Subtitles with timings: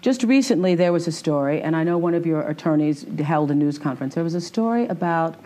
[0.00, 3.54] just recently there was a story, and I know one of your attorneys held a
[3.54, 4.14] news conference.
[4.14, 5.36] There was a story about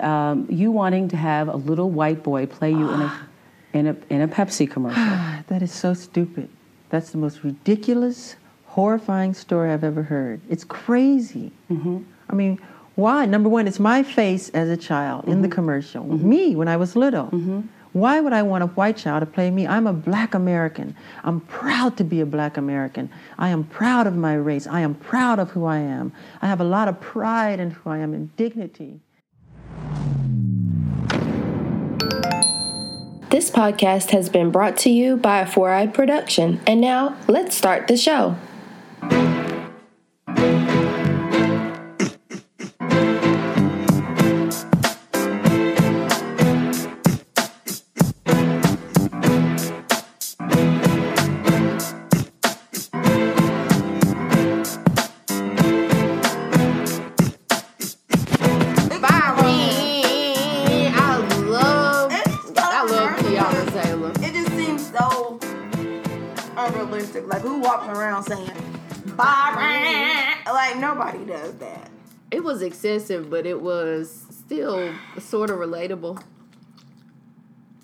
[0.00, 3.28] um, you wanting to have a little white boy play you in a
[3.74, 5.02] in a in a Pepsi commercial.
[5.48, 6.48] that is so stupid.
[6.90, 8.36] That's the most ridiculous,
[8.66, 10.40] horrifying story I've ever heard.
[10.48, 11.50] It's crazy.
[11.70, 11.98] Mm-hmm.
[12.30, 12.58] I mean,
[12.94, 13.26] why?
[13.26, 15.54] Number one, it's my face as a child in the Mm-hmm.
[15.54, 16.04] commercial.
[16.04, 17.26] Me when I was little.
[17.94, 19.68] Why would I want a white child to play me?
[19.68, 20.96] I'm a black American.
[21.22, 23.08] I'm proud to be a black American.
[23.38, 24.66] I am proud of my race.
[24.66, 26.12] I am proud of who I am.
[26.42, 28.98] I have a lot of pride in who I am and dignity.
[33.30, 36.60] This podcast has been brought to you by a Four Eye Production.
[36.66, 38.34] And now, let's start the show.
[72.34, 76.20] It was excessive, but it was still sort of relatable.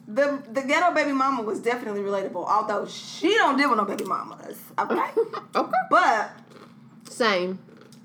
[0.09, 4.03] The the ghetto baby mama was definitely relatable, although she don't deal with no baby
[4.05, 4.59] mamas.
[4.77, 4.99] Okay.
[5.55, 5.71] Okay.
[5.89, 6.33] but
[7.09, 7.61] Same.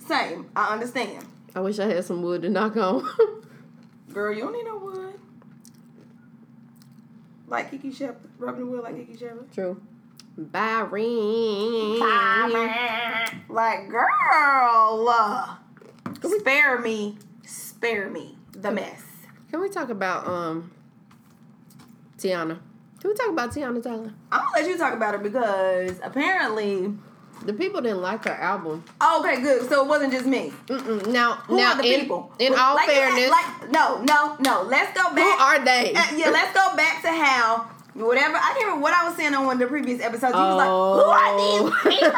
[0.08, 1.26] same, I understand.
[1.56, 3.04] I wish I had some wood to knock on.
[4.14, 5.20] Girl, you don't need no wood.
[7.48, 9.52] Like Kiki Shepherd, rubbing the wood like Kiki Shepherd.
[9.52, 9.82] True.
[10.38, 11.02] Byron.
[13.50, 15.56] Like, girl, uh,
[16.40, 19.02] spare me, spare me the mess.
[19.52, 20.72] Can we talk about um
[22.18, 22.60] Teyana?
[23.00, 24.14] Can we talk about Teyana Taylor?
[24.32, 26.94] I'm gonna let you talk about it because apparently.
[27.46, 28.84] The people didn't like her album.
[29.02, 29.70] Oh, okay, good.
[29.70, 30.54] So it wasn't just me.
[30.68, 31.08] Mm-mm.
[31.08, 32.34] Now, Who now are the in, people?
[32.40, 34.64] in all like, fairness, like no, no, no.
[34.64, 35.38] Let's go back.
[35.38, 35.94] who are they?
[35.94, 38.36] Uh, yeah, let's go back to how whatever.
[38.36, 40.34] I can't remember what I was saying on one of the previous episodes.
[40.34, 41.70] You was like, "Who are oh.
[41.86, 42.12] these people?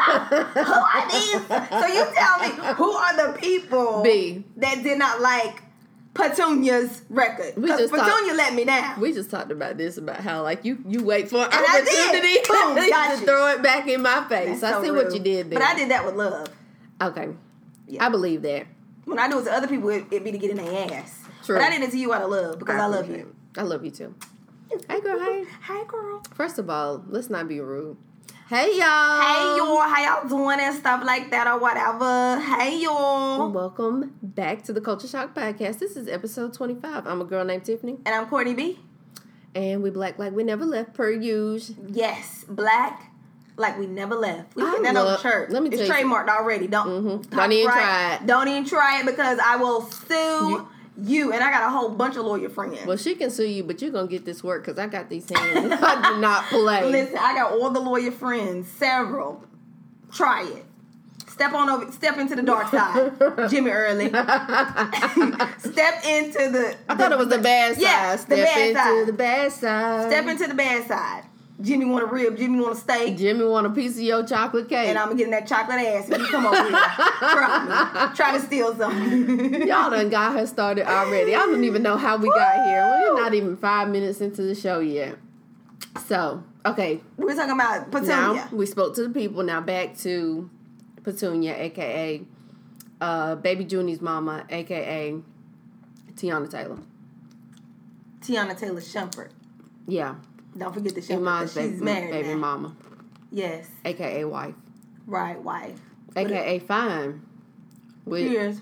[0.64, 4.44] who are these?" So you tell me, who are the people B.
[4.56, 5.62] that did not like
[6.14, 7.54] Petunia's record?
[7.56, 9.00] We Because just Petunia let me down.
[9.00, 11.80] We just talked about this about how like you you wait for an And I
[11.80, 12.74] opportunity Boom,
[13.16, 13.26] to you.
[13.26, 14.60] throw it back in my face.
[14.60, 15.58] That's I so see what you did there.
[15.60, 16.48] But I did that with love.
[17.00, 17.28] Okay,
[17.86, 18.04] Yeah.
[18.04, 18.66] I believe that.
[19.04, 21.24] When I do it to other people, it, it be to get in their ass.
[21.44, 21.56] True.
[21.56, 23.14] But I did it to you out of love because I, love you.
[23.14, 23.26] it.
[23.56, 24.14] I love you too.
[24.70, 25.44] Hey girl, hey.
[25.62, 26.22] Hi, girl.
[26.34, 27.96] First of all, let's not be rude.
[28.48, 29.20] Hey y'all.
[29.20, 32.40] Hey y'all, how y'all doing and stuff like that or whatever.
[32.40, 33.50] Hey y'all.
[33.50, 35.78] Welcome back to the Culture Shock Podcast.
[35.78, 37.06] This is episode 25.
[37.06, 38.78] I'm a girl named Tiffany, And I'm Courtney B.
[39.54, 41.76] and we black like we never left per usual.
[41.88, 43.10] Yes, black,
[43.56, 44.54] like we never left.
[44.56, 45.50] We put that on the shirt.
[45.50, 46.66] let me it's tell you trademarked already.
[46.66, 47.30] Don't Mhm.
[47.30, 48.26] Don't even try it.
[48.26, 51.32] Don't even try it because I will sue You- you.
[51.32, 52.84] And I got a whole bunch of lawyer friends.
[52.86, 55.28] Well, she can sue you, but you're gonna get this work because I got these
[55.30, 55.72] hands.
[55.82, 56.90] I do not play.
[56.90, 59.44] Listen, I got all the lawyer friends, several.
[60.12, 60.64] Try it.
[61.28, 61.92] Step on over.
[61.92, 63.12] Step into the dark side,
[63.50, 64.08] Jimmy Early.
[64.08, 66.76] step into the.
[66.88, 67.82] I thought it was the bad side.
[67.82, 69.06] Yeah, the bad into side.
[69.06, 70.10] the bad side.
[70.10, 71.24] Step into the bad side.
[71.60, 72.36] Jimmy want a rib.
[72.36, 73.16] Jimmy want a steak.
[73.18, 74.88] Jimmy want a piece of your chocolate cake.
[74.88, 76.70] And I'ma getting that chocolate ass if you come over here.
[76.70, 78.12] Try.
[78.14, 79.66] Try to steal something.
[79.66, 81.34] Y'all done got her started already.
[81.34, 82.86] I don't even know how we got here.
[82.86, 85.16] We're not even five minutes into the show yet.
[86.06, 87.00] So, okay.
[87.16, 88.08] We're talking about Petunia.
[88.08, 89.42] Now we spoke to the people.
[89.42, 90.48] Now back to
[91.02, 92.22] Petunia, aka
[93.00, 95.16] uh, Baby Junie's mama, aka
[96.14, 96.78] Teyana Taylor.
[98.20, 99.30] Teyana Taylor Shumpert.
[99.86, 100.16] Yeah,
[100.58, 101.14] Don't forget the.
[101.14, 102.36] Iman's 'cause baby, She's married baby now.
[102.36, 102.76] mama,
[103.30, 103.66] Yes.
[103.84, 104.54] aka wife,
[105.06, 105.80] Right, wife.
[106.16, 107.22] aka fine,
[108.04, 108.60] with Cheers.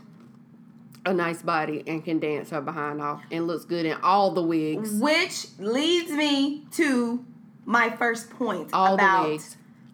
[1.06, 4.42] a nice body and can dance her behind off and looks good in all the
[4.42, 4.92] wigs.
[5.00, 7.24] Which leads me to
[7.64, 9.40] my first point All about.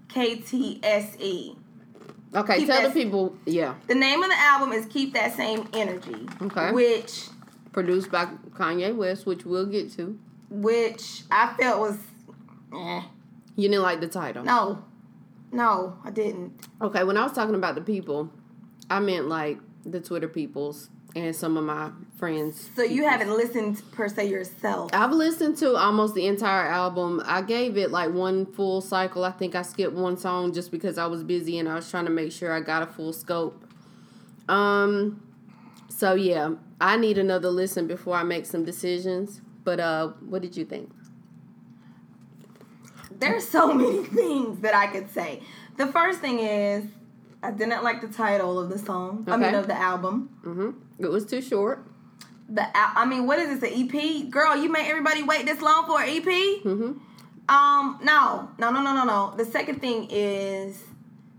[0.09, 1.57] KTSE.
[2.35, 3.37] Okay, Keep tell that- the people.
[3.47, 6.27] Yeah, The name of the album is Keep That Same Energy.
[6.41, 6.73] Okay.
[6.73, 7.29] Which
[7.73, 10.19] produced by Kanye West, which we'll get to.
[10.53, 11.99] Which I felt was
[12.75, 13.03] eh.
[13.57, 14.45] You didn't like the title.
[14.45, 14.85] No.
[15.51, 16.67] No, I didn't.
[16.81, 18.31] Okay, when I was talking about the people,
[18.89, 22.71] I meant like the Twitter peoples and some of my friends.
[22.75, 24.91] So you haven't listened per se yourself.
[24.95, 27.23] I've listened to almost the entire album.
[27.27, 29.25] I gave it like one full cycle.
[29.25, 32.07] I think I skipped one song just because I was busy and I was trying
[32.07, 33.63] to make sure I got a full scope.
[34.49, 35.23] Um
[35.89, 39.43] so yeah, I need another listen before I make some decisions.
[39.65, 40.91] But uh what did you think?
[43.19, 45.43] There's so many things that I could say.
[45.77, 46.85] The first thing is
[47.43, 49.25] I did not like the title of the song.
[49.29, 49.57] I mean, Okay.
[49.57, 50.31] of the album.
[50.45, 50.71] Mm-hmm.
[51.05, 51.85] It was too short.
[52.49, 53.73] The al- I mean, what is this?
[53.73, 54.31] An EP?
[54.31, 56.25] Girl, you made everybody wait this long for an EP?
[56.25, 56.93] Mm-hmm.
[57.49, 59.35] Um, no, no, no, no, no, no.
[59.37, 60.81] The second thing is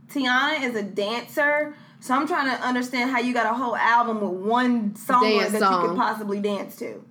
[0.10, 4.20] Teyana is a dancer, so I'm trying to understand how you got a whole album
[4.22, 7.04] with one song Dance that you could possibly dance to.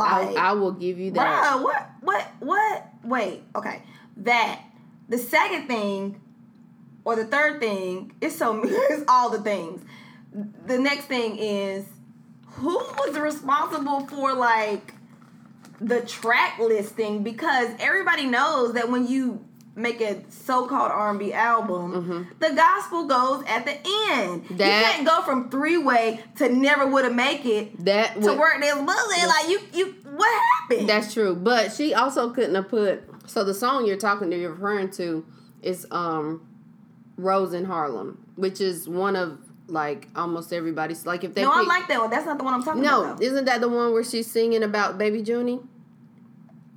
[0.00, 1.42] I, I will give you that.
[1.42, 2.88] bruh, what, what, what?
[3.04, 3.82] Wait, okay.
[4.18, 4.60] That
[5.08, 6.20] the second thing,
[7.04, 9.84] or the third thing, it's so it's all the things.
[10.66, 11.84] The next thing is
[12.46, 14.94] who was responsible for like
[15.80, 19.44] the track listing because everybody knows that when you
[19.74, 23.72] make a so-called R&B album, the gospel goes at the
[24.10, 24.44] end.
[24.50, 24.56] you Mm-hmm.
[24.58, 28.74] Can't go from three-way to never would have make it That to would- work this
[28.74, 29.26] bullet.
[29.26, 30.88] Like you, you, what happened?
[30.88, 33.02] That's true, but she also couldn't have put.
[33.26, 35.24] So the song you're talking to, you're referring to,
[35.62, 36.46] is um,
[37.16, 41.06] "Rose in Harlem," which is one of like almost everybody's.
[41.06, 42.10] Like if they no, I like that one.
[42.10, 43.18] That's not the one I'm talking No, about.
[43.20, 43.24] though.
[43.24, 45.60] isn't that the one where she's singing about Baby Junie?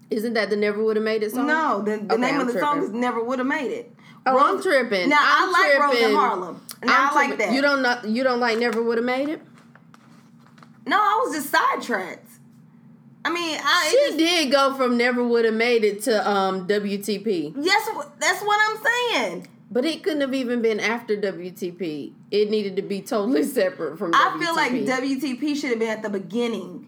[0.10, 1.48] Isn't that the Never Would Have Made It song?
[1.48, 3.92] No, the, the Okay, name I'm of the song is "Never Would Have Made It."
[4.28, 5.10] Oh, I'm tripping.
[5.10, 6.16] Now I'm I like Rose in.
[6.16, 6.62] Harlem.
[6.84, 7.54] Now I like that.
[7.54, 9.42] You don't know, you don't like Never Would Have Made It.
[10.88, 12.28] No, I was just sidetracked.
[13.24, 16.68] I mean, I She just, did go from Never Would have Made It to um
[16.68, 17.56] WTP.
[17.60, 19.48] yes, that's what I'm saying.
[19.72, 22.14] But it couldn't have even been after WTP.
[22.30, 24.40] It needed to be totally separate from I WTP.
[24.40, 26.88] feel like WTP should have been at the beginning.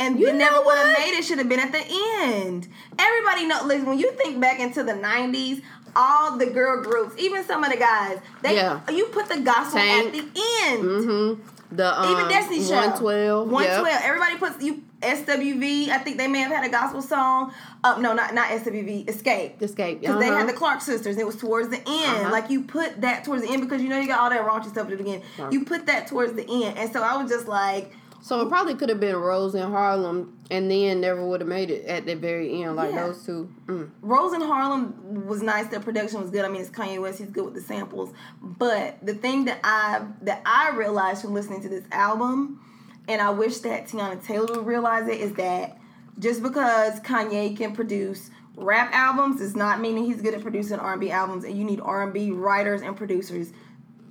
[0.00, 1.84] And You never would have made it should have been at the
[2.22, 2.68] end.
[2.98, 5.60] Everybody know listen, when you think back into the nineties,
[5.94, 8.80] all the girl groups, even some of the guys, they Yeah.
[8.90, 10.06] you put the gospel Tank.
[10.06, 10.84] at the end.
[10.84, 11.42] Mm-hmm.
[11.72, 13.00] The um, Even Destiny Child.
[13.00, 13.50] 112.
[13.50, 14.00] 112.
[14.02, 15.88] Everybody puts you SWV.
[15.88, 17.54] I think they may have had a gospel song.
[17.84, 19.06] Uh, no, not not SWV.
[19.06, 19.58] Xscape.
[19.58, 20.00] Xscape.
[20.00, 20.38] Because they uh-huh.
[20.38, 21.16] had the Clark sisters.
[21.16, 21.86] It was towards the end.
[21.86, 22.30] Uh-huh.
[22.30, 24.70] Like you put that towards the end because you know you got all that raunchy
[24.70, 25.22] stuff at the beginning.
[25.38, 25.52] Right.
[25.52, 28.74] You put that towards the end, and so I was just like, So it probably
[28.74, 32.14] could have been Rose in Harlem, and then never would have made it at the
[32.14, 33.06] very end, like Yeah.
[33.06, 33.48] those two.
[33.66, 33.90] Mm.
[34.02, 35.68] Rose in Harlem was nice.
[35.68, 36.44] The production was good.
[36.44, 37.18] I mean, it's Kanye West.
[37.18, 38.12] He's good with the samples.
[38.42, 42.60] But the thing that I that I realized from listening to this album,
[43.08, 45.78] and I wish that Teyana Taylor would realize it, is that
[46.18, 50.78] just because Kanye can produce rap albums does not mean that he's good at producing
[50.78, 51.44] R&B albums.
[51.44, 53.52] And you need R&B writers and producers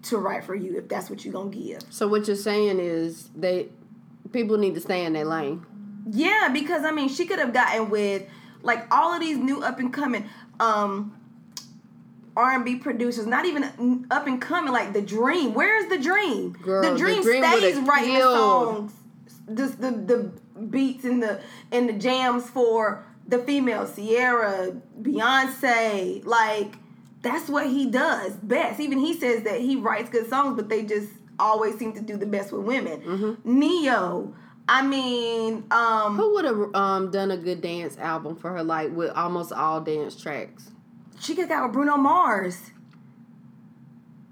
[0.03, 1.83] to write for you if that's what you're gonna give.
[1.89, 3.69] So what you're saying is they
[4.31, 5.65] people need to stay in their lane.
[6.09, 8.23] Yeah, because I mean, she could have gotten with
[8.61, 10.29] like all of these new up and coming
[10.59, 11.15] um
[12.35, 15.53] R&B producers, not even up and coming like The Dream.
[15.53, 16.53] Where's The Dream?
[16.53, 18.93] Girl, the The Dream, Dream stays writing the songs,
[19.53, 20.31] just the the
[20.61, 21.41] beats and the
[21.71, 26.75] and the jams for the female Ciara, Beyonce, like
[27.21, 28.79] that's what he does best.
[28.79, 32.17] Even he says that he writes good songs, but they just always seem to do
[32.17, 33.01] the best with women.
[33.01, 33.59] Mm-hmm.
[33.59, 34.33] Ne-Yo,
[34.67, 38.91] I mean, um, Who would have um, done a good dance album for her, like
[38.95, 40.71] with almost all dance tracks?
[41.19, 42.57] she could have got with Bruno Mars.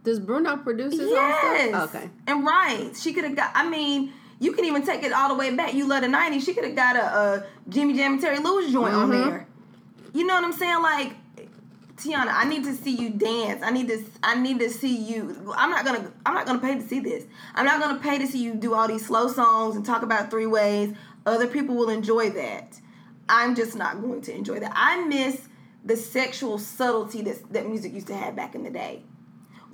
[0.03, 1.43] Does Bruno produce his Yes.
[1.43, 1.95] own stuff?
[1.95, 2.09] Okay.
[2.27, 3.51] And right, she could have got.
[3.53, 5.73] I mean, you can even take it all the way back.
[5.73, 6.45] You love the '90s.
[6.45, 9.25] She could have got a, a Jimmy Jam and Terry Lewis joint on Mhm.
[9.25, 9.47] there.
[10.13, 10.81] You know what I'm saying?
[10.81, 11.15] Like,
[11.97, 13.63] Teyana, I need to see you dance.
[13.63, 14.03] I need to.
[14.21, 15.53] I need to see you.
[15.55, 16.11] I'm not gonna.
[16.25, 17.25] I'm not gonna pay to see this.
[17.55, 20.29] I'm not gonna pay to see you do all these slow songs and talk about
[20.29, 20.93] three ways.
[21.25, 22.79] Other people will enjoy that.
[23.27, 24.71] I'm just not going to enjoy that.
[24.75, 25.47] I miss
[25.83, 29.03] the sexual subtlety that that music used to have back in the day.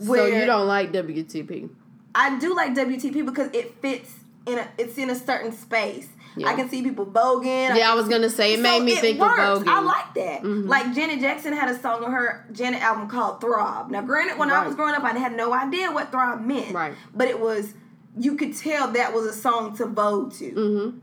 [0.02, 1.70] so you don't like WTP?
[2.16, 4.14] I do like WTP because it fits
[4.48, 6.08] in a it's in a certain space.
[6.36, 6.48] Yeah.
[6.48, 7.76] I can see people voguing.
[7.76, 9.68] Yeah, I was gonna say it made me think of voguing.
[9.68, 10.44] I like that.
[10.44, 10.68] Mhm.
[10.68, 13.92] Like Janet Jackson had a song on her Janet album called Throb.
[13.92, 16.74] Now, granted, when I was growing up, I had no idea what throb meant.
[16.74, 16.94] Right.
[17.14, 17.74] But it was
[18.18, 20.52] you could tell that was a song to vogue to.
[20.52, 20.98] Mm-hmm.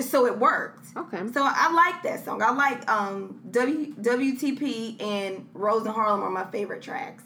[0.00, 0.86] So it worked.
[0.96, 1.20] Okay.
[1.32, 2.42] So I like that song.
[2.42, 7.24] I like um w, WTP and Rose in Harlem are my favorite tracks.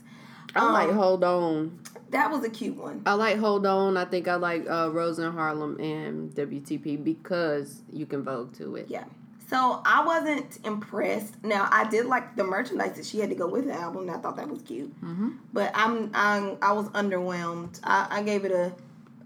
[0.55, 1.79] I Um, like Hold On.
[2.11, 3.03] That was a cute one.
[3.05, 3.97] I like Hold On.
[3.97, 8.77] I think I like uh, Rose in Harlem and WTP because you can vogue to
[8.77, 8.87] it.
[8.89, 9.05] Yeah.
[9.51, 11.43] So I wasn't impressed.
[11.43, 14.03] Now I did like the merchandise that she had to go with the album.
[14.03, 14.95] and I thought that was cute.
[15.03, 15.31] Mm-hmm.
[15.53, 17.81] But I'm, I'm I was underwhelmed.
[17.85, 18.75] I, I gave it a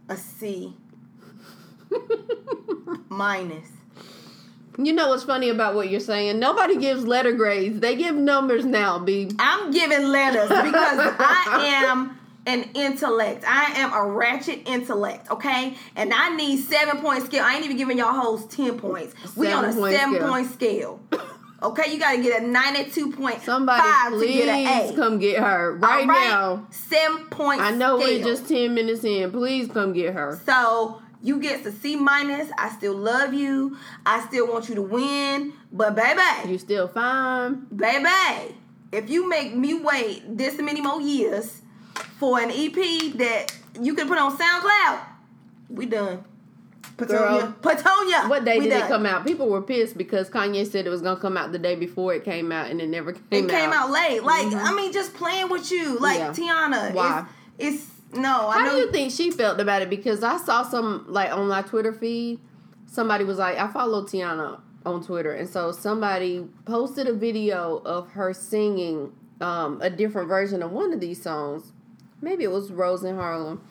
[0.09, 0.75] a C
[3.09, 3.69] minus.
[4.79, 6.39] You know what's funny about what you're saying?
[6.39, 7.81] Nobody gives letter grades.
[7.81, 9.31] They give numbers now, B.
[9.39, 10.59] I'm giving letters because
[11.19, 13.45] I am an intellect.
[13.47, 15.77] I am a ratchet intellect, okay?
[15.95, 17.45] And I need seven point scale.
[17.45, 19.15] I ain't even giving y'all hoes ten points.
[19.37, 20.29] we on a seven scale.
[20.29, 21.01] point scale.
[21.63, 24.97] Okay, you got to get a ninety-two point Somebody five to get an A.
[24.97, 26.67] come get her right, All now.
[26.71, 27.61] seven point.
[27.61, 28.19] I know scale.
[28.19, 29.31] we're just ten minutes in.
[29.31, 30.41] Please come get her.
[30.45, 32.51] So you get the C minus.
[32.59, 33.77] I still love you.
[34.05, 35.53] I still want you to win.
[35.73, 37.67] But baby, You still fine.
[37.75, 38.55] baby,
[38.91, 41.63] if you make me wait this many more years
[42.19, 45.01] for an EP that you can put on SoundCloud,
[45.71, 46.25] we done.
[46.97, 47.55] Patonia.
[47.61, 48.29] Patonia.
[48.29, 48.83] What day we did done.
[48.83, 49.27] it come out?
[49.27, 52.25] People were pissed because Kanye said it was gonna come out the day before it
[52.25, 53.33] came out, and it never came out.
[53.33, 53.51] It out.
[53.51, 54.23] came out late.
[54.23, 54.67] Like mm-hmm.
[54.67, 56.33] I mean, just playing with you, like Yeah.
[56.33, 56.93] Teyana.
[56.93, 57.27] Why?
[57.59, 58.49] It's, it's no.
[58.49, 58.71] I How know.
[58.73, 59.91] do you think she felt about it?
[59.91, 62.41] Because I saw some like on my Twitter feed,
[62.87, 68.09] somebody was like, I follow Teyana on Twitter, and so somebody posted a video of
[68.11, 71.73] her singing um, a different version of one of these songs.
[72.21, 73.63] Maybe it was Rose in Harlem,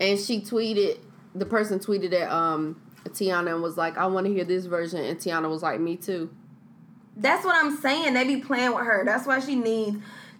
[0.00, 0.98] and she tweeted.
[1.34, 5.04] The person tweeted at um, Teyana and was like, "I want to hear this version,"
[5.04, 6.30] and Teyana was like, "Me too."
[7.16, 8.14] That's what I'm saying.
[8.14, 9.04] They be playing with her.
[9.04, 9.98] That's why she needs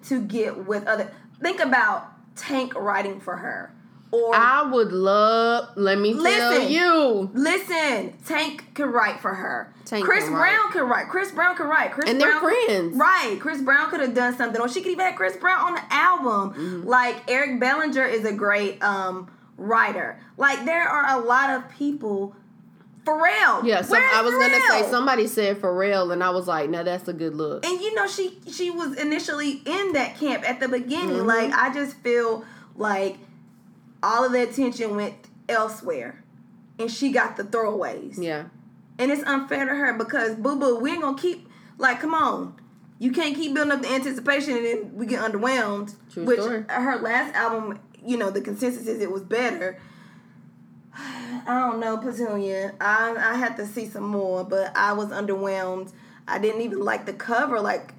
[0.09, 1.13] to get with other.
[1.43, 3.73] Think about Tank writing for her,
[4.11, 5.71] or I would love.
[5.77, 6.71] Let me tell Listen.
[6.73, 7.31] you.
[7.35, 9.73] listen, Tank could write for her.
[9.85, 10.35] Tank Chris can.
[10.35, 11.09] Brown could write.
[11.09, 11.93] Chris Brown could write.
[11.93, 12.97] Chris And they're Brown, friends.
[12.97, 13.39] right?
[13.41, 15.83] Chris Brown could have done something, or she could even have Chris Brown on the
[15.93, 16.51] album.
[16.53, 16.89] Mm-hmm.
[16.89, 20.21] Like Eric Bellinger is a great um, writer.
[20.37, 22.35] Like there are a lot of people.
[23.09, 23.65] Pharrell.
[23.65, 27.09] Yeah, Where's I was gonna say somebody said Pharrell, and I was like, "No, that's
[27.09, 30.69] a good look." and you know she she was initially in that camp at the
[30.69, 31.27] beginning Mm-hmm.
[31.27, 32.45] like i just feel
[32.77, 33.19] like
[34.03, 35.15] all of the attention went
[35.49, 36.23] elsewhere
[36.79, 38.45] and she got the throwaways Yeah,
[38.99, 41.49] and it's unfair to her because boo boo we ain't gonna keep
[41.79, 42.55] like come on
[43.01, 46.65] you can't keep building up the anticipation and then we get underwhelmed True which story.
[46.69, 49.79] her last album you know the consensus is it was better
[51.47, 52.75] I don't know, Petunia.
[52.81, 55.93] I I had to see some more, but I was underwhelmed.
[56.27, 57.61] I didn't even like the cover.
[57.61, 57.95] Like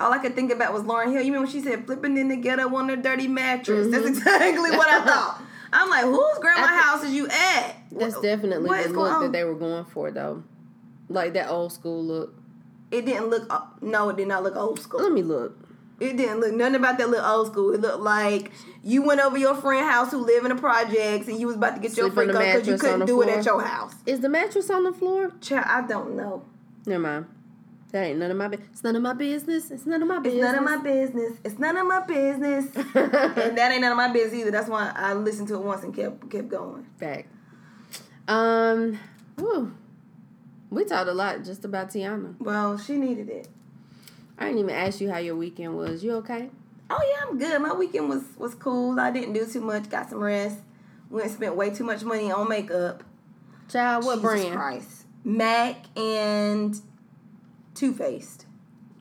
[0.00, 1.22] all I could think about was Lauryn Hill.
[1.22, 3.88] You remember when she said flipping in the ghetto on a dirty mattress?
[3.90, 5.42] That's exactly what I thought.
[5.72, 7.76] I'm like, whose grandma house is you at?
[7.90, 9.22] that's Wh- definitely what the look on?
[9.22, 10.42] that they were going for, though.
[11.08, 12.34] Like that old school look.
[12.90, 13.46] It didn't look.
[13.50, 15.02] uh, No, it did not look old school.
[15.02, 15.56] Let me look.
[16.00, 17.72] It didn't look nothing about that little old school.
[17.72, 18.50] It looked like
[18.82, 21.76] you went over your friend house who live in the projects and you was about
[21.76, 23.94] to get your Sleep on freak on because you couldn't do it at your house.
[24.04, 25.32] Is the mattress on the floor?
[25.40, 26.44] Child, I don't know.
[26.86, 27.26] Never mind.
[27.92, 28.70] That ain't none of my business.
[28.72, 29.70] It's none of my business.
[29.70, 30.42] It's none of my It's business.
[30.42, 31.38] none of my business.
[31.44, 32.64] It's none of my business.
[32.94, 34.50] and that ain't none of my business either.
[34.50, 36.84] That's why I listened to it once and kept kept going.
[36.98, 37.28] Fact.
[38.26, 38.98] Um.
[39.38, 39.72] Whew.
[40.70, 42.34] We talked a lot just about Teyana.
[42.40, 43.46] Well, she needed it.
[44.38, 46.02] I didn't even ask you how your weekend was.
[46.02, 46.50] You okay?
[46.90, 47.60] Oh yeah, I'm good.
[47.62, 48.98] My weekend was was cool.
[48.98, 49.88] I didn't do too much.
[49.88, 50.58] Got some rest.
[51.10, 53.04] Went and spent way too much money on makeup.
[53.68, 54.54] Child, what Jesus brand?
[54.54, 55.06] Christ.
[55.24, 56.78] MAC and
[57.74, 58.46] Too Faced.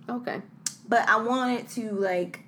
[0.07, 0.41] Okay.
[0.87, 2.42] But I wanted to like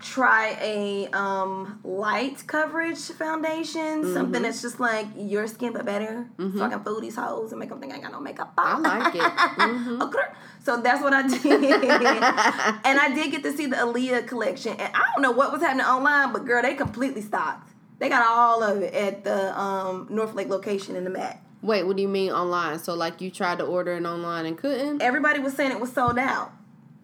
[0.00, 4.14] try a um light coverage foundation, Mm-hmm.
[4.14, 7.58] something that's just like your skin but better, so I can fool these hoes and
[7.60, 9.20] make them think I ain't got no makeup I like it.
[9.22, 10.02] Mhm.
[10.06, 10.18] Okay.
[10.62, 11.64] So that's what I did,
[12.84, 14.72] and I did get to see the Aaliyah collection.
[14.78, 17.70] And I don't know what was happening online, but girl, they completely stocked.
[17.98, 21.42] They got all of it at the um, North Lake location in the MAC.
[21.62, 22.78] Wait, what do you mean online?
[22.78, 25.02] So like you tried to order it online and couldn't?
[25.02, 26.52] Everybody was saying it was sold out.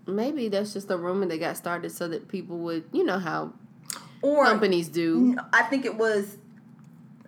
[0.06, 3.52] Maybe that's just a rumor that got started so that people would, you know how
[4.22, 5.36] Or companies do.
[5.52, 6.38] I think it was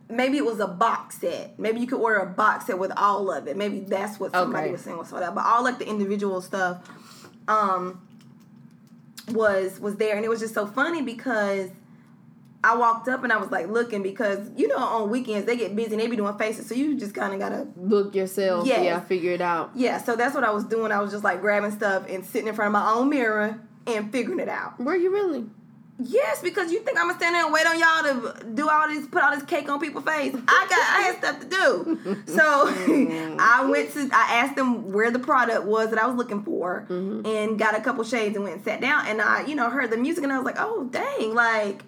[0.08, 1.58] maybe it was a box set.
[1.58, 3.56] Maybe you could order a box set with all of it.
[3.56, 4.72] Maybe that's what somebody Okay.
[4.72, 5.34] was saying was sold out.
[5.34, 6.88] But all like the individual stuff
[7.48, 8.00] um
[9.32, 11.68] was was there and it was just so funny because
[12.64, 15.76] I walked up and I was like looking because you know on weekends they get
[15.76, 18.66] busy and they be doing faces so you just kind of gotta Book yourself.
[18.66, 18.84] Yes.
[18.84, 19.70] Yeah, figure it out.
[19.74, 22.48] yeah so that's what I was doing I was just like grabbing stuff and sitting
[22.48, 25.46] in front of my own mirror and figuring it out Were you really?
[26.00, 28.86] Yes, because you think I'm gonna stand there and wait on y'all to do all
[28.88, 30.32] this, put all this cake on people's face.
[30.32, 32.18] I got, I had stuff to do.
[32.28, 33.36] So mm.
[33.38, 36.86] I went to, I asked them where the product was that I was looking for,
[36.88, 37.26] mm-hmm.
[37.26, 39.08] and got a couple shades and went and sat down.
[39.08, 41.82] And I, you know, heard the music and I was like, oh dang, like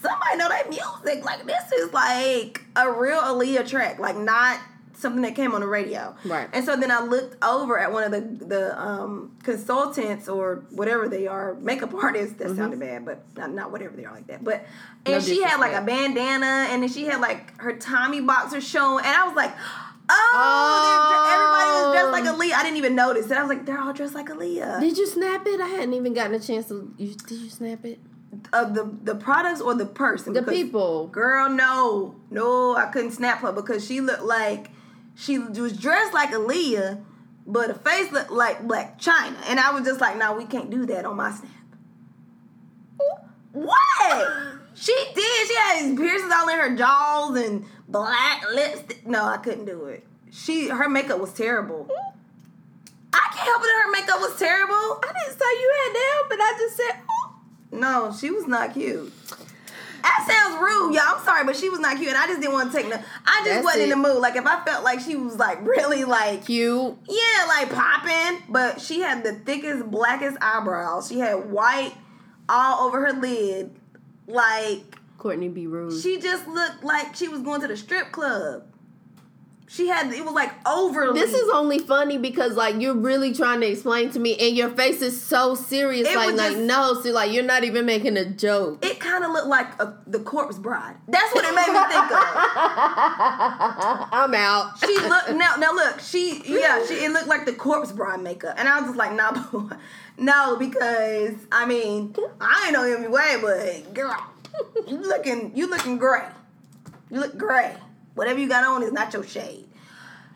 [0.00, 1.24] somebody know that music.
[1.24, 4.58] Like this is like a real Aaliyah track, like not
[4.94, 6.14] something that came on the radio.
[6.26, 6.46] Right.
[6.52, 11.08] And so then I looked over at one of the the um, consultants or whatever
[11.08, 12.36] they are, makeup artists.
[12.36, 14.44] That sounded bad, but not, not whatever they are like that.
[14.44, 14.66] But
[15.06, 18.60] and No she had like a bandana, and then she had like her Tommy boxer
[18.60, 19.54] showing, and I was like.
[20.12, 21.92] Oh, Oh.
[21.94, 22.58] everybody was dressed like Aaliyah.
[22.58, 23.26] I didn't even notice.
[23.26, 24.80] And I was like, they're all dressed like Aaliyah.
[24.80, 25.60] Did you snap it?
[25.60, 26.92] I hadn't even gotten a chance to.
[26.98, 28.00] You, did you snap it?
[28.52, 30.32] Of the the products or the person?
[30.34, 31.08] The people.
[31.08, 34.70] Girl, no, no, I couldn't snap her because she looked like
[35.16, 37.02] she was dressed like Aaliyah,
[37.46, 40.70] but her face looked like Blac Chyna, and I was just like, "No, we can't
[40.70, 41.50] do that on my snap."
[43.52, 44.26] What?
[44.72, 45.48] She did.
[45.48, 49.06] She had these piercings all in her jaws and black lipstick.
[49.06, 50.06] No, I couldn't do it.
[50.30, 51.90] She her makeup was terrible.
[53.12, 54.74] I can't help it her makeup was terrible.
[54.74, 56.38] I didn't say you had to but.
[56.40, 57.09] I just said.
[57.72, 59.12] No, she was not cute.
[60.02, 61.16] That sounds rude, y'all.
[61.16, 62.96] I'm sorry, but she was not cute, and I just didn't want to take no.
[62.96, 64.18] I just That's wasn't in the mood.
[64.18, 66.96] Like if I felt like she was like really like cute.
[67.08, 71.08] yeah, like popping, but she had the thickest, blackest eyebrows.
[71.08, 71.94] She had white
[72.48, 73.76] all over her lid.
[74.26, 75.66] Like Courtney B.
[75.66, 76.00] Rude.
[76.00, 78.64] she just looked like she was going to the strip club.
[79.72, 81.20] She had it was like overly.
[81.20, 84.68] This is only funny because like you're really trying to explain to me, and your
[84.70, 86.08] face is so serious.
[86.08, 88.84] It like, like just- no, see, like you're not even making a joke.
[88.84, 90.96] It kind of looked like a, the corpse bride.
[91.06, 92.18] That's what it made me think of.
[94.12, 94.76] I'm out.
[94.80, 95.54] She looked now.
[95.54, 98.88] Now look, she yeah, she it looked like the corpse bride makeup, and I was
[98.88, 99.30] just like, nah,
[100.18, 104.16] no, because I mean, I ain't know him way, but girl,
[104.88, 106.26] you looking you looking gray.
[107.08, 107.76] You look gray.
[108.20, 109.66] Whatever you got on is not your shade.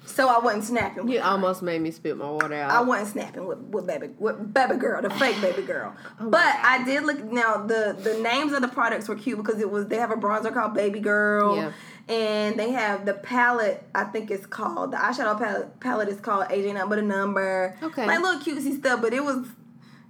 [0.07, 1.05] So I wasn't snapping.
[1.05, 1.27] With You her.
[1.27, 2.71] almost made me spit my water out.
[2.71, 5.95] I wasn't snapping with, with baby with baby girl, the fake baby girl.
[6.21, 9.61] Oh but I did look now the the names of the products were cute because
[9.61, 11.57] it was they have a bronzer called Baby Girl.
[11.57, 11.73] Yeah.
[12.07, 16.47] And they have the palette, I think it's called the eyeshadow palette palette is called
[16.49, 17.77] AJ Not But a Number.
[17.83, 18.07] Okay.
[18.07, 19.47] Like little cutesy stuff, but it was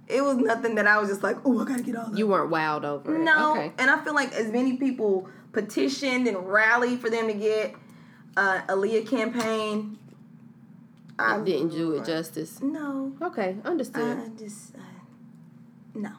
[0.07, 2.27] it was nothing that I was just like, oh, I gotta get all of you
[2.27, 3.19] weren't wild over it.
[3.19, 3.71] no, Okay.
[3.79, 7.73] and I feel like as many people petitioned and rallied for them to get
[8.35, 9.97] uh, Aaliyah campaign.
[11.17, 12.61] I Didn't do it justice.
[12.61, 14.19] No, Okay, understood.
[14.19, 14.79] I just uh,
[15.93, 16.11] no.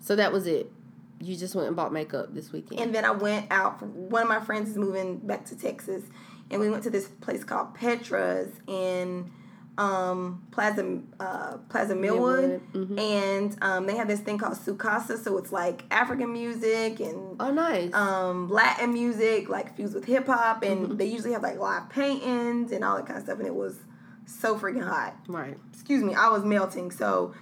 [0.00, 0.72] so that was it.
[1.20, 2.80] You just went and bought makeup this weekend.
[2.80, 3.78] And then I went out.
[3.78, 6.04] For, one of my friends is moving back to Texas,
[6.50, 9.30] and we went to this place called Petra's in
[9.78, 12.98] um, Plaza uh, Plaza Midwood, mhm.
[12.98, 15.16] and um, they have this thing called Sukasa.
[15.16, 17.94] So it's like African music and oh, nice.
[17.94, 20.96] um, Latin music, like fused with hip hop, and Mm-hmm.
[20.96, 23.38] they usually have like live paintings and all that kind of stuff.
[23.38, 23.78] And it was
[24.26, 25.16] so freaking hot.
[25.28, 25.56] right.
[25.72, 26.90] Excuse me, I was melting.
[26.90, 27.32] So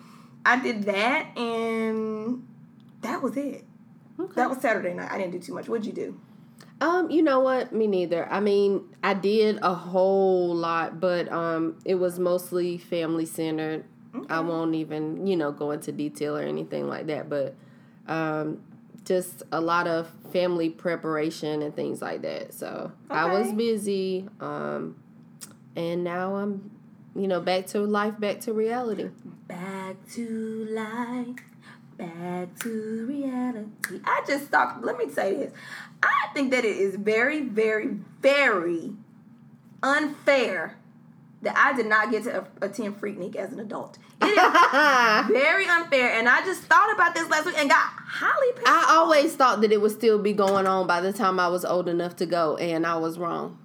[0.45, 2.47] I did that, and
[3.01, 3.65] that was it.
[4.21, 4.33] Okay.
[4.37, 5.11] That was Saturday night.
[5.11, 5.69] I didn't do too much.
[5.69, 6.21] What'd you do?
[6.81, 7.73] Um, you know what?
[7.73, 8.31] Me neither.
[8.31, 13.85] I mean, I did a whole lot, but um, it was mostly family centered.
[14.31, 17.55] I won't even, you know, go into detail or anything like that, but
[18.09, 18.63] um,
[19.05, 22.55] just a lot of family preparation and things like that.
[22.55, 24.97] So I was busy, um,
[25.77, 26.71] and now I'm,
[27.15, 29.11] you know, back to life, back to reality.
[29.47, 31.37] Back to life,
[31.97, 34.01] back to reality.
[34.05, 35.53] I just thought, let me say this.
[36.03, 37.89] I think that it is very, very,
[38.21, 38.93] very
[39.83, 40.77] unfair
[41.43, 43.99] that I did not get to attend Freaknik as an adult.
[44.23, 48.53] It is very unfair, and I just thought about this last week and got highly
[48.53, 51.49] pissed I always thought that it would still be going on by the time I
[51.49, 53.59] was old enough to go, and I was wrong.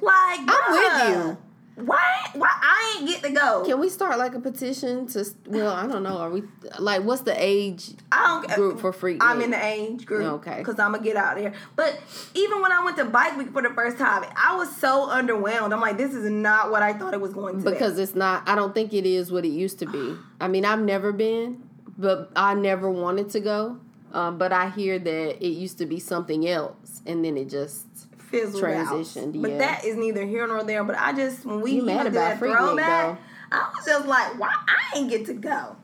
[0.00, 1.38] Like, I'm with you.
[1.84, 2.26] Why?
[2.34, 3.64] Why I ain't get to go?
[3.64, 5.24] Can we start like a petition to?
[5.46, 6.18] Well, I don't know.
[6.18, 6.42] Are we
[6.78, 9.22] like what's the age I don't group for freak?
[9.22, 10.24] I'm in the age group.
[10.34, 10.58] Okay.
[10.58, 11.52] Because I'm gonna get out there.
[11.76, 12.00] But
[12.34, 15.72] even when I went to bike week for the first time, I was so underwhelmed.
[15.72, 17.70] I'm like, this is not what I thought it was going to be.
[17.70, 18.48] because it's not.
[18.48, 20.16] I don't think it is what it used to be.
[20.40, 21.62] I mean, I've never been,
[21.96, 23.78] but I never wanted to go.
[24.12, 27.86] Um, but I hear that it used to be something else, and then it just
[28.30, 29.42] fizzled transitioned, out.
[29.42, 29.58] But yeah.
[29.58, 30.84] that is neither here nor there.
[30.84, 33.18] But I just when we You mad about that throwback.
[33.50, 35.76] I was just like, why I ain't get to go?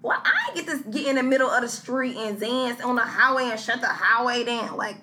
[0.00, 2.96] Why I ain't get to get in the middle of the street and dance on
[2.96, 4.76] the highway and shut the highway down?
[4.76, 4.96] Like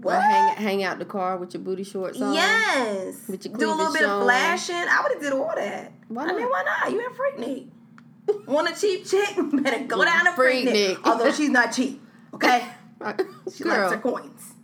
[0.00, 0.16] what?
[0.16, 2.34] Or hang hang out the car with your booty shorts on.
[2.34, 3.16] Yes.
[3.28, 4.74] With your Do a little bit of flashing.
[4.74, 5.92] I would have did all that.
[6.08, 6.92] Why I mean, why not?
[6.92, 8.46] You in Freaknik.
[8.46, 9.36] Want a cheap chick?
[9.52, 10.96] Better go down to Freaknik.
[10.96, 11.00] Freaknik.
[11.04, 12.02] Although she's not cheap.
[12.34, 12.66] Okay?
[13.54, 14.54] She Girl, likes her coins.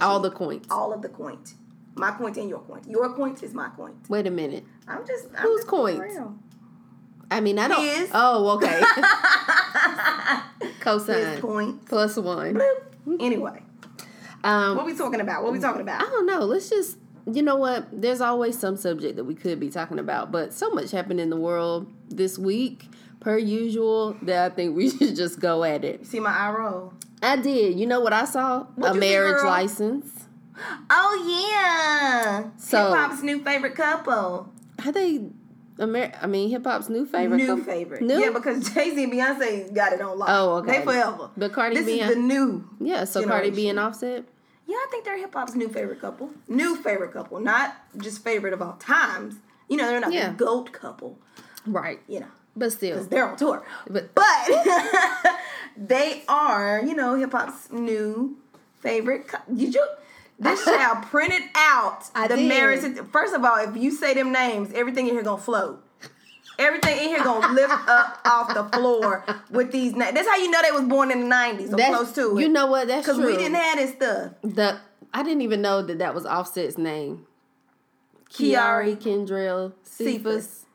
[0.00, 0.30] All cheap.
[0.30, 0.66] the coins.
[0.70, 1.54] all of the coins.
[1.94, 2.86] My coins and your coins.
[2.88, 4.08] Your coins is my coins.
[4.08, 4.64] Wait a minute.
[4.88, 6.00] I'm just I'm Whose coins?
[6.00, 6.34] real.
[7.30, 7.84] I mean, I don't.
[7.84, 8.10] His.
[8.12, 8.80] Oh, okay.
[10.62, 11.82] His Cosine coins.
[11.88, 12.54] plus one.
[12.54, 13.16] Bloop.
[13.20, 13.62] Anyway,
[14.44, 15.42] Um, what we talking about?
[15.42, 16.00] What we talking about?
[16.02, 16.40] I don't know.
[16.40, 16.98] Let's just,
[17.30, 17.88] you know what?
[17.92, 21.30] There's always some subject that we could be talking about, but so much happened in
[21.30, 22.86] the world this week,
[23.20, 26.06] per usual, that I think we should just go at it.
[26.06, 26.92] See my eye roll.
[27.22, 27.78] I did.
[27.78, 28.64] You know what I saw?
[28.74, 30.24] What'd a you see, marriage license.
[30.90, 32.50] Oh yeah.
[32.58, 34.52] So- Hip hop's new favorite couple.
[34.78, 35.20] How they?
[35.80, 37.38] Amer- I mean, hip hop's new favorite.
[37.38, 37.64] new couple?
[37.64, 38.02] favorite.
[38.02, 38.20] New?
[38.20, 40.28] Yeah, because Jay Z and Beyonce got it on lock.
[40.30, 40.78] Oh, okay.
[40.78, 41.30] They forever.
[41.36, 42.68] But Cardi this B is and- the new.
[42.80, 43.04] yeah.
[43.04, 44.24] So Cardi B and Offset.
[44.66, 46.30] Yeah, I think they're hip hop's new favorite couple.
[46.48, 49.36] New favorite couple, not just favorite of all times.
[49.68, 50.28] You know, they're not Yeah.
[50.30, 51.18] the goat couple.
[51.66, 52.00] Right.
[52.06, 52.90] you know, But still.
[52.92, 53.64] because they're on tour.
[53.88, 54.24] But- But
[55.76, 58.36] they are, you know, hip hop's new
[58.80, 59.28] favorite.
[59.28, 59.86] co- Did you?
[60.38, 62.48] This child printed out I the did.
[62.48, 62.98] marriage.
[63.12, 65.84] First of all, if you say them names, everything in here gonna float.
[66.58, 70.14] Everything in here gonna lift up off the floor with these names.
[70.14, 72.42] That's how you know they was born in the nineties or That's- close to it.
[72.42, 72.88] You know what?
[72.88, 74.32] That's because we didn't have this stuff.
[74.42, 74.78] the
[75.14, 77.26] I didn't even know that that was Offset's name.
[78.30, 80.22] Kiari Kendrell Cephus.
[80.22, 80.66] Cephus.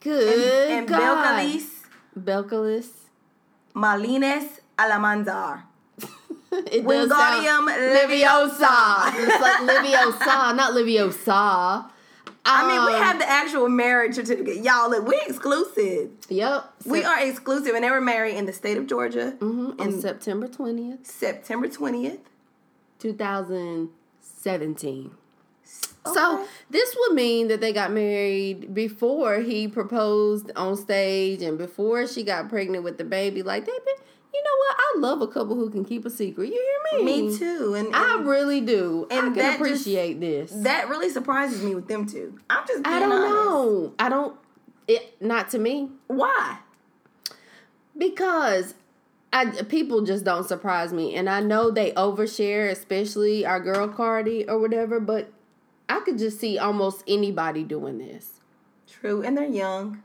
[0.00, 1.00] Good and God.
[1.46, 1.66] Belcalis
[2.18, 2.88] Belcalis.
[3.74, 5.62] Marlenis Alamanzar.
[6.52, 9.12] It Wingardium Leviosa.
[9.14, 11.88] it's like Liviosa, not Liviosa.
[12.44, 14.64] I mean, we Um, have the actual marriage certificate.
[14.64, 16.10] Y'all, look, we're exclusive.
[16.28, 16.72] Yep.
[16.86, 20.48] We are exclusive, and they were married in the state of Georgia, Mhm, on September
[20.48, 22.18] twentieth, September twentieth.
[22.98, 25.12] two thousand seventeen.
[26.06, 26.14] Okay.
[26.14, 32.06] So this would mean that they got married before he proposed on stage and before
[32.06, 33.42] she got pregnant with the baby.
[33.42, 33.94] Like they've been,
[34.32, 34.76] you know what?
[34.78, 36.48] I love a couple who can keep a secret.
[36.48, 36.54] You
[36.92, 37.04] hear me?
[37.28, 39.06] Me too, and, I really do.
[39.10, 40.50] I and can that just- appreciate this.
[40.52, 42.38] that really surprises me with them too.
[42.48, 43.34] I'm just being I don't honest.
[43.34, 43.94] know.
[43.98, 44.36] I don't.
[44.88, 46.58] It not to me why.
[47.96, 48.74] because
[49.32, 54.48] I people just don't surprise me, and I know they overshare, especially our girl Cardi
[54.48, 54.98] or whatever.
[54.98, 55.30] But
[55.90, 58.40] I could just see almost anybody doing this.
[58.88, 60.02] True, and they're young.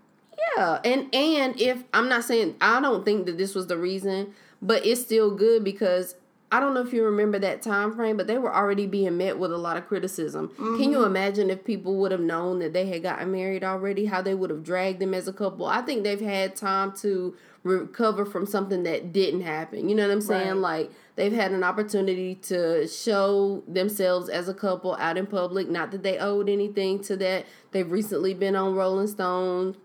[0.58, 4.34] Yeah, and and if I'm not saying I don't think that this was the reason,
[4.62, 6.16] but it's still good because
[6.52, 9.38] I don't know if you remember that time frame, but they were already being met
[9.38, 10.50] with a lot of criticism.
[10.56, 11.06] Can you mm-hmm.
[11.06, 14.50] imagine if people would have known that they had gotten married already, how they would
[14.50, 15.66] have dragged them as a couple?
[15.66, 19.90] I think they've had time to recover from something that didn't happen.
[19.90, 20.62] You know what I'm saying?
[20.62, 20.88] Right.
[20.88, 25.68] Like they've had an opportunity to show themselves as a couple out in public.
[25.68, 27.46] Not that they owed anything to that.
[27.72, 29.76] They've recently been on Rolling Stone.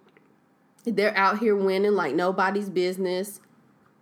[0.84, 3.40] They're out here winning like nobody's business.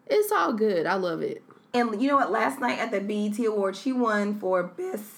[0.08, 0.84] It's all good.
[0.86, 1.42] I love it.
[1.72, 2.32] And you know what?
[2.32, 5.17] Last night at the BET Awards, she won for best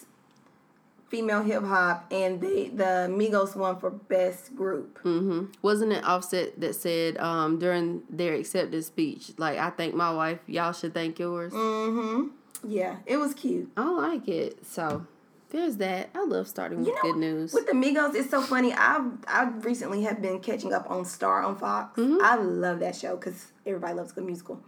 [1.11, 4.99] female hip hop, and they the Migos won for best group.
[5.03, 10.13] hmm Wasn't it Offset that said um, during their acceptance speech, like, I thank my
[10.15, 11.53] wife, y'all should thank yours?
[11.53, 12.29] Mm-hmm.
[12.69, 13.71] Yeah, it was cute.
[13.77, 14.65] I like it.
[14.67, 15.07] So
[15.51, 16.11] there's that.
[16.15, 17.53] I love starting with You know, good news.
[17.53, 18.73] With the Migos, it's so funny.
[18.73, 21.99] I I recently have been catching up on Star on Fox.
[21.99, 22.19] Mm-hmm.
[22.23, 24.61] I love that show because everybody loves a good musical.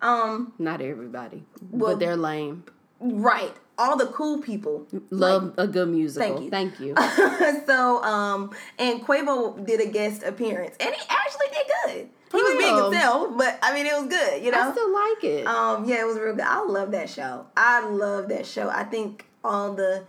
[0.00, 2.64] Um, Not everybody, Well- but they're lame.
[3.00, 3.54] right.
[3.80, 6.48] All the cool people Love a good musical.
[6.50, 6.94] Thank you.
[6.94, 7.62] Thank you.
[7.66, 12.08] so um and Quavo did a guest appearance and he actually did good.
[12.32, 14.68] He was being himself, but I mean it was good, you know.
[14.68, 15.46] I still like it.
[15.46, 16.44] Um, yeah, it was real good.
[16.44, 17.46] I love that show.
[17.56, 18.68] I love that show.
[18.68, 20.04] I think all the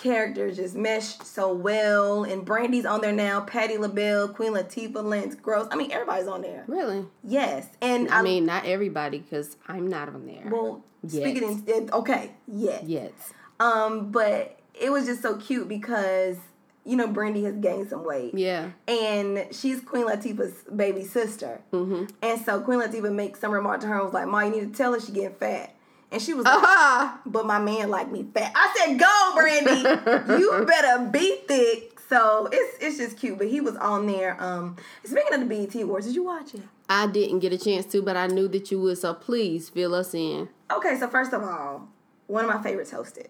[0.00, 2.24] characters just meshed so well.
[2.24, 3.40] And Brandy's on there now.
[3.40, 5.68] Patti LaBelle, Queen Latifah, Lance Gross.
[5.70, 6.64] I mean, everybody's on there.
[6.66, 7.06] really?
[7.22, 10.48] Yes, and I mean, not everybody, because I'm not on there.
[10.50, 11.22] well, Yet.
[11.22, 13.14] speaking in okay, yeah, Yet.
[13.58, 16.36] Um, but it was just so cute because
[16.84, 18.34] you know Brandy has gained some weight.
[18.34, 18.70] Yeah.
[18.88, 21.60] And she's Queen Latifah's baby sister.
[21.72, 22.06] Mm-hmm.
[22.22, 24.60] And so Queen Latifah makes some remark to her and was like, Ma, you need
[24.72, 25.74] to tell her she getting fat.
[26.12, 27.20] And she was like, Ah!
[27.24, 28.52] but my man like me fat.
[28.54, 30.40] I said, go, Brandy.
[30.42, 32.00] you better be thick.
[32.08, 33.38] So it's it's just cute.
[33.38, 34.36] But he was on there.
[34.42, 36.62] Um, speaking of the BET Awards, did you watch it?
[36.88, 39.94] I didn't get a chance to, but I knew that you would, so please fill
[39.94, 40.48] us in.
[40.72, 41.88] Okay, so first of all,
[42.26, 43.28] one of my favorites hosted,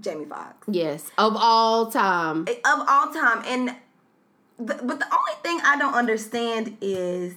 [0.00, 0.56] Jamie Foxx.
[0.66, 1.10] Yes.
[1.18, 2.46] Of all time.
[2.48, 3.42] of all time.
[3.46, 3.76] And
[4.58, 7.34] the, but the only thing I don't understand is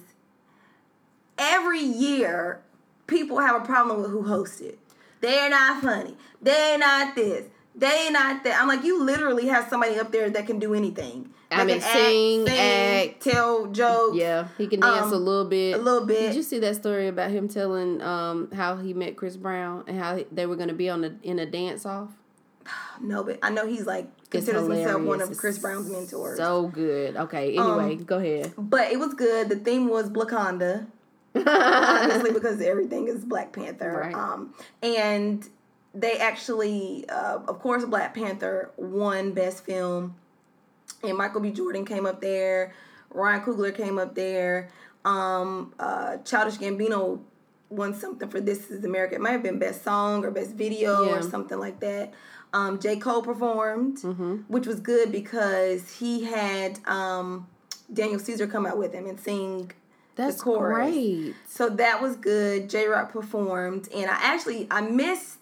[1.36, 2.62] every year
[3.06, 4.76] people have a problem with who hosted.
[5.20, 6.16] They're not funny.
[6.42, 7.46] They're not this.
[7.74, 8.60] They're not that.
[8.60, 11.30] I'm like, you literally have somebody up there that can do anything.
[11.50, 13.20] I That mean, can sing, act.
[13.22, 14.16] tell jokes.
[14.16, 15.74] Yeah, he can dance Um, a little bit.
[15.74, 16.20] a little bit.
[16.20, 19.98] Did you see that story about him telling um how he met Chris Brown and
[19.98, 22.10] how they were going to be on a in a dance off?
[23.00, 26.38] No, but I know he's like considers himself one of Chris Brown's mentors.
[26.38, 27.14] So good.
[27.14, 27.56] Okay.
[27.56, 28.54] Anyway, go ahead.
[28.56, 29.50] but it was good.
[29.50, 30.86] The theme was Blaconda.
[31.46, 34.00] Honestly because everything is Black Panther.
[34.04, 34.14] Right.
[34.14, 35.46] Um, and
[35.94, 40.14] they actually, uh, of course, Black Panther won Best Film,
[41.02, 41.50] and Michael B.
[41.50, 42.74] Jordan came up there.
[43.10, 44.68] Ryan Coogler came up there.
[45.04, 47.20] Um, uh, Childish Gambino
[47.70, 49.14] won something for This Is America.
[49.14, 52.12] It might have been Best Song or Best Video or something like that.
[52.52, 52.96] Um, J.
[52.96, 54.34] Cole performed, Mm-hmm.
[54.48, 57.46] which was good because he had um,
[57.92, 59.72] Daniel Caesar come out with him and sing
[60.16, 61.34] That's great.
[61.46, 62.68] So that was good.
[62.68, 65.38] Jay Rock performed, and I actually I missed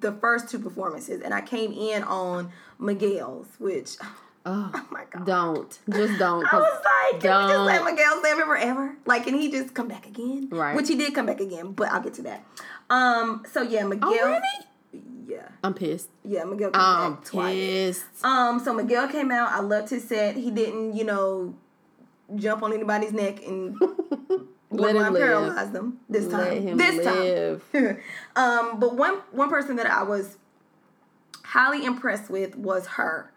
[0.00, 3.96] the first two performances, and I came in on Miguel's, which
[4.46, 5.26] Oh, Oh my god.
[5.26, 6.46] don't just don't.
[6.52, 7.84] I was like, can we just let don't.
[7.94, 8.96] Miguel stay forever?
[9.04, 10.48] Like, can he just come back again?
[10.50, 10.74] Right.
[10.74, 12.44] Which he did come back again, but I'll get to that.
[12.90, 13.42] Um.
[13.52, 14.08] So yeah, Miguel.
[14.10, 14.46] Already?
[15.26, 15.48] Yeah.
[15.62, 16.08] I'm pissed.
[16.24, 16.44] Yeah.
[16.44, 17.54] Miguel came I'm back twice.
[17.54, 18.24] pissed.
[18.24, 18.58] Um.
[18.60, 19.50] So Miguel came out.
[19.52, 20.36] I loved his set.
[20.36, 21.54] He didn't, you know,
[22.36, 23.76] jump on anybody's neck and
[24.70, 25.22] Let him borderline live.
[25.22, 26.76] paralyze them this time.
[26.76, 27.72] This live.
[27.72, 27.98] time.
[28.36, 28.80] um.
[28.80, 30.36] But one one person that I was
[31.42, 33.32] highly impressed with was H.E.R.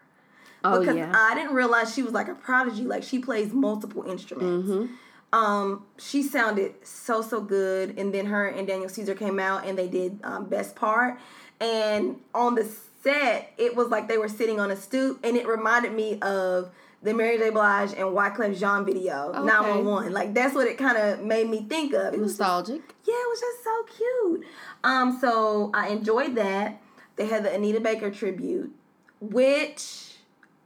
[0.64, 1.12] Oh because yeah.
[1.14, 2.84] I didn't realize she was like a prodigy.
[2.84, 4.68] Like she plays multiple instruments.
[4.68, 4.94] Mm-hmm.
[5.32, 9.78] Um, she sounded so so good, and then her and Daniel Caesar came out and
[9.78, 11.18] they did um, best part.
[11.60, 12.68] And on the
[13.02, 16.70] set, it was like they were sitting on a stoop, and it reminded me of
[17.02, 17.50] the Mary J.
[17.50, 19.40] Blige and Wyclef Jean video, Okay.
[19.44, 20.12] 911.
[20.12, 22.14] Like that's what it kind of made me think of.
[22.14, 22.82] It was just Nostalgic.
[23.04, 24.44] yeah, it was just so cute.
[24.84, 26.80] Um, so I enjoyed that.
[27.16, 28.72] They had the Anita Baker tribute,
[29.20, 30.14] which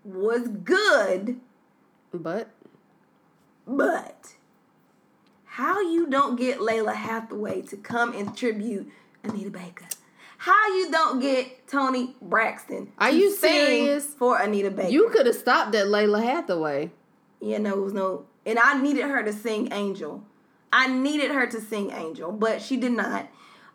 [0.05, 1.41] was good,
[2.15, 2.51] But
[3.67, 4.35] but
[5.45, 8.89] how you don't get Lalah Hathaway to come and tribute
[9.25, 9.87] Anita Baker?
[10.39, 12.93] How you don't get Toni Braxton?
[12.99, 14.05] Are to you sing serious?
[14.07, 14.89] for Anita Baker?
[14.91, 16.91] you could have stopped at Lalah Hathaway.
[17.41, 18.25] Yeah, no, it was no.
[18.45, 20.23] And I needed her to sing Angel.
[20.73, 23.29] I needed her to sing Angel, but she did not.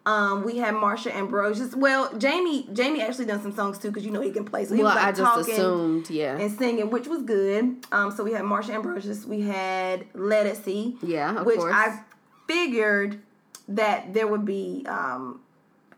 [0.05, 1.75] Um, we had Marsha Ambrosius.
[1.75, 4.65] Well, Jamie, Jamie actually done some songs too, because you know he can play.
[4.65, 6.37] So he Well, was like I just talking assumed, yeah.
[6.37, 7.85] and singing, which was good.
[7.91, 9.25] Um, so we had Marsha Ambrosius.
[9.25, 10.97] We had Ledisi.
[11.03, 11.73] Yeah, of which course.
[11.75, 12.01] I
[12.47, 13.19] figured
[13.67, 15.41] that there would be um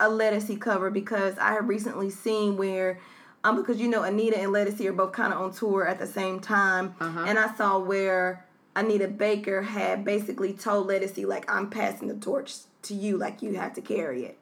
[0.04, 3.00] a Ledisi cover because I have recently seen where.
[3.46, 6.08] Um, because you know Anita and Ledisi are both kind of on tour at the
[6.08, 7.26] same time, Uh-huh.
[7.28, 12.54] and I saw where Anita Baker had basically told Ledisi like I'm passing the torch
[12.84, 14.38] to you, like you have to carry it.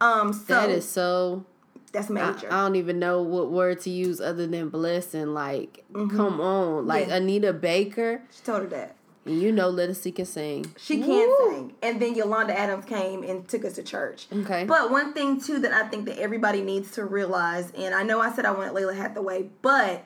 [0.00, 1.44] Um, so that is so.
[1.92, 2.48] that's major.
[2.52, 5.32] I don't even know what word to use other than blessing.
[5.32, 7.10] Like, come on, like Mm-hmm.
[7.10, 7.16] Yeah.
[7.18, 8.22] Anita Baker.
[8.36, 8.96] she told her that.
[9.24, 10.66] And you know, Ledisi can sing.
[10.76, 11.50] She can Woo.
[11.50, 11.72] sing.
[11.82, 14.26] And then Yolanda Adams came and took us to church.
[14.32, 14.64] Okay.
[14.64, 18.20] But one thing too that I think that everybody needs to realize, and I know
[18.20, 20.04] I said I wanted Lalah Hathaway, but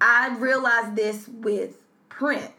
[0.00, 1.78] I realized this with
[2.08, 2.52] Prince.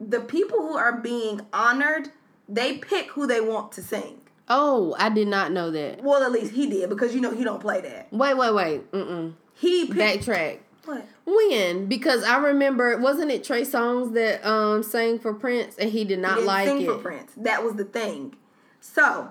[0.00, 2.08] The people who are being honored,
[2.48, 4.20] they pick who they want to sing.
[4.48, 6.02] Oh, I did not know that.
[6.02, 8.12] Well, at least he did because you know he don't play that.
[8.12, 8.90] Wait, wait, wait.
[8.90, 9.34] Mm-mm.
[9.54, 10.58] He picked Backtrack.
[10.84, 11.06] what?
[11.36, 11.86] When?
[11.86, 16.18] Because I remember, wasn't it Trey Songz that um sang for Prince and he did
[16.18, 16.86] not didn't like sing it?
[16.86, 17.32] for Prince.
[17.36, 18.36] That was the thing.
[18.80, 19.28] So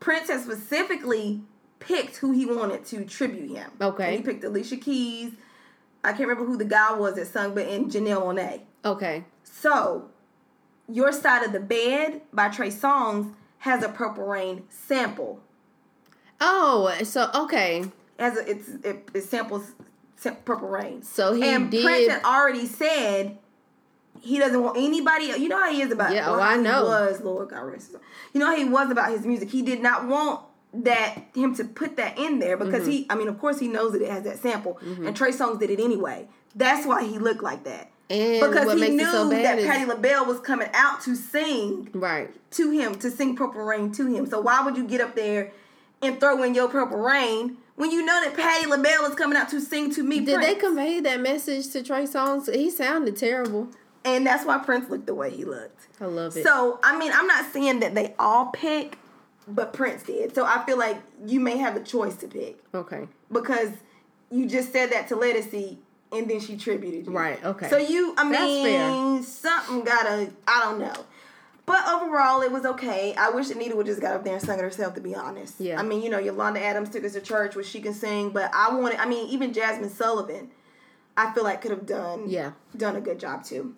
[0.00, 1.42] Prince has specifically
[1.78, 3.70] picked who he wanted to tribute him.
[3.80, 4.08] Okay.
[4.08, 5.32] And he picked Alicia Keys.
[6.04, 8.62] I can't remember who the guy was that sung, but in Janelle Monae.
[8.84, 9.24] Okay.
[9.44, 10.10] So,
[10.88, 15.40] Your Side of the Bed by Trey Songz has a Purple Rain sample.
[16.40, 17.84] Oh, so okay.
[18.18, 19.81] As a, it's it, it samples Sam-
[20.44, 21.02] Purple Rain.
[21.02, 21.84] So he and did.
[21.84, 23.38] Prince had already said
[24.20, 25.24] he doesn't want anybody.
[25.24, 26.14] You know how he is about.
[26.14, 26.84] Yeah, well, oh, I know.
[26.84, 27.94] Was Lord God rest.
[28.32, 29.50] You know how he was about his music.
[29.50, 30.40] He did not want
[30.74, 32.90] that him to put that in there because Mm-hmm.
[32.90, 33.06] he.
[33.10, 35.70] I mean, of course, he knows that it has that sample, and Trey Songz did
[35.70, 36.28] it anyway.
[36.54, 37.90] That's why he looked like that.
[38.10, 41.00] And because what he makes knew it so that is Patti LaBelle was coming out
[41.02, 42.30] to sing right.
[42.52, 44.26] to him to sing Purple Rain to him.
[44.26, 45.52] So why would you get up there
[46.02, 49.48] and throw in your Purple Rain when you know that Patti LaBelle is coming out
[49.50, 50.20] to sing to me?
[50.20, 50.46] Did Prince?
[50.46, 52.52] they convey that message to Trey Songz?
[52.54, 53.68] He sounded terrible.
[54.04, 55.88] And that's why Prince looked the way he looked.
[56.00, 56.44] I love it.
[56.44, 58.98] So I mean, I'm not saying that they all pick,
[59.46, 60.34] but Prince did.
[60.34, 63.06] So I feel like you may have a choice to pick okay.
[63.30, 63.70] because
[64.30, 65.78] you just said that to Ledisi
[66.10, 67.12] and then she tributed you.
[67.12, 67.68] Right, okay.
[67.68, 71.04] So you, I mean, something gotta, I don't know.
[71.64, 73.14] But overall, it was okay.
[73.16, 74.94] I wish Anita would just got up there and sung it herself.
[74.94, 75.78] To be honest, Yeah.
[75.78, 78.30] I mean, you know, Yolanda Adams took us to church, which she can sing.
[78.30, 80.50] But I wanted, I mean, even Jazmine Sullivan,
[81.16, 82.52] I feel like could have done, Yeah.
[82.76, 83.74] done a good job too.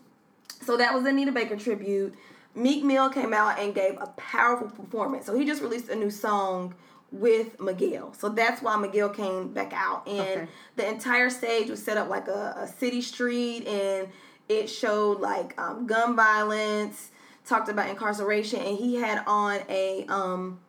[0.63, 2.15] So that was the Anita Baker tribute.
[2.55, 5.27] Meek Mill came out and gave a powerful performance.
[5.27, 6.75] So he just released a new song
[7.13, 8.15] with Miguel.
[8.17, 10.07] So that's why Miguel came back out.
[10.07, 10.47] And Okay.
[10.77, 14.09] the entire stage was set up like a, a city street and
[14.49, 17.11] it showed like um, gun violence,
[17.47, 20.61] talked about incarceration, and he had on a um,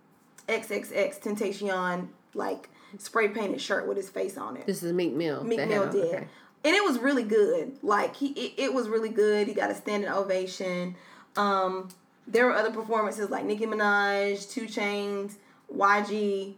[0.48, 4.66] XXXTentacion like spray painted shirt with his face on it.
[4.66, 5.44] This is Meek Mill.
[5.44, 6.06] Meek Mill did.
[6.06, 6.28] okay.
[6.64, 7.78] And it was really good.
[7.84, 9.48] Like he it, it was really good.
[9.48, 10.96] He got a standing ovation.
[11.36, 11.90] Um
[12.28, 15.34] there were other performances like Nicki Minaj, 2 Chainz,
[15.74, 16.56] YG.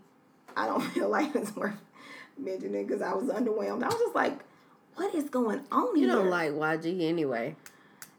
[0.56, 1.76] I don't feel like it's worth
[2.38, 3.84] mentioning because I was underwhelmed.
[3.84, 4.40] I was just like,
[4.96, 6.16] what is going on You here?
[6.16, 7.56] don't like YG anyway.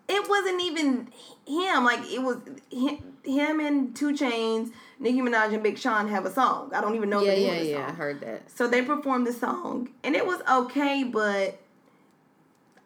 [0.09, 1.09] It wasn't even
[1.47, 1.85] him.
[1.85, 2.38] Like it was
[2.71, 6.71] him, him and 2 Chainz, Nicki Minaj and Big Sean have a song.
[6.75, 7.81] I don't even know Yeah, the name yeah, of the song.
[7.83, 7.88] yeah.
[7.88, 8.51] I heard that.
[8.51, 11.61] So they performed the song, and it was okay, but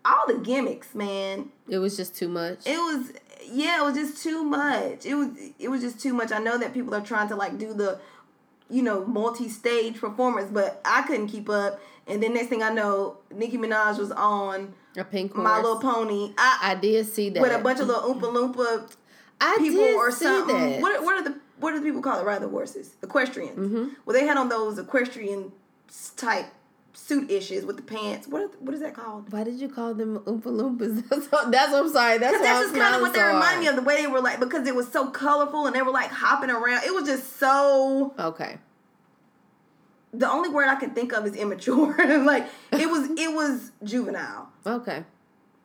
[0.04, 1.50] all the gimmicks, man.
[1.68, 2.66] It was just too much.
[2.66, 3.12] It was
[3.50, 5.06] yeah, it was just too much.
[5.06, 6.32] It was it was just too much.
[6.32, 8.00] I know that people are trying to like do the
[8.68, 11.80] you know multi-stage performance, but I couldn't keep up.
[12.08, 15.56] And then next thing I know, Nicki Minaj was on a pink My.
[15.56, 16.32] Little Pony.
[16.36, 18.94] I, I did see that with a bunch of little Oompa Loompa
[19.42, 20.56] I people did or see something.
[20.56, 20.80] that.
[20.80, 22.24] What what are the what do the people call it?
[22.24, 23.58] Rather horses, equestrians.
[23.58, 23.94] Mm-hmm.
[24.04, 25.52] Well, they had on those equestrian
[26.16, 26.46] type
[26.92, 28.28] suit issues with the pants.
[28.28, 29.32] What are, what is that called?
[29.32, 31.08] Why did you call them Oompa Loompas?
[31.10, 32.18] That's what, that's what I'm sorry.
[32.18, 33.76] That's that's I'm just kind of what they remind me of.
[33.76, 36.50] The way they were like, because it was so colorful and they were like hopping
[36.50, 36.84] around.
[36.84, 38.14] It was just so.
[38.18, 38.58] Okay.
[40.14, 41.96] The only word I can think of is immature.
[42.24, 45.04] like it was, it was juvenile Okay.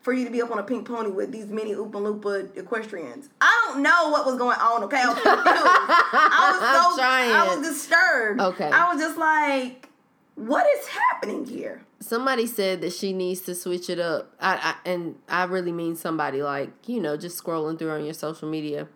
[0.02, 3.30] for you to be up on a pink pony with these mini Oompa Loompa equestrians.
[3.42, 4.84] I don't know what was going on.
[4.86, 5.18] Okay, I was.
[5.26, 7.04] I was so.
[7.04, 8.40] I was disturbed.
[8.42, 8.70] Okay.
[8.70, 9.90] I was just like,
[10.36, 11.84] what is happening here?
[12.00, 14.34] Somebody said that she needs to switch it up.
[14.40, 18.14] I, I and I really mean somebody like you know just scrolling through on your
[18.14, 18.88] social media.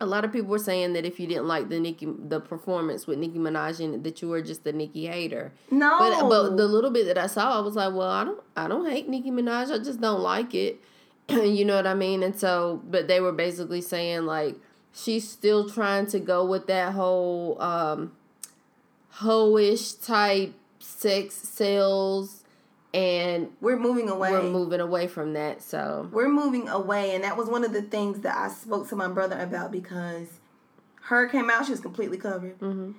[0.00, 3.06] A lot of people were saying that if you didn't like the Nicki the performance
[3.06, 5.52] with Nicki Minaj in it, that you were just a Nicki hater.
[5.70, 8.40] No, But but the little bit that I saw, I was like, well, I don't
[8.56, 9.72] I don't hate Nicki Minaj.
[9.72, 10.80] I just don't like it.
[11.28, 12.22] you know what I mean?
[12.22, 14.56] And so, but they were basically saying like
[14.94, 18.12] she's still trying to go with that whole um
[19.16, 22.37] hoish type sex sales,
[22.94, 24.30] and we're moving away.
[24.32, 25.62] we're moving away from that.
[25.62, 28.96] So we're moving away and that was one of the things that i spoke to
[28.96, 30.26] my brother about because
[31.04, 32.92] H.E.R came out she was completely covered Mm-hmm.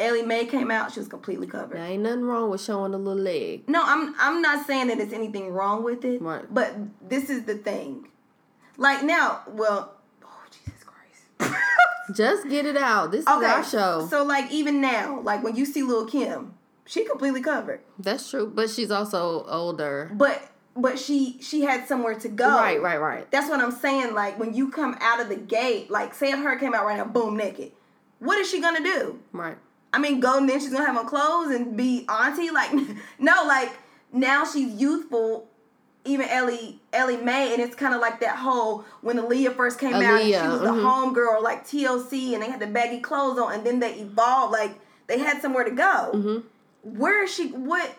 [0.00, 2.98] Ella Mai came out she was completely covered there ain't nothing wrong with showing a
[2.98, 3.68] little leg.
[3.68, 6.44] no i'm i'm not saying that there's anything wrong with it Right.
[6.52, 6.74] but
[7.08, 8.08] this is the thing
[8.76, 11.54] like now well oh jesus christ
[12.14, 13.12] Just get it out.
[13.12, 14.06] This is okay our show.
[14.10, 16.54] so like even now like when you see lil kim
[16.86, 20.10] she completely covered That's true, but she's also older.
[20.14, 23.30] but but she she had somewhere to go Right, right, right.
[23.30, 24.14] That's what I'm saying.
[24.14, 26.96] Like when you come out of the gate, like say if H.E.R came out right
[26.96, 27.72] now, boom, naked.
[28.18, 29.18] What is she gonna do?
[29.32, 29.56] Right.
[29.92, 32.50] I mean, go and then she's gonna have on clothes and be auntie.
[32.50, 32.72] Like
[33.18, 33.72] no, like
[34.12, 35.48] now she's youthful.
[36.06, 39.94] Even Ella Ella Mai, and it's kind of like that whole when Aaliyah first came
[39.94, 40.82] out, and she was the mhm.
[40.82, 44.52] home girl, like TLC, and they had the baggy clothes on, and then they evolved.
[44.52, 46.10] Like they had somewhere to go.
[46.14, 46.46] Mm-hmm.
[46.84, 47.48] Where is she?
[47.48, 47.94] What?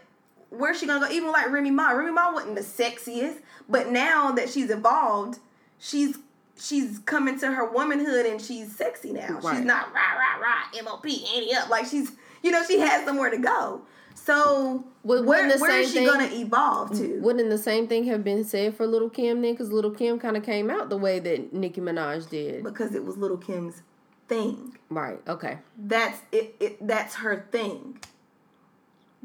[0.50, 1.12] Where's she gonna go?
[1.12, 1.92] Even like Remy Ma.
[1.92, 5.40] Remy Ma wasn't the sexiest, but now that she's evolved,
[5.80, 6.18] she's
[6.58, 9.40] she's coming to her womanhood and she's sexy now.
[9.42, 9.58] Right.
[9.58, 12.12] She's not rah rah rah MOP Ante Up like she's
[12.44, 13.82] you know she has somewhere to go.
[14.14, 17.20] So Well, where, wouldn't the where is she thing- gonna evolve to?
[17.20, 19.52] Wouldn't the same thing have been said for Little Kim then?
[19.54, 22.64] Because Little Kim kind of came out the way that Nicki Minaj did.
[22.64, 23.82] Because it was Little Kim's
[24.30, 24.78] thing.
[24.90, 25.20] Right.
[25.28, 25.58] Okay.
[25.78, 26.56] That's it.
[26.60, 28.00] it that's her thing.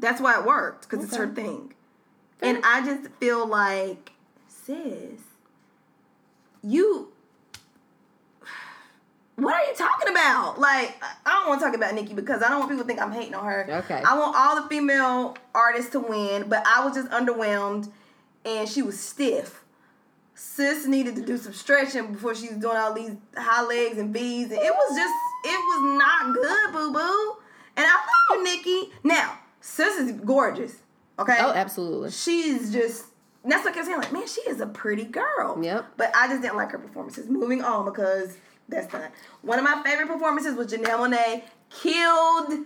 [0.01, 1.43] That's why it worked because it's her Okay.
[1.43, 1.73] thing.
[2.41, 4.11] And I just feel like,
[4.47, 5.19] sis,
[6.63, 7.09] you.
[9.35, 10.59] What are you talking about?
[10.59, 13.01] Like, I don't want to talk about Nicki because I don't want people to think
[13.01, 13.65] I'm hating on her.
[13.85, 14.01] Okay.
[14.05, 17.89] I want all the female artists to win, but I was just underwhelmed
[18.45, 19.63] and she was stiff.
[20.35, 24.11] Sis needed to do some stretching before she was doing all these high legs and
[24.13, 24.45] V's.
[24.51, 25.13] And it was just,
[25.45, 27.35] it was not good, boo boo.
[27.77, 28.91] And I love you, Nicki.
[29.03, 30.77] Now, Sis is gorgeous.
[31.19, 31.37] Okay?
[31.39, 32.11] Oh, absolutely.
[32.11, 33.05] she's just
[33.43, 35.57] that's what I was saying, like, man, she is a pretty girl.
[35.63, 35.93] Yep.
[35.97, 37.27] But I just didn't like her performances.
[37.27, 38.37] Moving on because
[38.69, 41.43] that's not one of my favorite performances was Janelle Monae.
[41.71, 42.65] Killed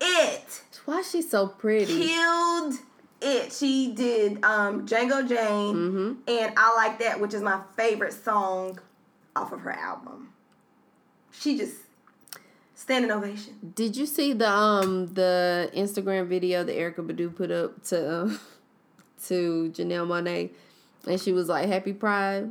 [0.00, 0.62] it.
[0.86, 2.06] Why is she so pretty?
[2.06, 2.74] Killed
[3.20, 3.52] it.
[3.52, 6.12] She did um Django Jane Mm-hmm.
[6.28, 8.78] and I Like That, which is my favorite song
[9.34, 10.30] off of her album.
[11.30, 11.74] She just
[12.86, 13.72] standing ovation.
[13.74, 18.40] Did you see the um the Instagram video that Erykah Badu put up to um,
[19.26, 20.50] to Janelle Monae,
[21.06, 22.48] and she was like Happy Pride,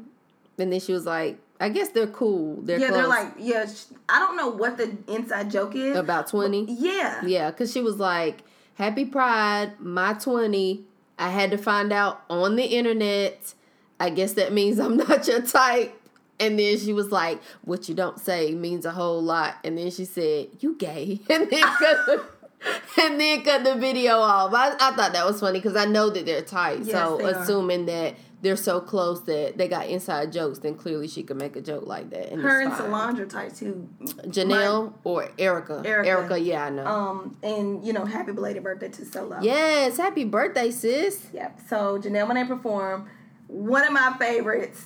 [0.58, 2.62] and then she was like, I guess they're cool.
[2.62, 3.00] They're yeah, close.
[3.00, 3.66] they're like, yeah,
[4.10, 5.96] I don't know what the inside joke is.
[5.96, 6.66] about twenty.
[6.66, 7.26] yeah.
[7.26, 8.44] Yeah, because she was like,
[8.76, 10.84] Happy Pride, my 20.
[11.18, 13.54] I had to find out on the internet.
[14.02, 15.98] I guess that means I'm not your type.
[16.40, 19.56] And then she was like, What you don't say means a whole lot.
[19.64, 21.20] And then she said, You gay.
[21.30, 22.24] And then cut the,
[23.02, 24.54] and then cut the video off.
[24.54, 26.80] I, I thought that was funny because I know that they're tight.
[26.80, 27.42] Yes, so they are.
[27.42, 31.56] assuming that they're so close that they got inside jokes, then clearly she could make
[31.56, 32.32] a joke like that.
[32.32, 32.74] And Her and.
[32.74, 33.88] Solange are tight too.
[34.28, 35.84] Janelle or Erykah.
[35.84, 36.06] Erykah.
[36.06, 36.86] Erykah, yeah, I know.
[36.86, 39.40] Um, and you know, happy belated birthday to Solo.
[39.42, 41.28] Yes, happy birthday, sis.
[41.34, 41.62] Yep.
[41.68, 43.10] So Janelle Monae perform,
[43.48, 44.84] One of my favorites.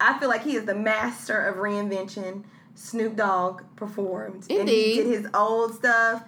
[0.00, 2.44] I feel like he is the master of reinvention.
[2.74, 6.22] Snoop Dogg performed, and he did his old stuff.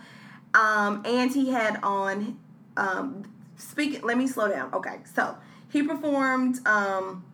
[0.54, 2.38] Um, and he had on.
[2.76, 3.24] Um,
[3.56, 4.02] speaking.
[4.02, 4.72] Let me slow down.
[4.74, 5.36] Okay, so
[5.68, 7.24] he performed um,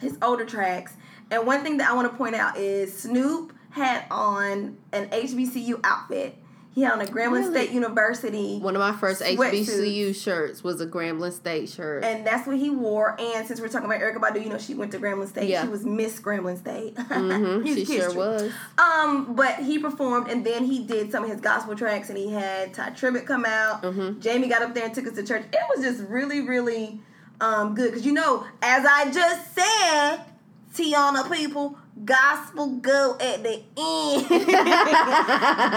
[0.00, 0.94] his older tracks.
[1.30, 5.80] And one thing that I want to point out is Snoop had on an HBCU
[5.84, 6.36] outfit.
[6.74, 7.50] He had on a Grambling Really?
[7.64, 8.58] State University.
[8.60, 12.04] One of my first HBCU shirts was a Grambling State shirt.
[12.04, 13.16] and that's what he wore.
[13.20, 15.48] And since we're talking about Erykah Badu, you know she went to Grambling State.
[15.48, 15.62] Yeah.
[15.62, 16.94] She was Miss Grambling State.
[17.08, 18.52] Mhm, Huge she sure was.
[18.78, 22.30] Um, but he performed, and then he did some of his gospel tracks, and he
[22.30, 23.82] had Tye Tribbett come out.
[23.82, 24.20] Mm-hmm.
[24.20, 25.44] Jamie got up there and took us to church.
[25.52, 27.00] It was just really, really
[27.40, 30.18] um good because you know, as I just said,
[30.74, 34.28] Tiana people, gospel go at the end.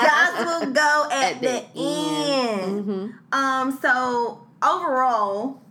[0.02, 2.86] gospel go at, At the, the end.
[2.86, 3.34] Mm-hmm.
[3.34, 5.62] Um, so overall,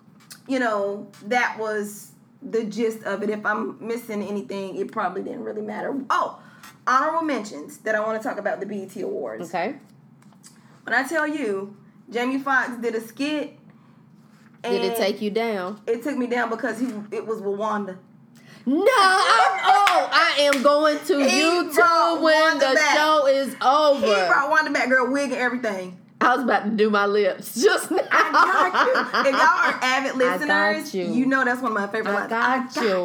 [0.47, 3.31] you know, that was the gist of it.
[3.31, 5.95] If I'm missing anything, it probably didn't really matter.
[6.11, 6.41] Oh,
[6.87, 9.49] honorable mentions that I want to talk about the BET Awards.
[9.49, 9.77] Okay.
[10.85, 11.77] When I tell you,
[12.11, 13.57] Jamie Foxx did a skit.
[14.63, 15.81] Did it take you down?
[15.87, 17.99] It took me down because he it was Wanda.
[18.67, 19.80] No, I'm, oh,
[20.11, 22.97] I am going to He YouTube when Wanda the back.
[22.97, 24.07] show is over.
[24.07, 25.97] He brought Wanda back, girl, wig and everything.
[26.23, 27.97] I was about to do my lips just now.
[28.11, 29.31] I got you.
[29.31, 31.05] If y'all are avid listeners, you.
[31.15, 31.25] you.
[31.27, 32.31] know that's one of my favorite I lines.
[32.31, 32.59] got I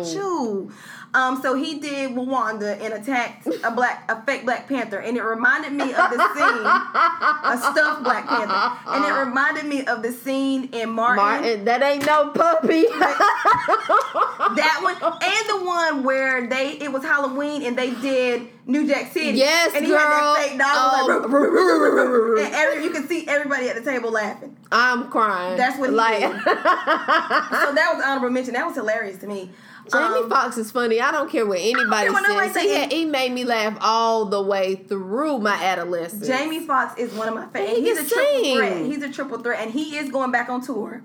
[0.04, 0.20] got you.
[0.20, 0.72] you.
[1.16, 5.24] Um, so he did Wanda and attacked a black, a fake Black Panther, and it
[5.24, 10.12] reminded me of the scene, a stuffed Black Panther, and it reminded me of the
[10.12, 12.82] scene in Martin, Martin, that ain't no puppy.
[12.92, 19.14] that one, and the one where they it was Halloween and they did New Jack
[19.14, 19.38] City.
[19.38, 20.00] Yes, and he girl.
[20.00, 20.70] had that fake dog.
[20.76, 22.36] Oh.
[22.38, 24.56] like, and every, you can see everybody at the table laughing.
[24.72, 25.56] I'm crying.
[25.56, 26.20] That's what he like.
[26.20, 26.32] did.
[26.46, 28.54] So that was honorable mention.
[28.54, 29.52] That was hilarious to me.
[29.92, 31.00] Jamie Um, Foxx is funny.
[31.00, 32.64] I don't care what anybody care what nobody says.
[32.64, 36.26] He, had, he made me laugh all the way through my adolescence.
[36.28, 37.78] Jamie Foxx is one of my favorites.
[37.78, 38.58] He He's a triple sing.
[38.58, 38.86] threat.
[38.86, 41.04] He's a triple threat, and he is going back on tour.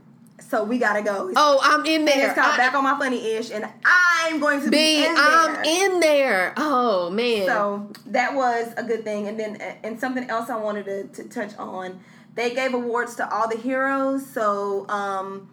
[0.48, 1.28] So we gotta go.
[1.28, 2.26] It's, Oh, I'm in there.
[2.30, 5.14] it's called I- Back on My Funny Ish, and I'm going to be, B, in
[5.14, 5.24] there.
[5.24, 6.54] I'm in there.
[6.56, 7.46] Oh man.
[7.46, 9.28] So that was a good thing.
[9.28, 12.00] And then, and something else I wanted to, to touch on.
[12.34, 14.24] They gave awards to all the heroes.
[14.26, 15.48] So, um,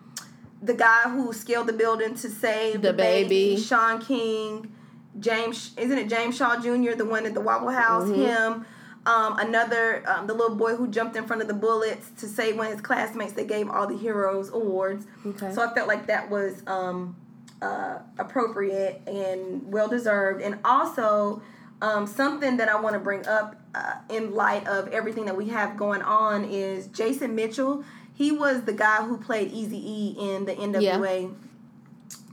[0.62, 3.58] the guy who scaled the building to save The baby.
[3.58, 4.74] Sean King,
[5.20, 8.08] James, isn't it James Shaw Jr., the one at the Waffle House?
[8.08, 8.22] Mm-hmm.
[8.22, 8.66] Him.
[9.06, 12.58] Um, another, um, the little boy who jumped in front of the bullets to save
[12.58, 13.32] one of his classmates.
[13.32, 15.06] They gave all the heroes awards.
[15.26, 15.54] Okay.
[15.54, 17.16] So I felt like that was um,
[17.62, 20.42] uh, appropriate and well deserved.
[20.42, 21.42] And also,
[21.82, 25.50] um, something that I want to bring up uh, in light of everything that we
[25.50, 27.86] have going on is Jason Mitchell.
[28.18, 31.36] He was the guy who played Easy E in the NWA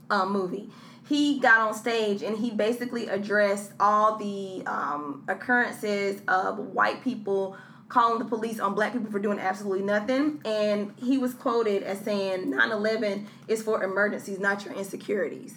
[0.09, 0.71] um, movie.
[1.07, 7.59] He got on stage and he basically addressed all the um, occurrences of white people
[7.91, 10.41] calling the police on black people for doing absolutely nothing.
[10.47, 15.55] And he was quoted as saying 9 11 is for emergencies, not your insecurities.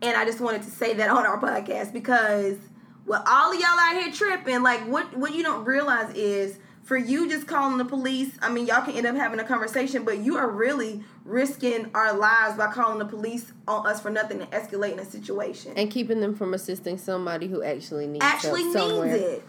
[0.00, 2.58] And I just wanted to say that on our podcast because
[3.06, 6.96] well, all of y'all out here tripping, like what what you don't realize is for
[6.96, 10.18] you just calling the police, I mean y'all can end up having a conversation, but
[10.18, 14.50] you are really risking our lives by calling the police on us for nothing and
[14.50, 15.72] escalating a situation.
[15.76, 19.14] and keeping them from assisting somebody who actually needs Actually needs somewhere.
[19.14, 19.44] it.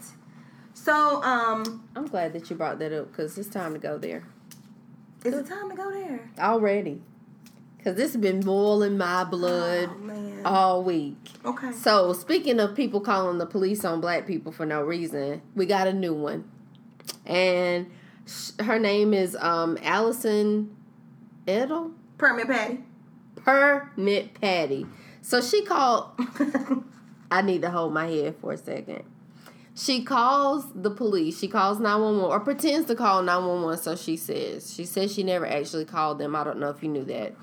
[0.74, 4.24] So, um, I'm glad that you brought that up because it's time to go there
[5.26, 6.30] is it time to go there?
[6.40, 7.02] already.
[7.78, 11.16] Because this has been boiling my blood Oh all week.
[11.46, 11.72] okay.
[11.72, 15.88] So, speaking of people calling the police on black people for no reason, we got
[15.88, 16.50] a new one.
[17.30, 17.90] And
[18.26, 20.76] sh- her name is um, Alison
[21.48, 21.94] Ettel?
[22.18, 22.80] Permit Patty.
[23.36, 24.86] Permit Patty.
[25.22, 26.10] So she called.
[27.32, 29.04] I need to hold my head for a second.
[29.76, 31.40] She calls the police.
[31.40, 34.74] She calls 911 or pretends to call 911, so she says.
[34.74, 36.36] She says she never actually called them.
[36.36, 37.36] I don't know if you knew that.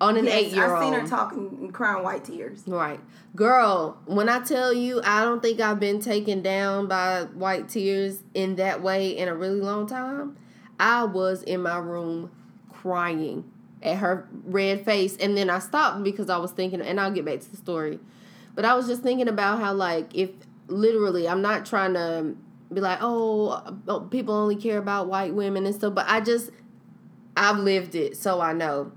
[0.00, 0.72] On an Yes, eight year old.
[0.72, 2.62] I've seen her talking and crying white tears.
[2.66, 3.00] Right.
[3.36, 8.22] Girl, when I tell you, I don't think I've been taken down by white tears
[8.32, 10.38] in that way in a really long time.
[10.78, 12.30] I was in my room
[12.70, 13.44] crying
[13.82, 15.16] at her red face.
[15.18, 17.98] And then I stopped because I was thinking, and I'll get back to the story.
[18.54, 20.30] But I was just thinking about how, like, if
[20.68, 22.34] literally, I'm not trying to
[22.72, 26.50] be like, oh, oh, people only care about white women and stuff, but I just,
[27.36, 28.92] I've lived it, so I know.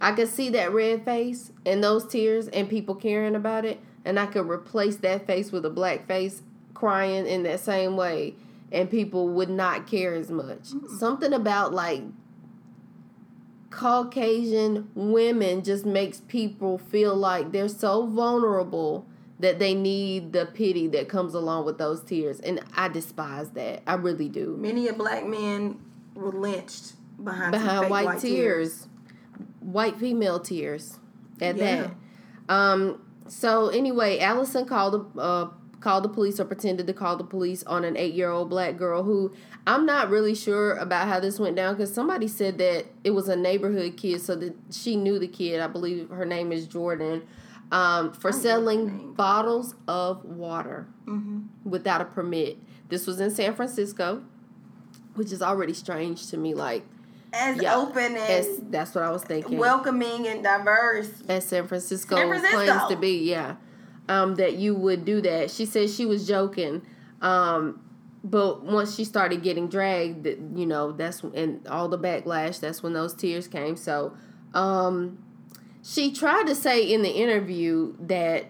[0.00, 4.18] I could see that red face and those tears and people caring about it, and
[4.18, 6.42] I could replace that face with a black face
[6.74, 8.34] crying in that same way,
[8.70, 10.70] and people would not care as much.
[10.70, 10.98] Mm.
[10.98, 12.02] Something about like
[13.70, 19.06] Caucasian women just makes people feel like they're so vulnerable
[19.38, 23.82] that they need the pity that comes along with those tears, and I despise that.
[23.86, 24.56] I really do.
[24.58, 25.78] Many of black men
[26.14, 28.88] were lynched behind Behind fake white, tears.
[29.66, 30.98] White female tears.
[31.40, 31.88] at Yeah.
[32.48, 32.54] that.
[32.54, 33.02] Um.
[33.28, 35.48] So anyway, Alison called the uh,
[35.80, 38.76] called the police or pretended to call the police on an eight year old black
[38.76, 39.32] girl who
[39.66, 43.28] I'm not really sure about how this went down because somebody said that it was
[43.28, 45.60] a neighborhood kid, so that she knew the kid.
[45.60, 47.22] I believe her name is Jordan.
[47.72, 50.86] Um, for selling bottles of water
[51.64, 52.58] without a permit.
[52.88, 54.22] This was in San Francisco,
[55.14, 56.54] which is already strange to me.
[56.54, 56.84] Like,
[57.36, 59.58] As yeah, open as, that's what I was thinking.
[59.58, 61.10] welcoming and diverse.
[61.28, 62.56] as San Francisco, San Francisco.
[62.64, 63.56] claims to be, yeah,
[64.08, 65.50] um, that you would do that.
[65.50, 66.82] She said she was joking,
[67.20, 67.80] um,
[68.24, 72.58] but once she started getting dragged, you know, that's and all the backlash.
[72.60, 73.76] That's when those tears came.
[73.76, 74.16] So,
[74.54, 75.18] um,
[75.82, 78.46] she tried to say in the interview that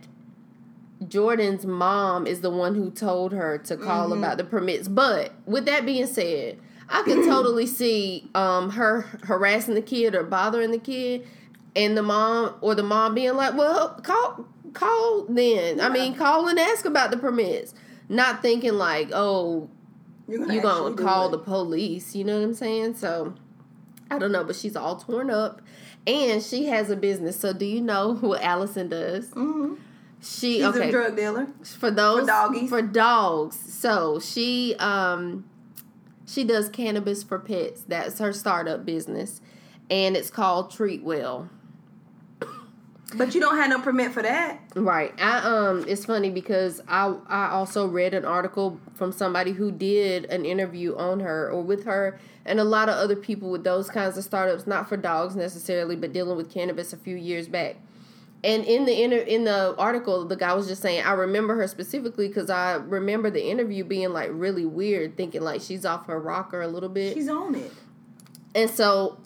[1.07, 4.19] Jordan's mom is the one who told her to call Mm-hmm.
[4.25, 4.89] about the permits.
[4.89, 6.59] But with that being said,
[6.89, 11.27] I can totally see um, her harassing the kid or bothering the kid,
[11.75, 15.81] and the mom or the mom being like, "Well, call, call then.
[15.81, 17.75] I mean, call and ask about the permits."
[18.09, 19.69] Not thinking like, "Oh,
[20.29, 22.15] You're you gonna call the police.
[22.15, 22.95] You know what I'm saying?
[22.95, 23.35] So
[24.11, 25.61] I don't know, but she's all torn up,
[26.07, 27.37] and she has a business.
[27.39, 29.31] So do you know what Alison does?
[29.31, 29.79] Mhm.
[30.23, 31.47] She She's okay a drug dealer.
[31.63, 32.69] for those For doggies.
[32.71, 33.57] for dogs.
[33.75, 35.45] So she um
[36.27, 37.83] she does cannabis for pets.
[37.87, 39.41] That's her startup business,
[39.89, 41.49] and it's called Treat Well.
[43.15, 44.61] But you don't have no permit for that.
[44.75, 45.15] Right.
[45.21, 50.25] I um it's funny because I I also read an article from somebody who did
[50.27, 53.89] an interview on her or with her and a lot of other people with those
[53.89, 57.77] kinds of startups, not for dogs necessarily, but dealing with cannabis a few years back.
[58.45, 61.67] And in the inter- in the article, the guy was just saying, I remember her
[61.67, 66.21] specifically because I remember the interview being like really weird, thinking like she's off her
[66.21, 67.15] rocker a little bit.
[67.15, 67.73] She's on it.
[68.55, 69.19] And so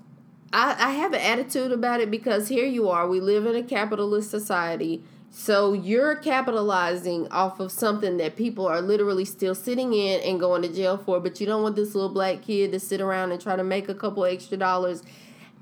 [0.52, 3.06] I, I have an attitude about it because here you are.
[3.08, 5.02] We live in a capitalist society.
[5.32, 10.62] So you're capitalizing off of something that people are literally still sitting in and going
[10.62, 13.40] to jail for, but you don't want this little black kid to sit around and
[13.40, 15.04] try to make a couple extra dollars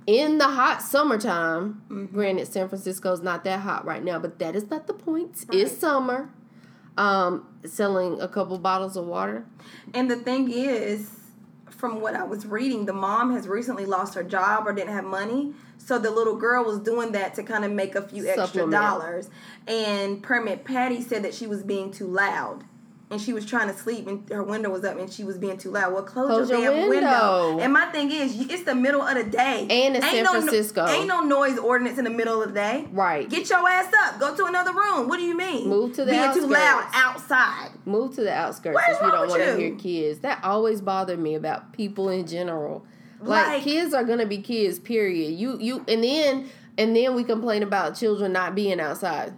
[0.09, 2.09] in the hot summertime.
[2.15, 5.45] Granted, San Francisco's not that hot right now, but that is not the point.
[5.53, 6.31] It's summer.
[6.97, 9.45] Um, selling a couple bottles of water.
[9.93, 11.11] And the thing is,
[11.69, 15.05] from what I was reading, the mom has recently lost her job or didn't have
[15.05, 15.53] money.
[15.77, 18.73] So the little girl was doing that to kind of make a few extra Supplement.
[18.73, 19.31] dollars.
[19.69, 22.65] And Permit Patty said that she was being too loud.
[23.11, 25.57] And she was trying to sleep and her window was up and she was being
[25.57, 25.95] too loud.
[25.95, 27.47] Well, close, Close your, your damn window.
[27.49, 27.65] window.
[27.65, 29.67] And my thing is, it's the middle of the day.
[29.71, 30.87] And it's Ain't San no, Francisco.
[30.87, 32.87] Ain't no noise ordinance in the middle of the day.
[32.93, 33.27] Right.
[33.27, 34.21] Get your ass up.
[34.21, 35.09] Go to another room.
[35.09, 35.69] What do you mean?
[35.71, 37.71] Move to the Being too loud outside.
[37.87, 40.19] Move to the outskirts if you don't want to hear kids.
[40.19, 42.85] That always bothered me about people in general.
[43.23, 45.31] Like, Like- kids are gonna be kids, period.
[45.33, 49.33] You you and then and then we complain about children not being outside.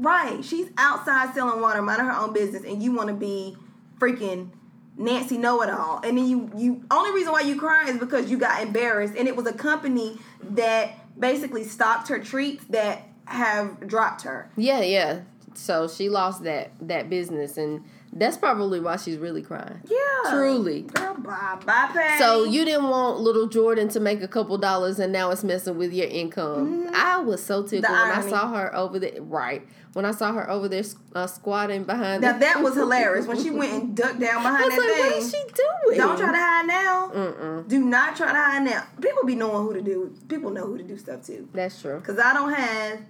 [0.00, 0.44] Right.
[0.44, 3.56] She's outside selling water, minding her own business, and you want to be
[3.98, 4.50] freaking
[4.96, 6.00] Nancy Know It All.
[6.04, 9.14] And then you, you, only reason why you cry is because you got embarrassed.
[9.16, 10.18] And it was a company
[10.50, 14.50] that basically stopped her treats that have dropped her.
[14.56, 15.20] Yeah, yeah.
[15.54, 19.80] So she lost that that business and that's probably why she's really crying.
[19.88, 20.30] Yeah.
[20.30, 20.82] Truly.
[20.82, 22.16] Girl, bye, bye.
[22.18, 25.76] So you didn't want little Jordan to make a couple dollars and now it's messing
[25.76, 26.88] with your income.
[26.94, 28.28] I was so tickled when I Mm-hmm.
[28.30, 29.20] saw her over there.
[29.22, 29.66] Right.
[29.92, 30.84] When I saw her over there
[31.16, 34.70] uh, squatting behind Now the- that was hilarious when she went and ducked down behind
[34.70, 34.98] that like, thing.
[35.06, 35.98] what is she doing?
[35.98, 37.10] Don't try to hide now.
[37.12, 37.68] Mm-mm.
[37.68, 38.86] Do not try to hide now.
[39.00, 40.14] People be knowing who to do.
[40.28, 41.48] People know who to do stuff too.
[41.52, 41.98] That's true.
[41.98, 43.00] Because I don't have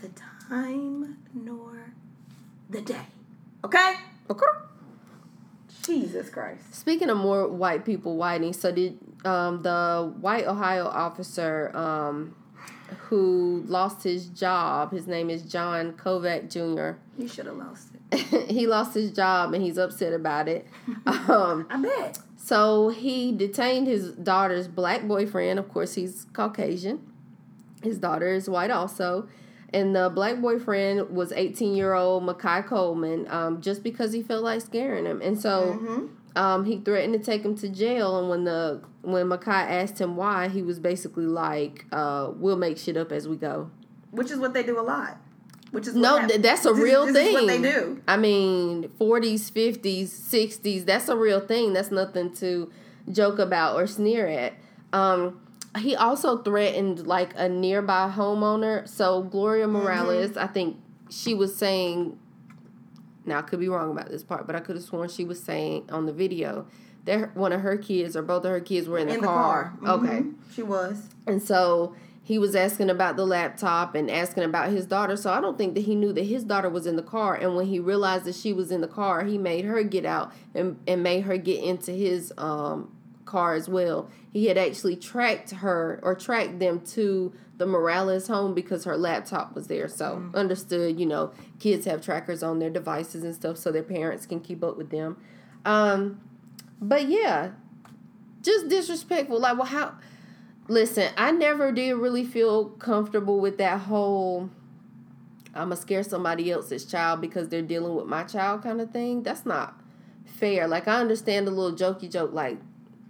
[0.00, 0.08] the
[0.48, 1.92] time nor
[2.70, 3.06] the day.
[3.64, 3.94] Okay?
[4.30, 4.44] Okay.
[5.82, 6.74] Jesus Christ.
[6.74, 12.34] Speaking of more white people whiting, so did um, the white Ohio officer um,
[13.08, 14.92] who lost his job?
[14.92, 16.98] His name is John Kovach Jr.
[17.20, 18.50] You should have lost it.
[18.50, 20.66] he lost his job and he's upset about it.
[21.28, 22.18] Um, I bet.
[22.36, 25.58] so he detained his daughter's black boyfriend.
[25.58, 27.00] Of course, he's Caucasian.
[27.82, 29.28] His daughter is white also.
[29.74, 34.42] And the black boyfriend was 18 year old Makai Coleman um, just because he felt
[34.42, 35.20] like scaring him.
[35.20, 38.18] And so um, he threatened to take him to jail.
[38.18, 42.78] And when the when Makai asked him why, he was basically like, uh, "We'll make
[42.78, 43.70] shit up as we go."
[44.10, 45.18] Which is what they do a lot.
[45.70, 47.28] Which is No, th- that's a this- real this thing.
[47.28, 48.00] Is what they do.
[48.08, 51.74] I mean, 40s, 50s, 60s, that's a real thing.
[51.74, 52.70] That's nothing to
[53.12, 54.54] joke about or sneer at.
[54.94, 55.40] Um,
[55.76, 58.88] he also threatened like a nearby homeowner.
[58.88, 59.76] So Gloria Mm-hmm.
[59.76, 60.78] Morales, I think
[61.10, 62.18] she was saying
[63.28, 65.42] now I could be wrong about this part, but I could have sworn she was
[65.42, 66.66] saying on the video
[67.04, 69.74] that one of her kids or both of her kids were in the, In car.
[69.80, 69.96] the car.
[69.98, 70.18] Okay.
[70.20, 70.34] Mhm.
[70.52, 71.08] She was.
[71.26, 75.16] And so he was asking about the laptop and asking about his daughter.
[75.16, 77.34] So I don't think that he knew that his daughter was in the car.
[77.34, 80.32] And when he realized that she was in the car, he made her get out
[80.54, 84.10] and, and made her get into his um, car as well.
[84.30, 89.54] He had actually tracked her or tracked them to the Morales home because her laptop
[89.54, 89.88] was there.
[89.88, 94.26] So understood, you know, kids have trackers on their devices and stuff so their parents
[94.26, 95.16] can keep up with them.
[95.64, 96.20] Um,
[96.80, 97.50] but yeah,
[98.42, 99.40] just disrespectful.
[99.40, 99.94] Like, well, how?
[100.68, 104.50] Listen, I never did really feel comfortable with that whole
[105.54, 109.22] I'm gonna scare somebody else's child because they're dealing with my child kind of thing.
[109.22, 109.80] That's not
[110.24, 110.68] fair.
[110.68, 112.58] Like I understand the little jokey joke, like,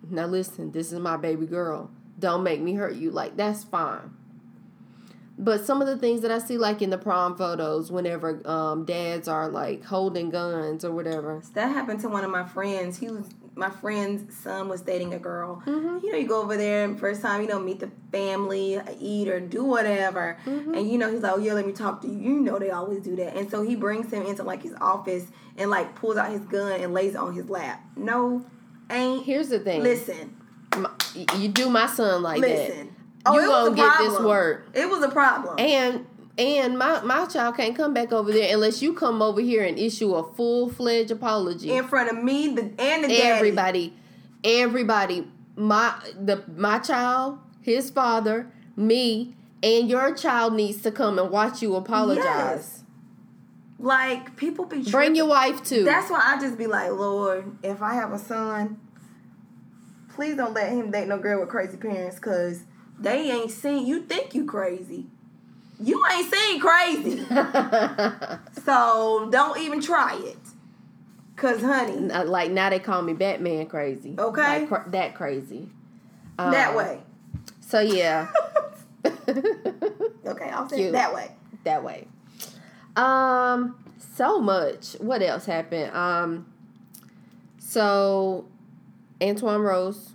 [0.09, 1.90] now listen, this is my baby girl.
[2.18, 3.11] Don't make me hurt you.
[3.11, 4.14] Like that's fine.
[5.41, 8.84] But some of the things that I see, like in the prom photos, whenever um,
[8.84, 12.99] dads are like holding guns or whatever, That happened to one of my friends.
[12.99, 15.62] He was my friend's son was dating a girl.
[15.66, 16.05] Mm-hmm.
[16.07, 19.28] You know, you go over there and first time, you know, meet the family, eat
[19.28, 20.39] or do whatever.
[20.45, 20.74] Mm-hmm.
[20.74, 22.14] And you know, he's like, Oh yeah, let me talk to you.
[22.18, 23.36] You know they always do that.
[23.36, 25.26] And so he brings him into like his office
[25.57, 27.80] and like pulls out his gun and lays it on his lap.
[27.97, 28.45] No,
[28.91, 29.82] ain't here's the thing.
[29.82, 30.34] listen.
[30.76, 30.91] My-
[31.36, 32.86] you do my son like Listen.
[32.89, 32.97] that.
[33.29, 34.68] Oh, you it was gonna get this work.
[34.74, 35.57] It was a problem.
[35.59, 36.07] And
[36.39, 39.79] and my my child can't come back over there unless you come over here and
[39.79, 41.70] issue a full fledged apology.
[41.70, 43.22] in front of me, the and the daddy.
[43.22, 43.93] everybody,
[44.45, 45.26] everybody,
[45.57, 51.61] my the my child, his father, me, and your child needs to come and watch
[51.61, 52.24] you apologize.
[52.24, 52.85] Yes.
[53.81, 55.85] Like people be Bring your wife too.
[55.85, 58.81] That's why I just be like, Lord, if I have a son,
[60.09, 62.64] please don't let him date no girl with crazy parents, cause
[62.99, 63.86] they ain't seen.
[63.86, 65.07] You think you crazy,
[65.82, 67.24] you ain't seen crazy.
[68.64, 70.38] so don't even try it,
[71.36, 74.14] cause honey, Uh, like now they call me Batman crazy.
[74.18, 74.61] Okay.
[74.61, 75.68] Like, cr- that crazy.
[76.36, 77.01] that Um, way.
[77.61, 78.28] So yeah.
[80.26, 81.30] Okay, I'll say that way.
[81.64, 82.07] that way.
[82.96, 83.76] Um,
[84.14, 84.92] so much.
[84.94, 85.94] What else happened?
[85.94, 86.46] Um,
[87.59, 88.46] so
[89.20, 90.11] Antwon Rose.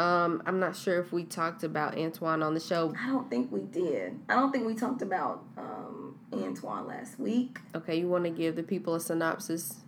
[0.00, 2.94] Um, I'm not sure if we talked about Antwon on the show.
[2.98, 4.18] I don't think we did.
[4.30, 7.58] I don't think we talked about um, Antwon last week.
[7.74, 9.80] Okay, you want to give the people a synopsis?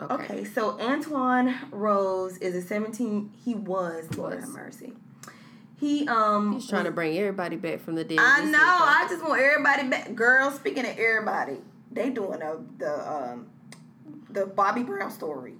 [0.00, 0.14] Okay.
[0.14, 3.32] Okay, so Antwon Rose is a 17.
[3.44, 4.44] He was Lord Was.
[4.44, 4.94] have mercy.
[5.78, 6.54] He um.
[6.54, 8.18] He's trying to bring everybody back from the dead.
[8.18, 8.58] I know.
[8.58, 10.14] I just want everybody back.
[10.14, 11.58] Girls, speaking of everybody,
[11.92, 13.50] they doing a, the um
[14.30, 15.56] the Bobby Brown story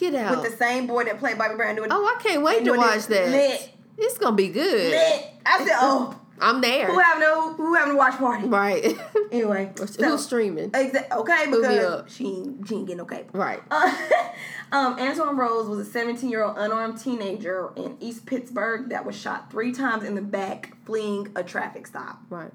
[0.00, 0.40] get out.
[0.40, 3.06] with the same boy that played Bobby Brown doing oh, I can't wait to watch
[3.06, 3.28] that.
[3.30, 3.70] lit.
[3.98, 4.92] It's gonna be good.
[4.92, 5.24] lit.
[5.44, 6.86] I said, oh, I'm there.
[6.86, 8.48] who having a who having a watch party?
[8.48, 8.96] right.
[9.32, 10.72] Anyway, so, Who's streaming?
[10.72, 13.30] exa- okay because she ain't, she ain't getting no cable.
[13.32, 13.62] Right.
[13.70, 13.94] Uh,
[14.72, 19.14] um, Antwon Rose was a 17 year old unarmed teenager in East Pittsburgh that was
[19.14, 22.22] shot three times in the back fleeing a traffic stop.
[22.28, 22.50] Right.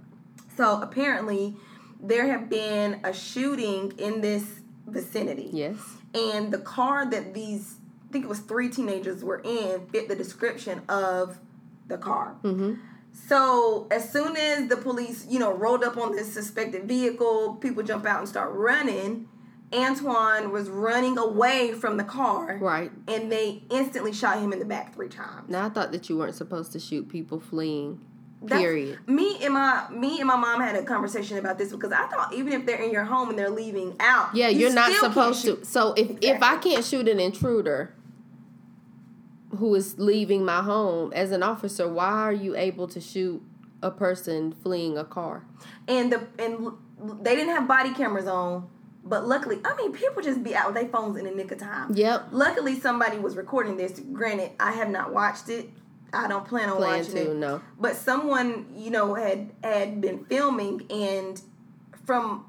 [0.58, 1.56] So apparently,
[2.02, 4.44] there have been a shooting in this
[4.86, 5.50] vicinity.
[5.54, 5.78] Yes.
[6.16, 7.76] And the car that these,
[8.10, 11.40] I think it was three teenagers were in, fit the description of
[11.88, 12.36] the car.
[12.44, 12.76] Mm-hmm.
[13.28, 17.84] So as soon as the police, you know, rolled up on this suspected vehicle, people
[17.84, 19.28] jump out and start running.
[19.72, 22.92] Antwon was running away from the car, Right.
[23.08, 25.50] and they instantly shot him in the back three times.
[25.50, 28.00] Now I thought that you weren't supposed to shoot people fleeing.
[28.48, 29.08] Period.
[29.08, 32.34] Me and my me and my mom had a conversation about this because I thought
[32.34, 35.44] even if they're in your home and they're leaving out, Yeah, you you're not supposed
[35.46, 35.64] to.
[35.66, 37.94] So if if I can't shoot an intruder
[39.58, 43.42] who is leaving my home as an officer, why are you able to shoot
[43.82, 45.46] a person fleeing a car?
[45.88, 46.72] And the and
[47.22, 48.68] they didn't have body cameras on,
[49.04, 51.60] but luckily, I mean, people just be out with their phones in the nick of
[51.60, 51.94] time.
[51.94, 52.30] Yep.
[52.32, 54.00] Luckily, somebody was recording this.
[54.00, 55.70] Granted, I have not watched it.
[56.16, 57.36] I don't plan on Plan watching to, it.
[57.36, 57.62] no.
[57.80, 61.42] But someone, you know, had had been filming, and
[62.06, 62.46] from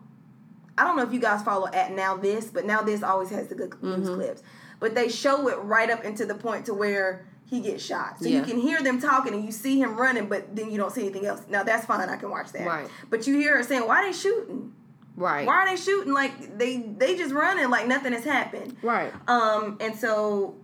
[0.79, 3.71] I don't know if you guys follow at NowThis, but NowThis always has the good
[3.71, 3.91] Mm-hmm.
[3.97, 4.43] news clips.
[4.79, 8.19] But they show it right up into the point to where he gets shot.
[8.21, 8.41] So Yeah.
[8.41, 11.03] you can hear them talking and you see him running, but then you don't see
[11.03, 11.43] anything else.
[11.49, 12.09] Now that's fine.
[12.09, 12.67] I can watch that.
[12.67, 12.89] Right.
[13.09, 14.73] But you hear her saying, "Why they shooting?
[15.17, 15.47] Right.
[15.47, 16.13] Why are they shooting?
[16.13, 19.13] Like they they just running like nothing has happened." Right.
[19.29, 20.57] Um, and so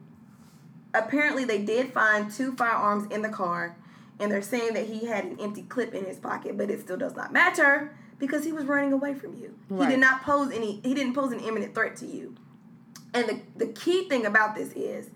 [0.95, 3.77] apparently they did find two firearms in the car,
[4.19, 6.97] and they're saying that he had an empty clip in his pocket, but it still
[6.97, 9.55] does not matter because he was running away from you.
[9.69, 10.81] He did not pose any.
[10.85, 12.35] He didn't pose an imminent threat to you.
[13.15, 15.11] And the the key thing about this is,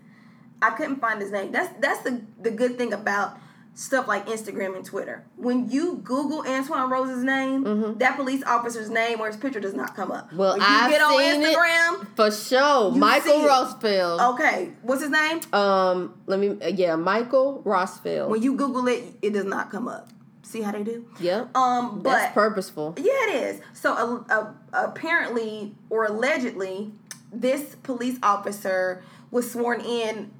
[0.60, 1.52] I couldn't find his name.
[1.52, 3.38] That's that's the the good thing about
[3.78, 5.22] stuff like Instagram and Twitter.
[5.36, 9.94] When you Google Antwon Rose's name, that police officer's name or his picture does not
[9.94, 10.28] come up.
[10.28, 10.36] Mm-hmm.
[10.38, 11.56] Well, when you I've get on seen it.
[11.56, 13.40] Instagram, For sure, Michael.
[13.40, 14.34] Rosfeld.
[14.34, 15.40] okay, what's his name?
[15.52, 16.56] Um, let me.
[16.60, 18.28] uh, Yeah, Michael Rosfeld.
[18.30, 20.08] When you Google it, it does not come up.
[20.42, 21.04] See how they do?
[21.20, 21.54] yep.
[21.54, 22.94] Um, but That's purposeful.
[22.96, 23.60] Yeah, it is.
[23.74, 26.92] So uh, uh, apparently, or allegedly,
[27.32, 30.30] this police officer was sworn in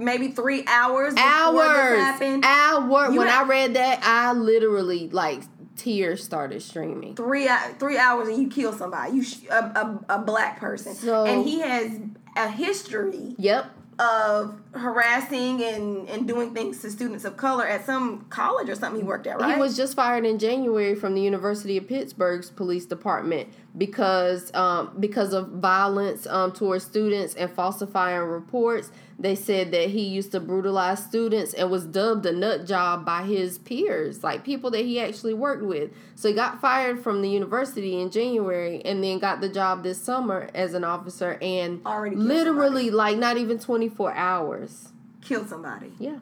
[0.00, 1.98] maybe three hours Hours.
[2.00, 2.44] happened.
[2.44, 3.10] Hour.
[3.12, 5.42] You When I read that, I literally like
[5.76, 7.14] tears started streaming.
[7.14, 9.16] three uh, three hours and you kill somebody.
[9.16, 11.98] You sh- a, a, a black person, So- and he has
[12.36, 13.66] a history Yep.
[13.98, 19.00] of harassing and and doing things to students of color at some college or something
[19.00, 19.40] he worked at.
[19.40, 19.54] Right?
[19.54, 24.94] He was just fired in January from the University of Pittsburgh's police department because um,
[24.98, 28.90] because of violence um, towards students and falsifying reports.
[29.18, 33.24] They said that he used to brutalize students and was dubbed a nut job by
[33.24, 35.90] his peers, like people that he actually worked with.
[36.14, 40.00] So he got fired from the university in January and then got the job this
[40.00, 44.88] summer as an officer and Already literally like not even 24 hours.
[45.20, 45.92] killed somebody.
[45.98, 46.20] Yeah.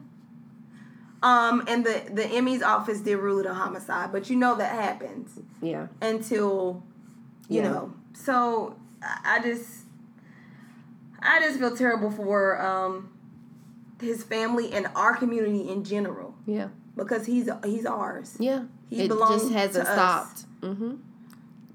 [1.23, 4.73] Um, and the the ME's office did rule it a homicide, but you know that
[4.73, 5.39] happens.
[5.61, 5.87] Yeah.
[6.01, 6.83] until
[7.49, 7.69] you Yeah.
[7.71, 8.75] know so
[9.25, 9.67] I- just
[11.21, 13.09] i just feel terrible for um
[14.01, 16.69] his family and our community in general Yeah.
[16.95, 18.63] because he's he's ours Yeah.
[18.89, 20.45] He it belongs just hasn't to stopped.
[20.61, 20.95] Mm-hmm.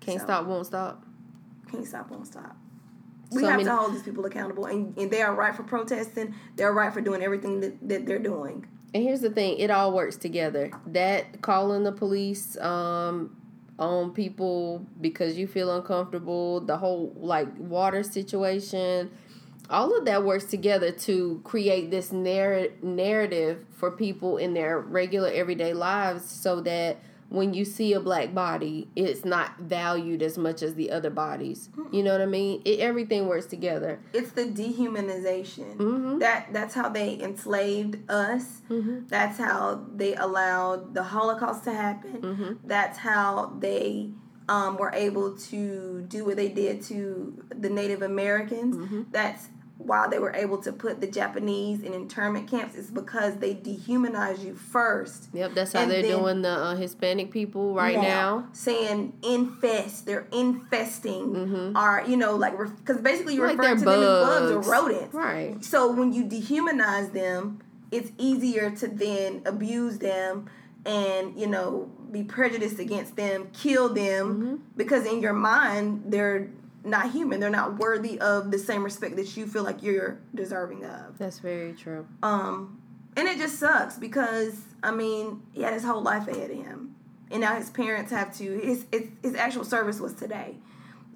[0.01, 0.25] Can't So.
[0.27, 1.05] stop, won't stop.
[1.71, 2.57] can't stop won't stop
[3.33, 6.35] we So, have to hold these people accountable and, and they are right for protesting
[6.57, 9.93] they're right for doing everything that, that they're doing And here's the thing, it all
[9.93, 10.71] works together.
[10.87, 13.37] That calling the police um
[13.79, 19.11] on people because you feel uncomfortable, the whole like water situation,
[19.71, 25.31] all of that works together to create this narr- narrative for people in their regular
[25.31, 26.99] everyday lives so that
[27.35, 31.69] when you see a black body, it's not valued as much as the other bodies.
[31.91, 32.63] You know what I mean?
[32.65, 34.01] It, everything works together.
[34.13, 34.45] it's the
[34.99, 36.21] dehumanization Mhm.
[36.21, 39.09] that that's how they enslaved us Mhm.
[39.09, 42.59] that's how they allowed the holocaust to happen Mhm.
[42.65, 44.11] that's how they
[44.47, 49.03] um, were able to do what they did to the native americans Mm-hmm.
[49.11, 53.55] that's why they were able to put the japanese in internment camps is because they
[53.55, 58.47] dehumanize you first Yep, that's how they're doing the uh, Hispanic people right now.
[58.53, 63.59] saying infest they're infesting our you know like because basically you're Mm-hmm.
[63.61, 64.67] Like referring to them as bugs bugs.
[64.69, 65.65] or rodents Right.
[65.65, 67.61] so when you dehumanize them,
[67.91, 70.49] it's easier to then abuse them
[70.87, 74.55] and, you know, be prejudiced against them, kill them, Mm-hmm.
[74.77, 76.51] because in your mind, they're
[76.85, 77.41] not human.
[77.41, 81.19] They're not worthy of the same respect that you feel like you're deserving of.
[81.19, 82.07] That's very true.
[82.23, 82.81] Um,
[83.17, 86.95] and it just sucks because, I mean, he had his whole life ahead of him.
[87.31, 90.57] And now his parents have to, his, his, his actual service was today.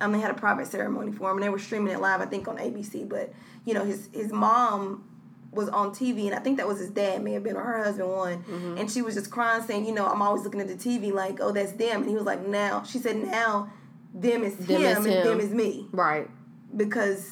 [0.01, 2.27] Um, they had a private ceremony for him, and they were streaming it live, I
[2.27, 3.09] think, on ABC.
[3.09, 3.33] But
[3.65, 5.05] you know, his his mom
[5.51, 7.83] was on TV, and I think that was his dad, may have been, or her
[7.83, 8.39] husband, one.
[8.45, 8.79] Mm-hmm.
[8.79, 11.41] And she was just crying, saying, "You know, I'm always looking at the TV, like,
[11.41, 13.73] oh, that's them." And he was like, "Now," she said, "Now,
[14.15, 16.29] them is Them him, is and them is me, Right.
[16.77, 17.31] because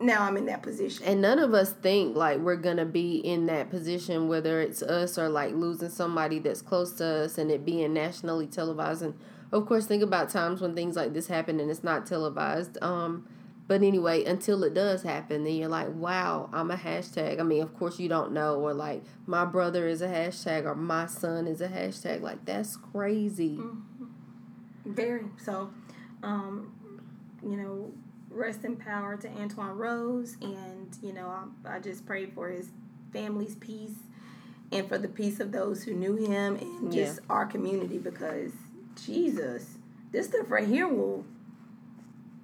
[0.00, 3.46] now I'm in that position." And none of us think like we're gonna be in
[3.46, 7.64] that position, whether it's us or like losing somebody that's close to us and it
[7.64, 9.02] being nationally televised.
[9.02, 9.14] And
[9.52, 12.78] of course, think about times when things like this happen and it's not televised.
[12.82, 13.26] Um,
[13.68, 17.38] but anyway, until it does happen, then you're like, wow, I'm a hashtag.
[17.38, 20.74] I mean, of course, you don't know, or like, my brother is a hashtag, or
[20.74, 22.20] my son is a hashtag.
[22.20, 23.60] Like, that's crazy.
[24.84, 25.70] Very so,
[26.22, 26.72] um,
[27.42, 27.92] you know,
[28.30, 31.32] rest in power to Antwon Rose, and you know,
[31.66, 32.68] I, I just pray for his
[33.12, 33.94] family's peace
[34.72, 37.04] and for the peace of those who knew him and Yeah.
[37.06, 38.52] just our community because
[39.04, 39.78] Jesus,
[40.12, 41.24] this stuff right here will,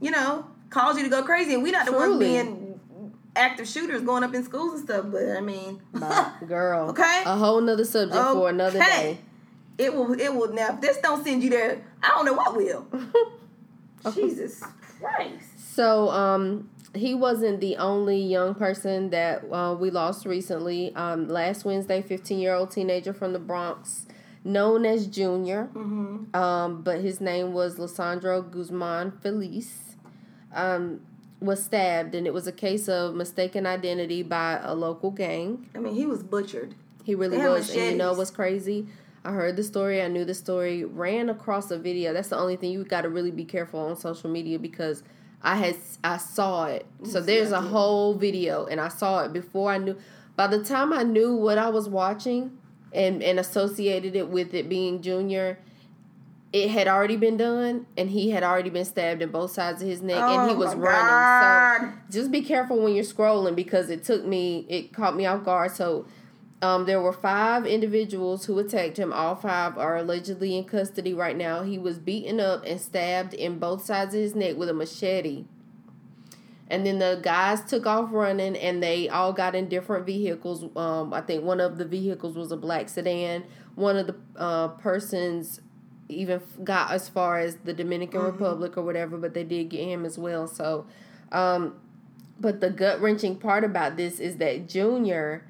[0.00, 2.80] you know, cause you to go crazy, and we not the ones being
[3.36, 5.06] active shooters going up in schools and stuff.
[5.10, 5.80] But I mean,
[6.48, 6.88] Girl.
[6.90, 7.22] Okay.
[7.24, 9.18] A whole nother subject for another day.
[9.78, 10.18] It will.
[10.18, 10.52] It will.
[10.52, 12.86] Now, if this don't send you there, I don't know what will.
[14.14, 14.62] Jesus
[15.00, 15.74] Christ.
[15.74, 20.94] So, um, he wasn't the only young person that uh, we lost recently.
[20.94, 24.06] Um, last Wednesday, 15 year old teenager from the Bronx,
[24.44, 29.96] known as Junior, um, but his name was Lesandro Guzman Feliz,
[30.54, 31.00] um,
[31.40, 35.68] was stabbed, and it was a case of mistaken identity by a local gang.
[35.74, 36.74] I mean, he was butchered.
[37.04, 37.68] He really was.
[37.70, 38.18] And you know machetes.
[38.18, 38.86] what's crazy?
[39.26, 42.12] I heard the story, I knew the story, ran across a video.
[42.12, 45.02] That's the only thing you got to really be careful on social media because
[45.42, 46.86] I had I saw it.
[47.02, 49.98] So there's a whole video and I saw it before I knew
[50.36, 52.56] by the time I knew what I was watching
[52.92, 55.58] and and associated it with it being Junior,
[56.52, 59.88] it had already been done, and he had already been stabbed in both sides of
[59.88, 61.08] his neck, and he Oh was running.
[61.08, 61.80] God.
[61.80, 65.44] So just be careful when you're scrolling because it took me, it caught me off
[65.44, 65.72] guard.
[65.72, 66.06] So.
[66.62, 69.12] Um, there were five individuals who attacked him.
[69.12, 71.62] All five are allegedly in custody right now.
[71.62, 75.44] He was beaten up and stabbed in both sides of his neck with a machete.
[76.68, 80.64] And then the guys took off running and they all got in different vehicles.
[80.76, 83.44] Um, I think one of the vehicles was a black sedan.
[83.74, 85.60] One of the uh, persons
[86.08, 90.04] even got as far as the Dominican Republic or whatever, but they did get him
[90.04, 90.48] as well.
[90.48, 90.86] So,
[91.32, 91.78] um,
[92.40, 95.46] but the gut wrenching part about this is that Junior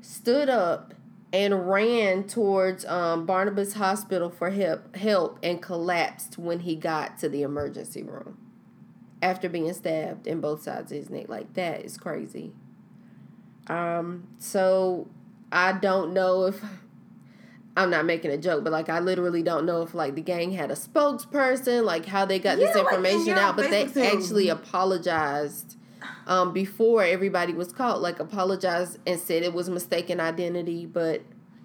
[0.00, 0.94] stood up
[1.32, 7.28] and ran towards um, Barnabas Hospital for help, help and collapsed when he got to
[7.28, 8.38] the emergency room
[9.22, 11.28] after being stabbed in both sides of his neck.
[11.28, 12.52] Like that is crazy.
[13.68, 15.08] Um, so
[15.52, 16.60] I don't know if
[17.76, 20.50] I'm not making a joke, but like I literally don't know if like the gang
[20.50, 23.70] had a spokesperson, like how they got this Yeah, like, in information your out, but
[23.70, 25.76] they actually apologized
[26.26, 31.22] um before everybody was caught, like apologized and said it was mistaken identity, but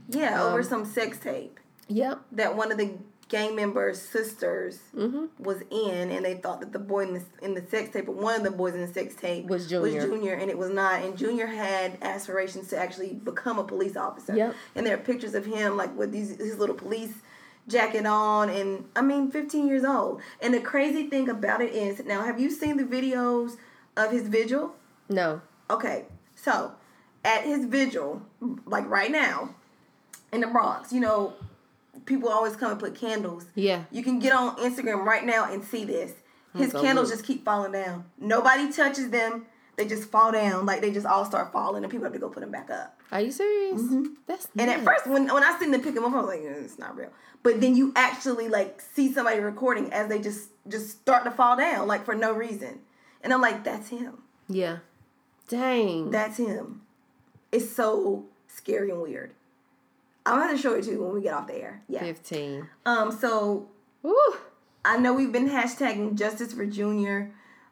[0.09, 2.21] Yeah, over Um, some sex tape yep.
[2.31, 2.91] that one of the
[3.27, 5.25] gang members' sisters Mm-hmm.
[5.43, 8.15] was in, and they thought that the boy in the in the sex tape, but
[8.15, 9.95] one of the boys in the sex tape Was Junior.
[10.01, 11.01] was Junior, and it was not.
[11.01, 14.35] And Junior had aspirations to actually become a police officer.
[14.35, 14.53] Yep.
[14.75, 17.13] And there are pictures of him like with these his little police
[17.67, 20.21] jacket on, and I mean, 15 years old.
[20.39, 23.57] And the crazy thing about it is, now have you seen the videos
[23.97, 24.75] of his vigil?
[25.09, 25.41] No.
[25.69, 26.73] Okay, so
[27.23, 28.21] at his vigil,
[28.65, 29.55] like right now,
[30.31, 31.33] in the Bronx, you know,
[32.05, 33.45] people always come and put candles.
[33.55, 33.83] Yeah.
[33.91, 36.13] You can get on Instagram right now and see this.
[36.55, 38.05] His candles just keep falling down.
[38.17, 39.45] Nobody touches them.
[39.75, 40.65] They just fall down.
[40.65, 42.97] Like they just all start falling and people have to go put them back up.
[43.11, 43.81] Are you serious?
[44.25, 44.59] That's Mm-hmm.
[44.61, 46.63] And at first, when when I seen them pick them up, I was like, "Eh,
[46.63, 47.09] it's not real.
[47.43, 51.57] But then you actually like see somebody recording as they just just start to fall
[51.57, 52.79] down, like for no reason.
[53.25, 54.19] And I'm like, that's him.
[54.47, 54.77] Yeah.
[55.49, 56.11] Dang.
[56.11, 56.83] That's him.
[57.51, 59.33] It's so scary and weird.
[60.27, 61.81] I'm gonna show it to you when we get off the air.
[61.89, 62.01] Yeah.
[62.01, 62.67] 15.
[62.85, 63.11] Um.
[63.11, 63.67] So
[64.03, 64.15] Woo.
[64.85, 67.31] I know we've been hashtagging justice for Junior,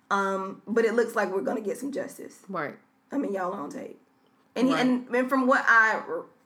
[0.10, 2.39] um, but it looks like we're gonna get some justice.
[2.49, 2.76] Right.
[3.12, 3.99] I mean, y'all on tape.
[4.56, 4.82] And he, Right.
[4.82, 6.01] and, and from what I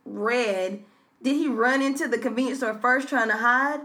[0.06, 0.84] read,
[1.22, 3.80] did he run into the convenience store first trying to hide?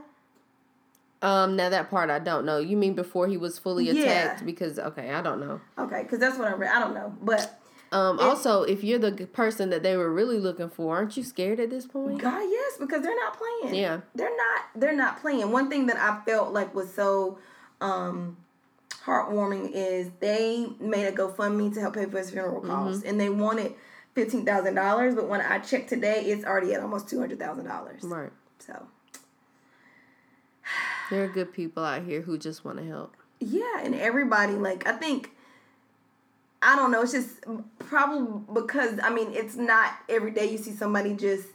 [1.23, 2.59] Um, now that part I don't know.
[2.59, 4.03] You mean before he was fully Yeah.
[4.03, 4.45] attacked?
[4.45, 5.61] Because okay, I don't know.
[5.79, 6.70] Okay, because that's what I read.
[6.75, 7.59] I don't know, but
[7.93, 11.61] Um, also, if you're the person that they were really looking for, aren't you scared
[11.61, 12.20] at this point?
[12.23, 13.75] God, yes, because they're not playing.
[13.75, 14.01] Yeah.
[14.14, 14.61] they're not.
[14.75, 15.51] They're not playing.
[15.53, 17.39] One thing that I felt like was so
[17.83, 18.39] um,
[19.05, 23.29] heartwarming is they made a GoFundMe to help pay for his funeral costs, and they
[23.29, 23.75] wanted
[24.14, 25.14] fifteen thousand dollars.
[25.14, 28.03] But when I checked today, it's already at almost two hundred thousand dollars.
[28.03, 28.31] Right.
[28.59, 28.87] So
[31.13, 33.15] There are good people out here who just want to help.
[33.39, 35.31] yeah, and everybody like I think.
[36.63, 37.03] I don't know.
[37.03, 37.45] It's just
[37.81, 41.49] probably because I mean it's not every day you see somebody just,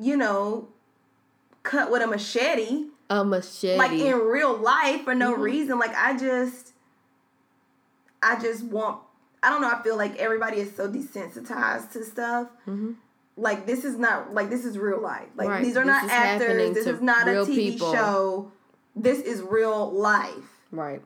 [0.00, 0.68] you know,
[1.62, 2.86] cut with a machete.
[3.10, 3.76] A machete.
[3.76, 5.42] like in real life for no Mm-hmm.
[5.42, 5.78] reason.
[5.78, 6.72] Like I just,
[8.22, 9.00] I just want.
[9.42, 9.70] I don't know.
[9.70, 12.48] I feel like everybody is so desensitized to stuff.
[13.36, 15.28] Like this is not like this is real life.
[15.36, 15.50] Like Mm-hmm.
[15.54, 15.64] Right.
[15.64, 16.74] these are This not actors.
[16.74, 17.92] This is not a TV people.
[17.92, 18.52] show.
[18.96, 21.02] This is real life, right.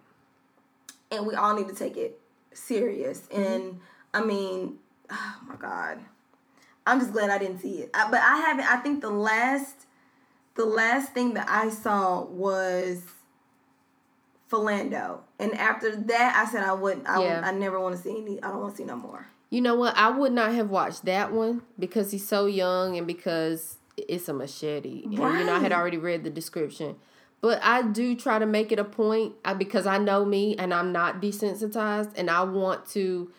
[1.10, 2.20] and we all need to take it
[2.52, 3.20] serious.
[3.20, 3.42] Mm-hmm.
[3.42, 3.80] And
[4.12, 4.78] I mean,
[5.10, 5.98] oh my god,
[6.86, 7.90] I'm just glad I didn't see it.
[7.94, 8.66] I, but I haven't.
[8.66, 9.86] I think the last,
[10.54, 13.02] the last thing that I saw was
[14.50, 17.08] Philando, and after that, I said I wouldn't.
[17.08, 17.42] I, Yeah.
[17.44, 18.42] I never want to see any.
[18.42, 19.26] I don't want to see no more.
[19.50, 19.96] You know what?
[19.96, 24.34] I would not have watched that one because he's so young and because it's a
[24.34, 25.04] machete.
[25.04, 26.96] And you know, I had already read the description.
[27.40, 30.92] But I do try to make it a point because I know me and I'm
[30.92, 33.30] not desensitized and I want to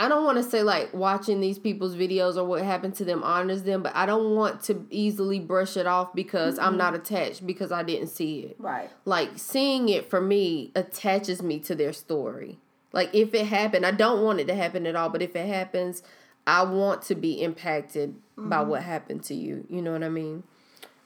[0.00, 3.24] I don't want to say like watching these people's videos or what happened to them
[3.24, 7.44] honors them, but I don't want to easily brush it off because I'm not attached
[7.44, 8.90] because I didn't see it Right.
[9.04, 12.58] like seeing it for me attaches me to their story.
[12.92, 15.46] Like if it happened, I don't want it to happen at all, but if it
[15.48, 16.02] happens,
[16.46, 19.66] I want to be impacted by what happened to you.
[19.68, 20.44] You know what I mean?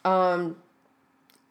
[0.05, 0.57] Um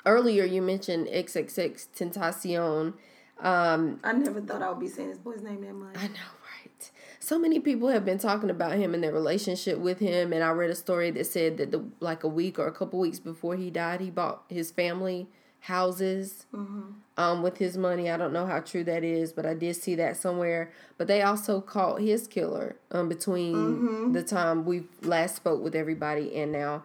[0.06, 2.94] earlier you mentioned XXXTentacion.
[3.40, 5.96] Um I never thought I would be saying this boy's name that much.
[5.98, 6.14] I know,
[6.60, 6.92] right?
[7.20, 10.50] So many people have been talking about him and their relationship with him, and I
[10.52, 13.56] read a story that said that the like a week or a couple weeks before
[13.56, 15.28] he died, he bought his family
[15.62, 16.48] houses
[17.18, 18.10] um, with his money.
[18.10, 20.72] I don't know how true that is, but I did see that somewhere.
[20.98, 26.36] But they also caught his killer um, between the time we last spoke with everybody
[26.36, 26.84] and now.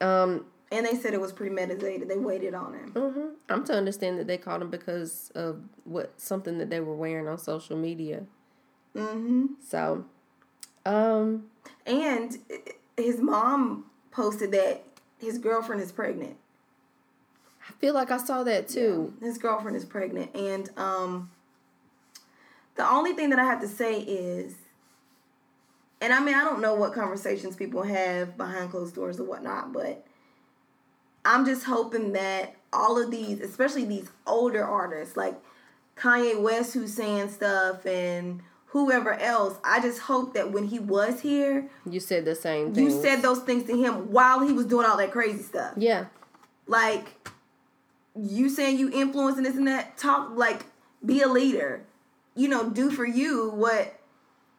[0.00, 2.08] Um, And they said it was premeditated.
[2.08, 2.92] They waited on him.
[2.92, 3.30] mhm.
[3.48, 7.26] I'm to understand that they caught him because of what something that they were wearing
[7.26, 8.24] on social media.
[8.94, 10.04] hmm So,
[10.84, 11.48] um,
[11.86, 12.36] And
[12.96, 14.84] his mom posted that
[15.18, 16.36] his girlfriend is pregnant.
[17.68, 19.14] I feel like I saw that too.
[19.20, 21.30] His girlfriend is pregnant, and um,
[22.76, 24.54] the only thing that I have to say is,
[26.00, 29.72] and I mean, I don't know what conversations people have behind closed doors or whatnot,
[29.72, 30.06] but
[31.28, 35.34] I'm just hoping that all of these, especially these older artists like
[35.96, 41.20] Kanye West, who's saying stuff, and whoever else, I just hope that when he was
[41.20, 42.84] here, You said the same thing.
[42.84, 45.74] you said those things to him while he was doing all that crazy stuff.
[45.76, 46.06] yeah,
[46.66, 47.08] like
[48.14, 50.64] you saying you influencing this and that talk like
[51.04, 51.84] be a leader
[52.34, 53.94] you know do for you what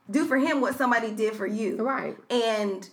[0.10, 2.16] do for him what somebody did for you right.
[2.30, 2.90] and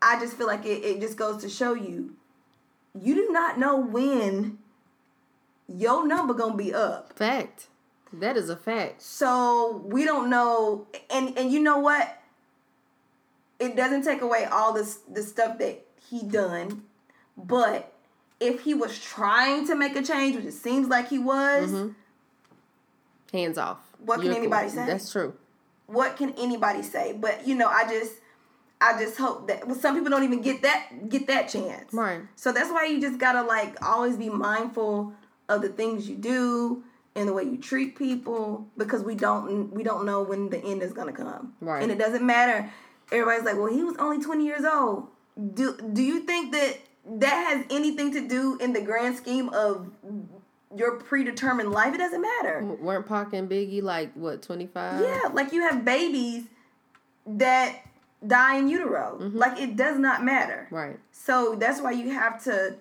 [0.00, 2.14] i just feel like it, it just goes to show you
[2.94, 4.58] you do not know when
[5.68, 7.66] your number gonna be up Fact.
[8.12, 9.02] That is a fact.
[9.02, 12.20] so we don't know and and you know what
[13.58, 16.84] it doesn't take away all this the stuff that he done
[17.36, 17.92] but
[18.40, 21.92] if he was trying to make a change which it seems like he was mm-hmm.
[23.30, 23.78] Hands off.
[23.98, 24.86] What can anybody say?
[24.86, 25.34] That's true.
[25.86, 28.14] what can anybody say but you know i just
[28.80, 32.20] i just hope that well some people don't even get that get that chance Right.
[32.36, 35.12] so that's why you just gotta like always be mindful
[35.48, 36.82] of the things you do
[37.16, 40.82] and the way you treat people because we don't we don't know when the end
[40.82, 41.54] is gonna come.
[41.60, 41.82] Right.
[41.82, 42.70] And it doesn't matter.
[43.10, 45.08] Everybody's like, well, he was only twenty years old.
[45.54, 46.76] Do do you think that
[47.18, 49.90] that has anything to do in the grand scheme of
[50.76, 51.92] your predetermined life?
[51.94, 52.62] It doesn't matter.
[52.80, 55.00] Weren't Pac and Biggie like what twenty five?
[55.00, 56.44] Yeah, like you have babies
[57.26, 57.80] that
[58.26, 59.16] die in utero.
[59.20, 60.66] Like it does not matter.
[60.70, 60.98] Right.
[61.12, 62.76] So that's why you have to.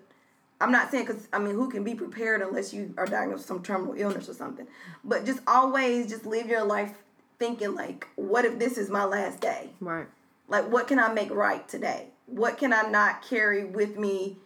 [0.59, 3.47] I'm not saying because I mean, who can be prepared unless you are diagnosed with
[3.47, 4.67] some terminal illness or something.
[5.03, 6.93] But just always just live your life
[7.39, 9.69] thinking like, what if this is my last day?
[9.79, 10.07] Right.
[10.47, 12.07] Like, what can I make right today?
[12.25, 14.37] What can I not carry with me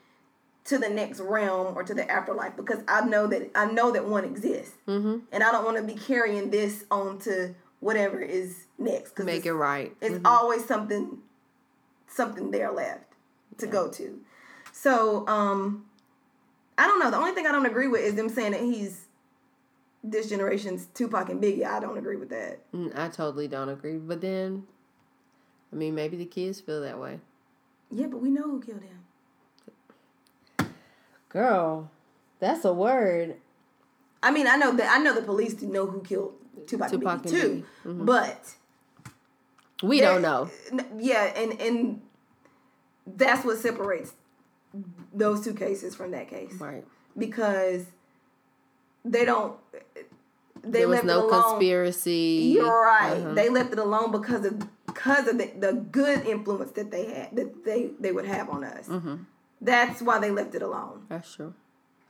[0.66, 2.58] to the next realm or to the afterlife?
[2.58, 5.20] Because I know that I know that one exists, Mm-hmm.
[5.32, 9.16] and I don't want to be carrying this on to whatever is next.
[9.16, 9.94] Cause Make it's, it right.
[10.00, 11.18] it's always something,
[12.08, 13.04] something there left
[13.58, 14.22] to go to.
[14.72, 15.86] So, um,
[16.78, 17.12] I don't know.
[17.12, 19.08] The only thing I don't agree with is them saying that he's
[20.04, 21.66] this generation's Tupac and Biggie.
[21.66, 22.72] I don't agree with that.
[22.72, 23.98] Mm, I totally don't agree.
[23.98, 24.64] But then,
[25.72, 27.20] I mean, maybe the kids feel that way.
[27.92, 30.74] Yeah, but we know who killed him.
[31.30, 31.92] Girl,
[32.40, 33.36] that's a word.
[34.24, 36.34] I mean, I know that I know the police do know who killed
[36.68, 38.06] Tupac, Tupac and Biggie too, Biggie.
[38.06, 38.56] but
[39.84, 40.50] We don't know.
[40.98, 42.02] Yeah, and and
[43.06, 44.14] that's what separates
[45.14, 46.86] those two cases from that case Right.
[47.18, 47.86] because
[49.04, 49.58] they don't.
[50.64, 52.52] They There was no conspiracy.
[52.54, 53.18] You're right.
[53.18, 53.34] Uh-huh.
[53.34, 57.36] They left it alone because of because of the, the good influence that they had
[57.36, 58.88] that they they would have on us.
[58.88, 59.16] Mm-hmm.
[59.60, 61.06] That's why they left it alone.
[61.10, 61.54] That's true.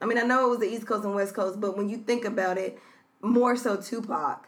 [0.02, 1.98] I mean, I know it was the East Coast and West Coast, but when you
[1.98, 2.78] think about it,
[3.22, 4.48] more so Tupac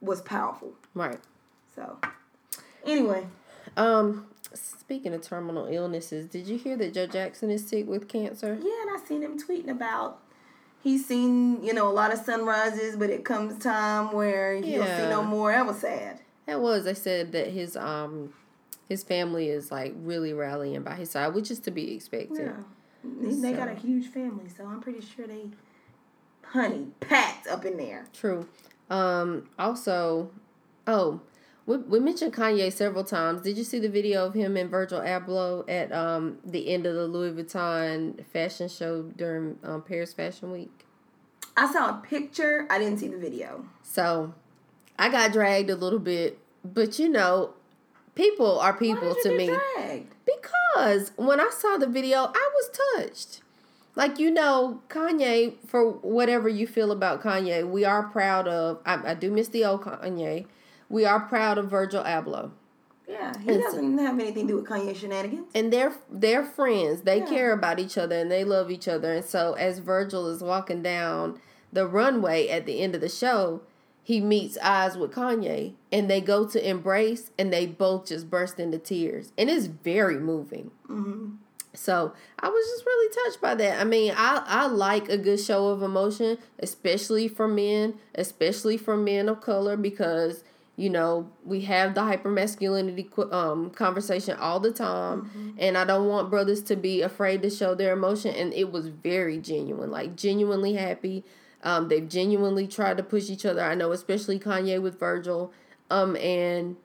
[0.00, 0.72] was powerful.
[0.94, 1.18] Right.
[1.74, 1.98] So,
[2.84, 3.26] anyway,
[3.76, 8.54] Um, speaking of terminal illnesses, did you hear that Joe Jackson is sick with cancer?
[8.60, 10.20] yeah, and I seen him tweeting about
[10.82, 15.08] he's seen you know a lot of sunrises, but it comes time where he'll see
[15.08, 15.52] no more.
[15.52, 16.20] That was sad.
[16.46, 16.84] That was.
[16.84, 18.32] They said that his um
[18.88, 22.38] his family is like really rallying by his side, which is to be expected.
[22.46, 22.62] Yeah,
[23.20, 25.50] they, they got a huge family, so I'm pretty sure they,
[26.52, 28.06] honey, packed up in there.
[28.12, 28.48] True.
[28.90, 29.48] Um.
[29.58, 30.30] Also,
[30.86, 31.20] oh,
[31.66, 33.42] we, we mentioned Kanye several times.
[33.42, 36.94] Did you see the video of him and Virgil Abloh at um the end of
[36.94, 40.84] the Louis Vuitton fashion show during um, Paris Fashion Week?
[41.56, 42.66] I saw a picture.
[42.70, 43.64] I didn't see the video.
[43.82, 44.34] So,
[44.98, 47.54] I got dragged a little bit, but you know,
[48.14, 49.58] people are Why people did you to get me.
[49.76, 50.14] dragged?
[50.26, 53.40] Because when I saw the video, I was touched.
[53.96, 59.10] Like, you know, Kanye, for whatever you feel about Kanye, we are proud of, I,
[59.10, 60.44] I do miss the old Kanye.
[60.90, 62.50] We are proud of Virgil Abloh.
[63.08, 65.46] Yeah, he It's- doesn't have anything to do with Kanye shenanigans.
[65.54, 67.02] And they're, they're friends.
[67.02, 67.26] They Yeah.
[67.26, 69.12] care about each other and they love each other.
[69.14, 71.40] And so, as Virgil is walking down
[71.72, 73.62] the runway at the end of the show,
[74.02, 78.60] he meets eyes with Kanye and they go to embrace and they both just burst
[78.60, 79.32] into tears.
[79.38, 80.70] And it's very moving.
[80.88, 81.36] Mm-hmm.
[81.76, 83.80] So I was just really touched by that.
[83.80, 88.96] I mean, I, I like a good show of emotion, especially for men, especially for
[88.96, 90.42] men of color, because
[90.78, 95.50] you know, we have the hyper masculinity um, conversation all the time, Mm-hmm.
[95.58, 98.34] and I don't want brothers to be afraid to show their emotion.
[98.34, 101.24] And it was very genuine, like genuinely happy.
[101.62, 103.62] Um, they've genuinely tried to push each other.
[103.62, 105.50] I know, especially Kanye with Virgil.
[105.90, 106.76] Um, and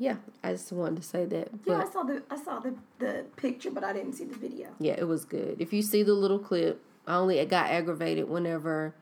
[0.00, 1.50] yeah, I just wanted to say that.
[1.66, 4.68] Yeah, I saw the I saw the, the picture, but I didn't see the video.
[4.80, 5.56] yeah, it was good.
[5.60, 8.94] If you see the little clip, I only it got aggravated whenever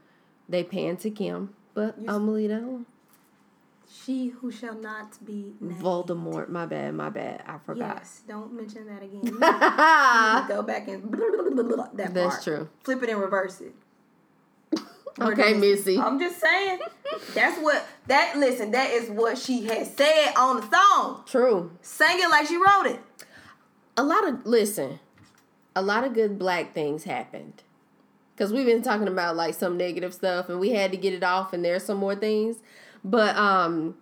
[0.49, 2.87] they pan to Kim, but I'm gonna leave that alone.
[3.91, 5.81] She who shall not be named.
[5.81, 7.43] Voldemort, my bad, my bad.
[7.47, 7.99] I forgot.
[7.99, 9.23] Yes, don't mention that again.
[10.49, 11.13] You go back and
[11.95, 12.43] that That's part.
[12.43, 12.69] true.
[12.83, 13.73] Flip it and reverse it.
[15.21, 15.99] Okay, Missy.
[15.99, 16.79] I'm just saying.
[17.35, 18.37] That's what that.
[18.37, 21.25] Listen, that is what she has said on the song.
[21.27, 21.71] True.
[21.83, 23.01] Sang it like she wrote it.
[23.97, 25.01] A lot of listen,
[25.75, 27.63] a lot of good black things happened.
[28.37, 31.25] Cause we've been talking about like some negative stuff, and we had to get it
[31.25, 31.53] off.
[31.53, 32.59] And there's some more things,
[33.03, 33.97] but um,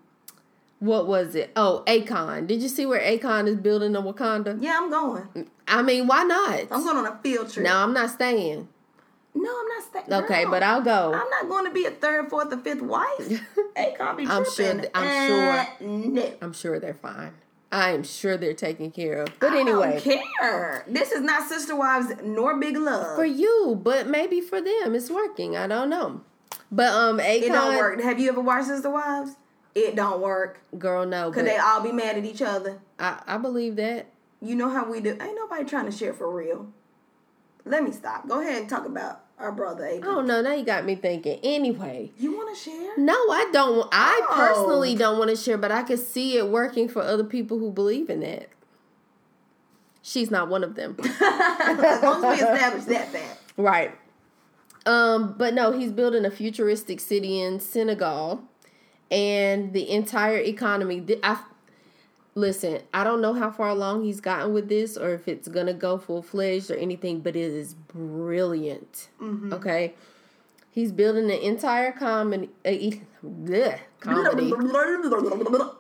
[0.79, 1.51] what was it?
[1.57, 2.47] Oh, Akon.
[2.47, 4.63] Did you see where Akon is building a Wakanda?
[4.63, 5.49] Yeah, I'm going.
[5.67, 6.67] I mean, why not?
[6.71, 7.65] I'm going on a field trip.
[7.65, 8.69] No, I'm not staying.
[9.37, 10.23] No, I'm not staying.
[10.25, 11.13] Okay, Girl, but I'll go.
[11.15, 13.19] I'm not going to be a third, fourth, or fifth wife.
[13.77, 14.91] Akon be I'm sure tripping.
[14.95, 16.33] I'm sure- Uh, no.
[16.41, 17.33] I'm sure they're fine.
[17.71, 19.39] I am sure they're taken care of.
[19.41, 20.85] But I anyway, don't care.
[20.89, 23.17] This is not Sister Wives nor Big Love.
[23.17, 25.57] for you, but maybe for them it's working.
[25.57, 26.23] I don't know.
[26.73, 28.01] But um, Akon, it don't work.
[28.01, 29.33] Have you ever watched Sister Wives?
[29.75, 30.61] It don't work.
[30.79, 31.31] girl, no.
[31.31, 32.79] Cause they all be mad at each other.
[32.99, 34.07] I, I believe that.
[34.41, 35.11] You know how we do.
[35.11, 36.73] Ain't nobody trying to share for real.
[37.67, 38.27] Let me stop.
[38.29, 40.05] Go ahead and talk about our brother Akon.
[40.05, 41.39] Oh no, now you got me thinking.
[41.43, 42.97] Anyway, You want to share?
[42.97, 43.89] no, I don't.
[43.93, 44.35] I Oh.
[44.35, 47.71] personally don't want to share, but I can see it working for other people who
[47.71, 48.49] believe in that.
[50.03, 50.97] She's not one of them.
[51.21, 53.41] as long as we establish that fact.
[53.57, 53.93] Right.
[54.87, 58.43] Um, but no, he's building a futuristic city in Senegal,
[59.11, 61.05] and the entire economy.
[61.25, 61.39] I
[62.37, 62.83] listen.
[62.95, 65.99] I don't know how far along he's gotten with this, or if it's gonna go
[65.99, 67.19] full fledged or anything.
[67.21, 69.09] But it is brilliant.
[69.53, 69.95] Okay,
[70.71, 74.51] he's building an entire comedy, uh, e- bleh, comedy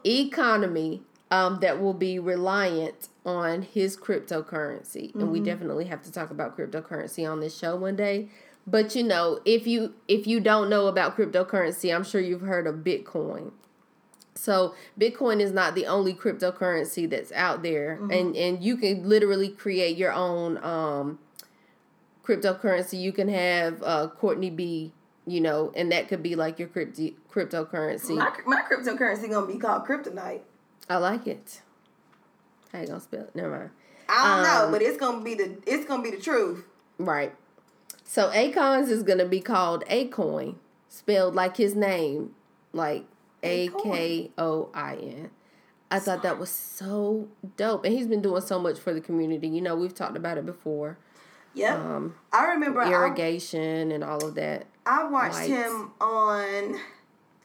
[0.04, 6.30] economy um, that will be reliant on his cryptocurrency and we definitely have to talk
[6.30, 8.28] about cryptocurrency on this show one day
[8.68, 12.68] but you know if you if you don't know about cryptocurrency i'm sure you've heard
[12.68, 13.50] of bitcoin
[14.37, 19.49] so bitcoin is not the only cryptocurrency that's out there and and you can literally
[19.49, 21.18] create your own um
[22.24, 24.93] cryptocurrency you can have uh courtney b
[25.26, 29.59] you know and that could be like your crypto cryptocurrency My, my cryptocurrency gonna be
[29.59, 30.41] called kryptonite.
[30.89, 31.62] I like it.
[32.72, 33.34] How you gonna spell it?
[33.34, 33.70] Never mind.
[34.09, 36.64] I don't know, Um, but it's gonna be the it's gonna be the truth.
[36.99, 37.34] Right.
[38.05, 40.55] So Akon's is gonna be called Akoin,
[40.89, 42.34] spelled like his name,
[42.72, 43.05] like
[43.43, 45.30] A K O I N.
[45.91, 49.47] I thought that was so dope, and he's been doing so much for the community.
[49.49, 50.99] You know, we've talked about it before,
[51.55, 51.78] Yep.
[51.78, 54.66] um, I remember I, irrigation and all of that.
[54.84, 55.49] I watched lights.
[55.49, 56.80] him on.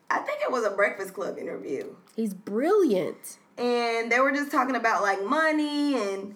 [0.10, 1.96] I think it was a Breakfast Club interview.
[2.16, 3.38] He's brilliant.
[3.58, 6.36] and they were just talking about like money and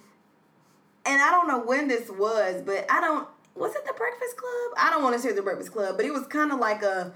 [1.08, 4.72] and I don't know when this was, but I don't was it the Breakfast Club?
[4.78, 7.14] I don't want to say the Breakfast Club, but it was kind of like a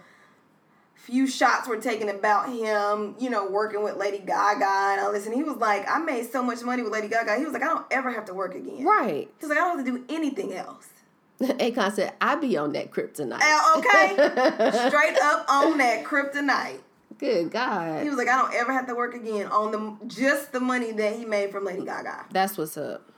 [1.04, 5.26] few shots were taken about him, you know, working with Lady Gaga and all this.
[5.26, 7.38] And he was like, I made so much money with Lady Gaga.
[7.38, 8.84] He was like, I don't ever have to work again.
[8.84, 9.30] Right.
[9.40, 10.88] He's like, I don't have to do anything else.
[11.42, 16.80] Akon said, "I be on that kryptonite." Uh, okay, straight up on that kryptonite.
[17.18, 18.04] Good God.
[18.04, 20.92] He was like, I don't ever have to work again on the just the money
[20.92, 22.26] that he made from Lady Gaga.
[22.32, 23.10] That's what's up.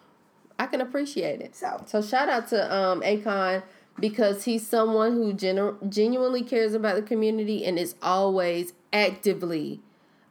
[0.59, 1.55] I can appreciate it.
[1.55, 3.63] So So shout out to um Akon
[4.01, 9.79] because he's someone who genu- genuinely cares about the community and is always actively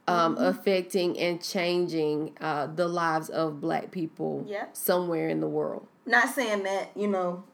[0.07, 4.67] um, affecting and changing uh, the lives of black people Yeah.
[4.73, 5.87] somewhere in the world.
[6.05, 7.45] Not saying that, you know,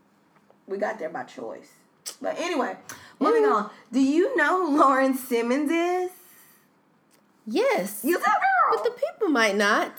[0.67, 1.71] we got there by choice.
[2.23, 2.77] But anyway,
[3.21, 3.69] moving on.
[3.93, 6.11] Do you know who Lauren Simmons is?
[7.47, 8.01] Yes.
[8.03, 8.35] You tell
[8.73, 9.93] but the people might not.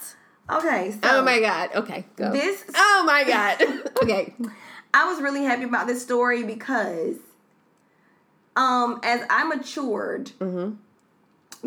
[0.50, 1.70] Okay, so Oh my God.
[1.76, 2.32] Okay, go.
[2.32, 3.62] This- Oh my God.
[4.04, 4.34] okay.
[4.98, 7.18] I was really happy about this story because
[8.56, 10.76] um as I matured, Mm-hmm.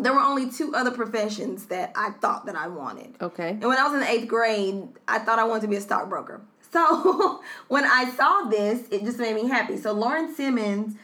[0.03, 3.15] there were only two other professions that I thought that I wanted.
[3.21, 3.49] Okay.
[3.51, 5.81] And when I was in the eighth grade, I thought I wanted to be a
[5.81, 6.41] stockbroker.
[6.73, 9.75] So when I saw this, it just made me happy.
[9.75, 10.95] So Lauren Simmons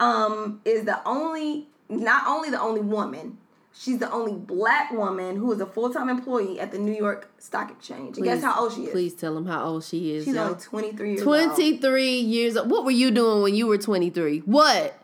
[0.00, 3.36] um, is the only, not only the only woman,
[3.72, 7.30] she's the only black woman who is a full time employee at the New York
[7.38, 8.16] Stock Exchange.
[8.16, 8.90] And guess how old she is?
[8.90, 10.24] Please tell them how old she is.
[10.24, 10.42] She's yo.
[10.44, 11.26] only 23 years old.
[11.54, 12.70] 23 years old.
[12.70, 14.40] What were you doing when you were 23?
[14.40, 14.98] What?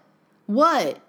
[0.46, 1.00] What?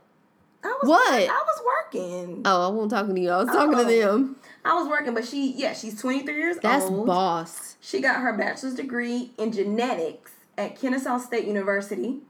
[0.64, 1.14] I was What?
[1.30, 2.42] I was working.
[2.46, 3.30] Oh, I won't talk to you.
[3.30, 4.12] I was talking to Oh.
[4.18, 4.36] them.
[4.66, 7.00] I was working, but she yeah, she's 23 years That's old.
[7.02, 7.76] That's boss.
[7.80, 12.22] She got her bachelor's degree in genetics at Kennesaw State University.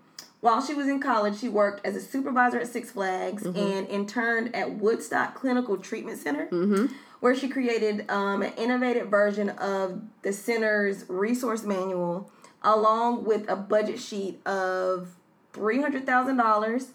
[0.41, 4.55] While she was in college, she worked as a supervisor at Six Flags and interned
[4.55, 6.89] at Woodstock Clinical Treatment Center,
[7.19, 12.31] where she created um, an innovative version of the center's resource manual,
[12.61, 15.15] along with a budget sheet of
[15.53, 16.89] three hundred thousand dollars.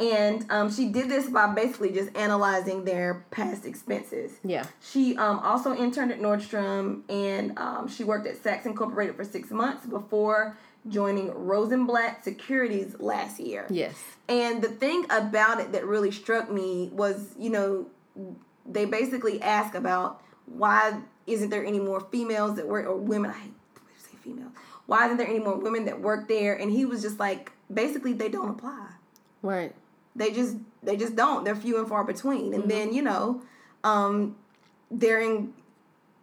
[0.00, 4.32] And um, she did this by basically just analyzing their past expenses.
[4.42, 4.66] Yeah.
[4.82, 9.52] She um, also interned at Nordstrom and um, she worked at Saks Incorporated for six
[9.52, 10.56] months before
[10.88, 13.66] joining Rosenblatt Securities last year.
[13.70, 13.94] Yes.
[14.28, 17.86] And the thing about it that really struck me was, you know,
[18.66, 23.30] they basically ask about why isn't there any more females that work or women?
[23.30, 24.48] I hate to say female.
[24.86, 26.54] Why isn't there any more women that work there?
[26.54, 28.88] And he was just like, basically, they don't apply
[29.42, 29.74] Right.
[30.16, 33.42] they just they just don't they're few and far between and then you know
[33.84, 34.36] um
[34.90, 35.52] they're in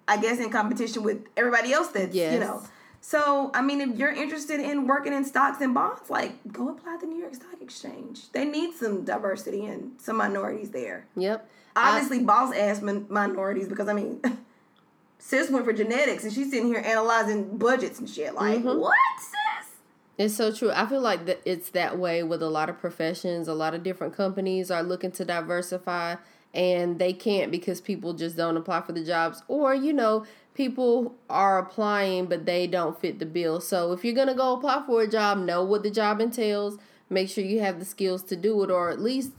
[0.08, 2.64] i guess in competition with everybody else that's you know
[3.04, 6.96] so i mean if you're interested in working in stocks and bonds like go apply
[6.96, 11.50] to the new york stock exchange they need some diversity and some minorities there Yep.
[11.76, 14.22] I- obviously boss ass min- minorities because i mean
[15.18, 18.80] sis went for genetics and she's sitting here analyzing budgets and shit like Mm-hmm.
[18.80, 19.72] what sis
[20.18, 20.72] It's so true.
[20.72, 23.48] I feel like that it's that way with a lot of professions.
[23.48, 26.16] A lot of different companies are looking to diversify
[26.54, 31.16] and they can't because people just don't apply for the jobs or you know, people
[31.30, 33.62] are applying but they don't fit the bill.
[33.62, 36.78] So if you're going to go apply for a job, know what the job entails,
[37.10, 39.32] make sure you have the skills to do it or at least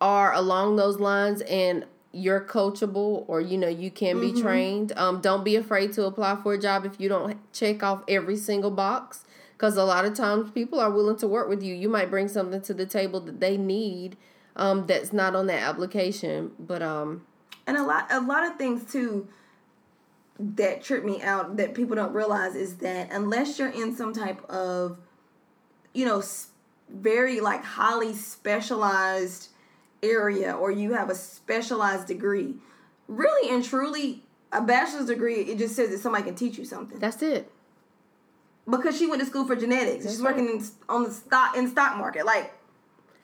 [0.00, 4.92] are along those lines and you're coachable or you know you can be trained.
[4.96, 8.36] Um, don't be afraid to apply for a job if you don't check off every
[8.36, 11.74] single box because a lot of times people are willing to work with you.
[11.74, 14.16] You might bring something to the table that they need
[14.56, 17.24] um, that's not on that application but um
[17.66, 19.28] and a lot a lot of things too
[20.40, 24.42] that trip me out that people don't realize is that unless you're in some type
[24.48, 24.98] of
[25.92, 26.22] you know
[26.88, 29.48] very like highly specialized
[30.02, 32.54] area or you have a specialized degree
[33.06, 34.22] really and truly
[34.52, 36.98] a bachelor's degree it just says that somebody can teach you something.
[36.98, 37.52] That's it.
[38.68, 40.04] Because she went to school for genetics.
[40.04, 40.36] She's right.
[40.36, 42.24] working in, on the stock in stock market.
[42.24, 42.52] Like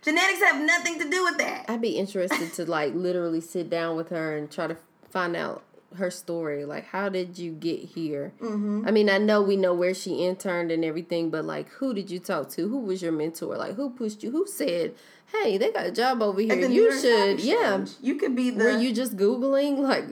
[0.03, 1.65] genetics have nothing to do with that.
[1.69, 4.77] I'd be interested to like literally sit down with her and try to
[5.09, 5.63] find out
[5.97, 8.33] her story like how did you get here?
[8.41, 8.85] Mm-hmm.
[8.87, 12.11] i mean i know we know where she interned and everything but like who did
[12.11, 12.69] you talk to?
[12.69, 13.57] Who was your mentor?
[13.57, 14.31] Like who pushed you?
[14.31, 14.95] Who said
[15.33, 16.53] hey they got a job over here.
[16.53, 17.85] At the New you should yeah.
[18.01, 20.05] You could be the were you just googling like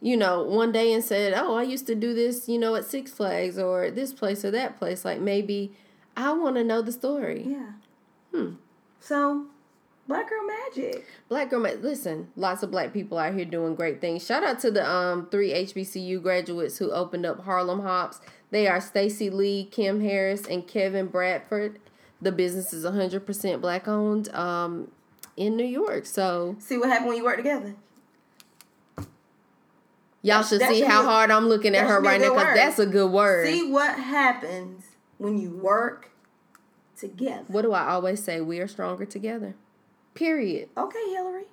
[0.00, 2.86] you know one day and said oh i used to do this you know at
[2.86, 5.72] six flags or this place or that place like maybe
[6.16, 7.44] i want to know the story.
[7.46, 7.72] Yeah.
[8.32, 8.54] Hmm.
[9.00, 9.46] So,
[10.10, 11.06] Black Girl Magic.
[11.28, 14.26] Black girl, ma- listen, lots of black people out here doing great things.
[14.26, 18.20] Shout out to the um three HBCU graduates who opened up Harlem Hops.
[18.50, 21.78] They are Stacy Lee, Kim Harris, and Kevin Bradford.
[22.20, 24.90] The business is 100% black owned um
[25.36, 26.06] in New York.
[26.06, 27.76] So See what happened when you work together.
[30.22, 32.10] y'all should that see should how be hard I'm looking at her should be a
[32.10, 33.46] right now because that's a good word.
[33.46, 34.84] See what happens
[35.18, 36.10] when you work
[36.98, 37.44] together.
[37.46, 38.40] what do I always say?
[38.40, 39.54] We are stronger together.
[40.14, 40.68] Period.
[40.76, 41.44] Okay, Hillary.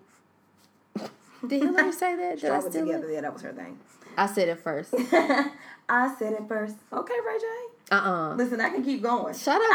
[1.48, 2.40] Did Hillary say that?
[2.42, 3.10] Did I steal together.
[3.10, 3.14] it?
[3.14, 3.78] Yeah, that was her thing.
[4.18, 4.94] I said it first.
[5.90, 6.76] I said it first.
[6.92, 7.46] Okay, Ray J.
[7.92, 8.36] Uh-uh.
[8.36, 9.34] Listen, I can keep going.
[9.36, 9.68] Shout out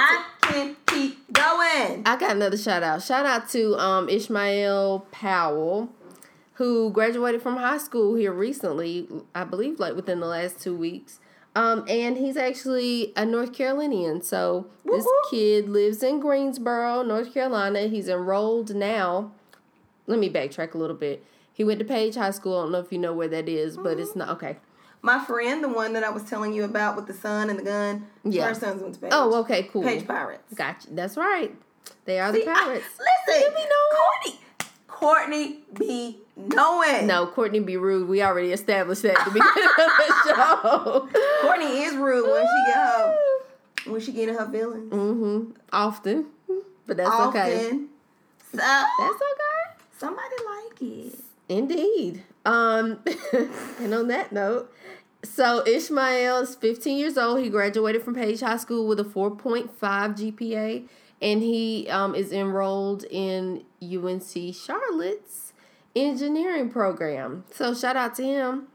[0.42, 2.02] to- I can keep going.
[2.04, 3.02] I got another shout out.
[3.02, 5.88] Shout out to um, Ishmael Powell,
[6.54, 11.20] who graduated from high school here recently, I believe, like within the last two weeks.
[11.54, 14.22] Um, and he's actually a North Carolinian.
[14.22, 15.30] So this Woo-hoo.
[15.30, 17.82] kid lives in Greensboro, North Carolina.
[17.88, 19.32] He's enrolled now.
[20.06, 21.24] Let me backtrack a little bit.
[21.52, 22.58] He went to Page High School.
[22.58, 24.56] I don't know if you know where that is, but it's not okay.
[25.02, 27.62] My friend, the one that I was telling you about with the son and the
[27.64, 28.46] gun, Yeah.
[28.48, 29.10] her sons went to Page.
[29.12, 29.82] Oh, okay, cool.
[29.82, 30.54] Page Pirates.
[30.54, 30.88] Gotcha.
[30.92, 31.54] That's right.
[32.06, 32.84] They are See, the I- pirates.
[33.26, 33.68] listen, You be knowing.
[34.32, 34.40] Courtney,
[35.02, 37.06] Courtney be knowing.
[37.08, 38.08] No, Courtney be rude.
[38.08, 41.08] We already established that at the beginning of the show.
[41.42, 43.16] Courtney is rude when she get her
[43.90, 44.92] when she get in her feelings.
[44.92, 45.50] Mm-hmm.
[45.72, 46.26] Often,
[46.86, 47.40] but that's Often.
[47.40, 47.70] okay.
[48.52, 49.82] So That's okay.
[49.98, 51.18] somebody like it.
[51.48, 52.22] Indeed.
[52.44, 53.00] Um,
[53.80, 54.72] and on that note,
[55.24, 57.40] so Ishmael is 15 years old.
[57.40, 60.86] He graduated from Page High School with a 4.5 GPA,
[61.22, 65.52] and he um, is enrolled in UNC Charlotte's
[65.94, 67.44] engineering program.
[67.52, 68.66] So shout out to him.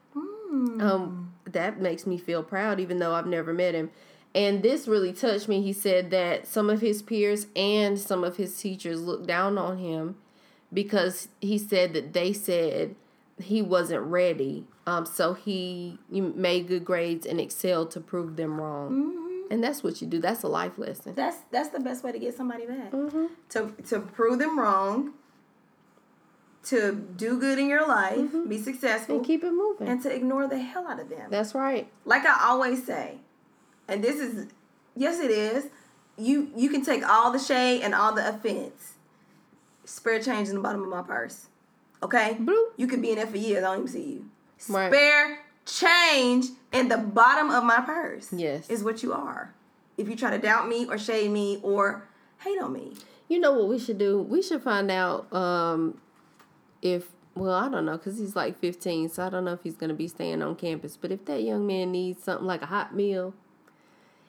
[0.82, 3.92] Um, that makes me feel proud, even though I've never met him.
[4.34, 5.62] And this really touched me.
[5.62, 9.78] He said that some of his peers and some of his teachers looked down on
[9.78, 10.16] him
[10.72, 12.96] because he said that they said
[13.42, 14.66] he wasn't ready.
[14.86, 18.92] Um, so he made good grades and excelled to prove them wrong.
[18.92, 19.27] Mm-hmm.
[19.50, 20.20] And that's what you do.
[20.20, 21.14] That's a life lesson.
[21.16, 22.92] That's that's the best way to get somebody back.
[22.92, 23.26] Mm-hmm.
[23.50, 25.14] To to prove them wrong.
[26.66, 29.18] To do good in your life, be successful, Mm-hmm.
[29.20, 29.88] And keep it moving.
[29.88, 31.28] and to ignore the hell out of them.
[31.30, 31.88] that's right.
[32.04, 33.20] like I always say,
[33.88, 34.48] and this is
[34.96, 35.68] yes it is.
[36.18, 38.94] You you can take all the shade and all the offense.
[39.86, 41.46] Spare change in the bottom of my purse.
[42.04, 42.36] Okay?
[42.38, 42.72] Bloop.
[42.76, 44.26] You could be in there for years, I don't even see you.
[44.68, 44.92] Right.
[44.92, 48.32] Spare change in the bottom of my purse.
[48.32, 48.70] Yes.
[48.70, 49.54] Is what you are.
[49.98, 52.08] If you try to doubt me or shade me or
[52.40, 52.94] hate on me.
[53.28, 54.22] You know what we should do?
[54.22, 56.00] We should find out um,
[56.82, 59.76] if, well, I don't know, because he's like 15, so I don't know if he's
[59.76, 60.96] going to be staying on campus.
[60.96, 63.34] But if that young man needs something like a hot meal,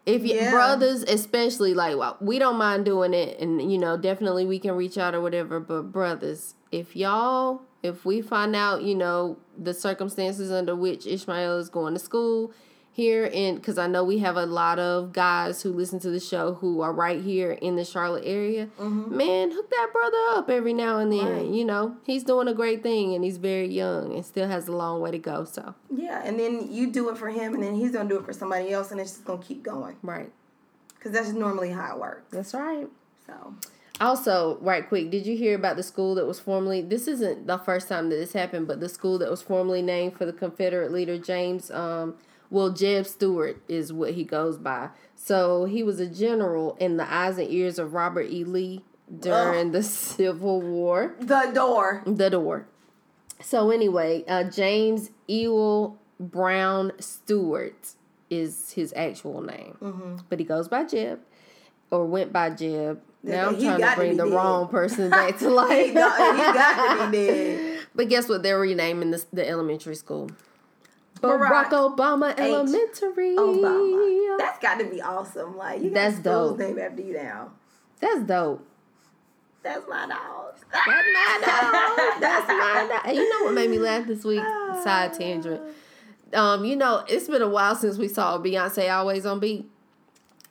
[0.06, 0.51] if you, Yeah.
[0.51, 4.74] brothers, especially, like, well, we don't mind doing it, and, you know, definitely we can
[4.74, 9.74] reach out or whatever, but brothers, if y'all, if we find out, you know, the
[9.74, 12.52] circumstances under which Ishmael is going to school,
[12.98, 16.18] here and because I know we have a lot of guys who listen to the
[16.18, 18.70] show who are right here in the Charlotte area.
[18.80, 21.20] Man, hook that brother up every now and then.
[21.20, 21.36] Mm-hmm.
[21.36, 21.46] Right.
[21.46, 24.72] You know, he's doing a great thing and he's very young and still has a
[24.72, 25.44] long way to go.
[25.44, 28.24] So, Yeah, and then you do it for him and then he's gonna do it
[28.24, 29.94] for somebody else and it's just gonna keep going.
[30.02, 30.32] right.
[30.96, 32.32] Because that's normally how it works.
[32.32, 32.88] That's right.
[33.24, 33.55] So
[34.01, 37.59] Also, right quick, did you hear about the school that was formerly this isn't the
[37.59, 40.93] first time that this happened, but the school that was formerly named for the Confederate
[40.93, 42.15] leader James um
[42.51, 44.91] well Jeb Stuart is what he goes by.
[45.16, 48.45] So he was a general in the eyes and ears of Robert E.
[48.45, 48.85] Lee
[49.19, 49.83] during the
[50.16, 51.15] Civil War.
[51.19, 52.03] the door.
[52.07, 52.66] The door.
[53.41, 57.95] So anyway, uh James Ewell Brown Stuart
[58.31, 59.77] is his actual name.
[59.83, 60.16] Mm-hmm.
[60.29, 61.20] But he goes by Jeb
[61.91, 63.01] or went by Jeb.
[63.23, 64.35] Now I'm He trying to to bring be the dead.
[64.35, 65.95] wrong person back to He life.
[65.95, 67.74] got, he got to be dead.
[67.95, 68.45] But guess what?
[68.45, 70.31] They're renaming this, the elementary school.
[71.20, 72.39] Barack Barack, Obama H.
[72.39, 73.35] Elementary.
[73.35, 74.39] Obama.
[74.39, 75.57] That's got to be awesome.
[75.57, 76.59] Like you That's dope.
[76.59, 77.51] named after you now.
[77.99, 78.65] That's dope.
[79.65, 80.55] That's my dog.
[80.70, 82.20] That's my dog.
[82.20, 83.01] That's my dog.
[83.07, 84.45] And you know what made me laugh this week?
[84.85, 85.61] Side tangent.
[86.35, 89.69] Um, you know, it's been a while since we saw Beyonce always on beat.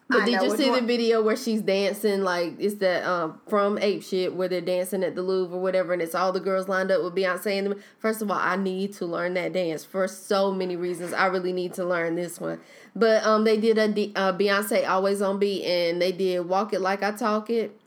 [0.10, 3.78] But I did you see the video where she's dancing like it's that um from
[3.78, 6.70] Ape Shit where they're dancing at the Louvre or whatever and it's all the girls
[6.70, 7.84] lined up with Beyonce and them.
[8.00, 11.12] First of all, I need to learn that dance for so many reasons.
[11.12, 12.62] I really need to learn this one.
[12.96, 16.72] But um they did a D- uh, Beyonce always on beat and they did Walk
[16.74, 17.78] It Like I Talk It.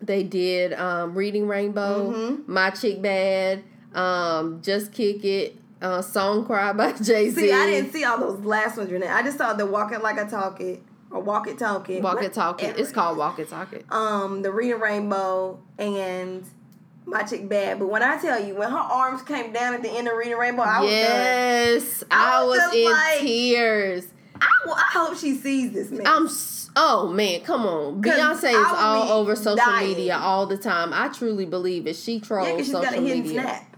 [0.00, 2.50] They did um Reading Rainbow, Mm-hmm.
[2.50, 3.62] My Chick Bad,
[3.94, 7.32] um Just Kick It, uh Song Cry by Jay-Z.
[7.38, 9.06] See, I didn't see all those last ones, Renee.
[9.06, 10.82] I just saw the Walk It Like I Talk It
[11.12, 12.02] or Walk It Talk It.
[12.02, 12.78] Walk It Talk It.
[12.78, 13.84] It's called Walk It Talk It.
[13.90, 16.44] um the Reading Rainbow and
[17.06, 17.78] My Chick Bad.
[17.78, 20.36] But when I tell you, when her arms came down at the end of Reading
[20.38, 20.90] Rainbow, I was.
[20.90, 24.08] Yes, I I was was, in like- tears.
[24.40, 26.04] I, I hope she sees this man.
[26.04, 26.28] I'm
[26.74, 28.02] oh man, come on.
[28.02, 29.90] Beyonce is all over social dying.
[29.90, 30.92] media all the time.
[30.92, 31.94] I truly believe it.
[31.94, 33.42] She trolls yeah, social got a media.
[33.42, 33.76] snap.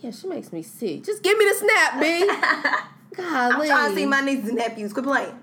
[0.00, 1.02] Yeah, she makes me sick.
[1.04, 2.30] Just give me the snap, B.
[3.18, 3.66] I'm Golly.
[3.68, 4.92] trying to see my nieces and nephews.
[4.92, 5.38] Quit playing.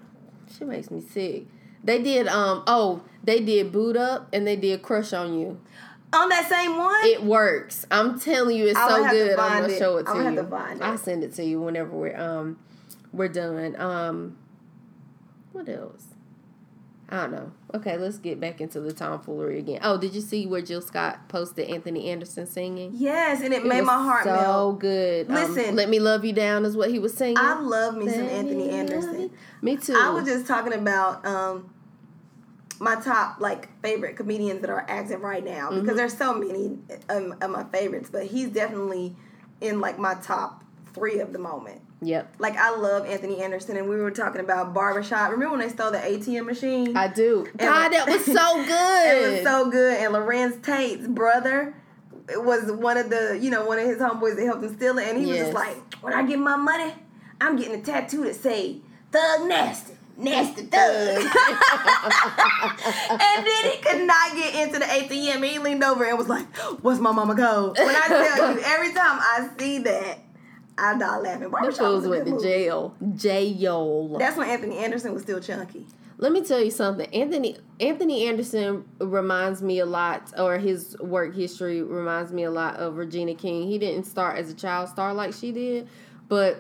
[0.57, 1.45] She makes me sick.
[1.84, 5.59] They did um oh, they did Boo'd Up and they did crush on you.
[6.13, 6.95] On that same one?
[7.03, 7.85] It works.
[7.91, 9.38] I'm telling you, it's so good.
[9.38, 9.77] I'm gonna it.
[9.77, 10.41] show it to have you.
[10.41, 10.77] to.
[10.81, 12.57] I'll send it to you whenever we're um
[13.11, 13.75] we're done.
[13.79, 14.38] Um
[15.51, 16.05] what else?
[17.09, 17.51] I don't know.
[17.73, 19.79] Okay, let's get back into the tomfoolery again.
[19.81, 22.91] Oh, did you see where Jill Scott posted Anthony Anderson singing?
[22.95, 24.79] yes, and it, It made my heart so melt.
[24.79, 25.29] good.
[25.29, 25.75] Um, Listen.
[25.77, 27.38] let me love you down is what he was singing.
[27.38, 29.31] I love me some Anthony Anderson.
[29.61, 29.95] Me too.
[29.97, 31.73] I was just talking about um
[32.79, 35.81] my top like favorite comedians that are active right now Mm-hmm.
[35.81, 36.77] because there's so many
[37.09, 39.15] um, of my favorites, but he's definitely
[39.61, 40.63] in like my top
[40.93, 41.81] three of the moment.
[42.02, 42.36] Yep.
[42.38, 45.32] Like I love Anthony Anderson, and we were talking about barbershop.
[45.32, 46.95] Remember when they stole the ATM machine?
[46.95, 47.48] I do.
[47.57, 49.18] God, that was so good.
[49.18, 49.98] it was so good.
[49.98, 51.74] And Larenz Tate's brother
[52.36, 55.07] was one of the, you know, one of his homeboys that helped him steal it.
[55.07, 56.94] And he was just like, when I get my money,
[57.41, 59.94] I'm getting a tattoo that say Thug Nasty.
[60.19, 61.18] Nasty Thug.
[63.11, 65.48] and then he could not get into the ATM.
[65.48, 66.48] He leaned over and was like,
[66.82, 67.78] What's my mama code?
[67.78, 70.19] When I tell you, every time I see that,
[70.77, 71.41] I die laughing.
[71.41, 72.95] Them Barbershop fools went to jail.
[73.15, 74.17] Jail.
[74.17, 75.85] That's when Anthony Anderson was still chunky.
[76.19, 77.07] Let me tell you something.
[77.13, 82.77] Anthony Anthony Anderson reminds me a lot, or his work history reminds me a lot
[82.77, 83.67] of Regina King.
[83.67, 85.87] He didn't start as a child star like she did,
[86.27, 86.59] but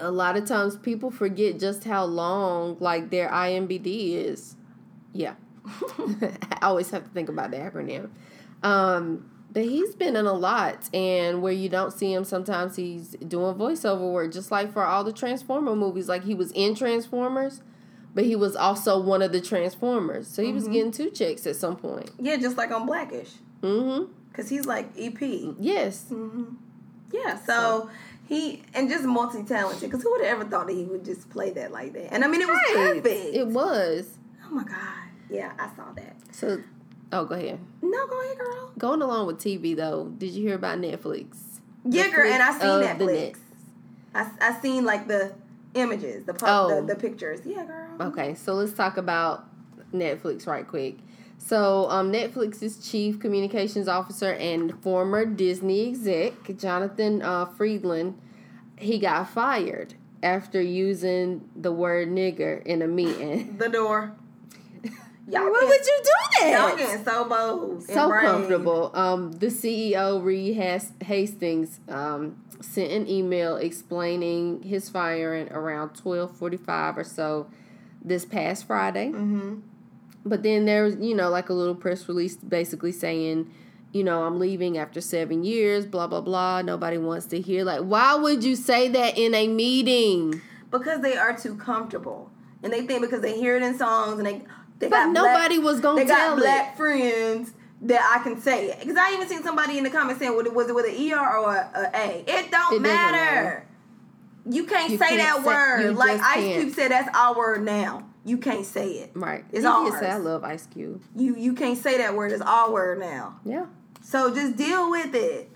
[0.00, 4.56] a lot of times people forget just how long like their IMBD is.
[5.12, 5.34] Yeah,
[5.66, 8.10] I always have to think about the acronym.
[8.62, 13.12] Um, But he's been in a lot, and where you don't see him, sometimes he's
[13.26, 16.10] doing voiceover work, just like for all the Transformer movies.
[16.10, 17.62] Like he was in Transformers,
[18.14, 21.56] but he was also one of the Transformers, so he was getting two checks at
[21.56, 22.10] some point.
[22.18, 23.30] Yeah, just like on Blackish,
[23.62, 24.12] Mm-hmm.
[24.28, 25.16] because he's like EP.
[25.58, 26.12] Yes.
[27.10, 27.88] Yeah, so
[28.28, 29.88] he and just multi talented.
[29.88, 32.12] Because who would have ever thought that he would just play that like that?
[32.12, 33.02] And I mean, it was Right.
[33.02, 33.34] perfect.
[33.34, 34.18] It was.
[34.44, 34.76] oh my god.
[35.30, 36.14] Yeah, I saw that.
[36.32, 36.60] So,
[37.20, 37.58] oh, go ahead.
[37.82, 38.72] No, go ahead, girl.
[38.78, 41.36] Going along with TV though, did you hear about Netflix?
[41.84, 42.60] Yeah, girl, and I seen
[43.08, 43.36] Netflix.
[44.14, 44.30] net.
[44.40, 45.32] I, I seen like the
[45.74, 46.80] images, the, Oh.
[46.80, 47.40] the the pictures.
[47.44, 48.08] Yeah, girl.
[48.08, 49.44] Okay, so let's talk about
[49.92, 50.96] Netflix right quick.
[51.38, 58.18] So, um, Netflix's chief communications officer and former Disney exec, Jonathan uh, Friedland,
[58.78, 63.56] he got fired after using the word nigger in a meeting.
[63.58, 64.16] The door.
[65.28, 67.82] Y'all Why getting- would you do Y'all getting so bold.
[67.82, 68.22] so brave.
[68.24, 68.90] comfortable.
[68.94, 76.36] Um, the CEO Reed Has- Hastings um, sent an email explaining his firing around twelve
[76.36, 77.48] forty five or so
[78.04, 79.08] this past Friday.
[79.08, 79.56] Mm-hmm.
[80.24, 83.52] But then there's you know like a little press release basically saying.
[83.92, 86.60] You know, I'm leaving after seven years, blah, blah, blah.
[86.60, 87.64] Nobody wants to hear.
[87.64, 90.42] Like, why would you say that in a meeting?
[90.70, 92.30] Because they are too comfortable,
[92.62, 94.42] and they think because they hear it in songs and they
[94.78, 96.42] they But nobody black, was going they to tell got it.
[96.42, 98.80] black friends that I can say it.
[98.80, 101.12] Because I even seen somebody in the comments saying, "Was it was it with an
[101.12, 103.12] er or a, a a?" It don't It matter.
[103.16, 103.66] matter.
[104.48, 105.96] You can't You say can't that say- word.
[105.96, 106.60] Like Ice can't.
[106.62, 108.04] Cube said, that's our word now.
[108.24, 109.10] You can't say it.
[109.14, 109.44] Right.
[109.52, 109.98] It's ours.
[109.98, 111.02] say I love Ice Cube.
[111.16, 112.32] You you can't say that word.
[112.32, 113.40] It's our word now.
[113.44, 113.66] Yeah.
[114.02, 115.50] So just deal with it.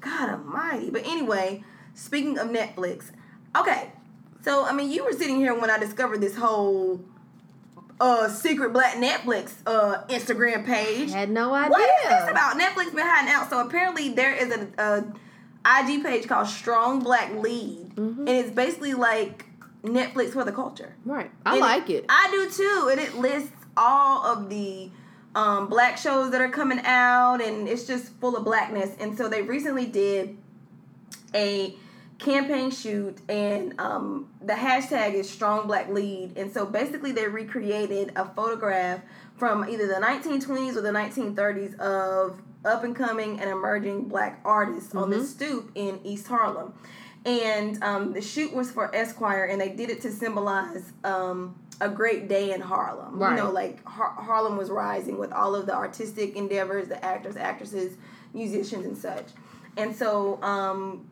[0.00, 0.90] God almighty.
[0.90, 1.64] But anyway,
[1.94, 3.10] speaking of Netflix,
[3.56, 3.92] okay.
[4.42, 7.00] So I mean you were sitting here when I discovered this whole
[8.00, 11.10] uh secret black Netflix uh Instagram page.
[11.10, 11.70] Had no idea.
[11.70, 12.58] What is this about?
[12.58, 13.50] Netflix been hiding out.
[13.50, 15.04] So apparently there is a, a
[15.82, 17.92] IG page called Strong Black Lead.
[17.96, 19.46] And it's basically like
[19.82, 20.94] Netflix for the culture.
[21.04, 21.30] Right.
[21.44, 22.04] I And like it.
[22.08, 22.88] I do too.
[22.92, 24.90] And it lists all of the
[25.34, 28.96] um, black shows that are coming out, and it's just full of blackness.
[28.98, 30.36] And so they recently did
[31.34, 31.76] a
[32.18, 36.36] campaign shoot, and um, the hashtag is Strong Black Lead.
[36.36, 39.00] And so basically, they recreated a photograph
[39.36, 44.94] from either the 1920s or the 1930s of up and coming and emerging black artists
[44.94, 45.12] on Mm-hmm.
[45.20, 46.74] this stoop in East Harlem.
[47.24, 51.88] And um, the shoot was for Esquire, and they did it to symbolize um, a
[51.88, 53.18] great day in Harlem.
[53.18, 53.36] Right.
[53.36, 57.36] You know, like Har- Harlem was rising with all of the artistic endeavors, the actors,
[57.36, 57.96] actresses,
[58.34, 59.26] musicians, and such.
[59.76, 61.08] And so um,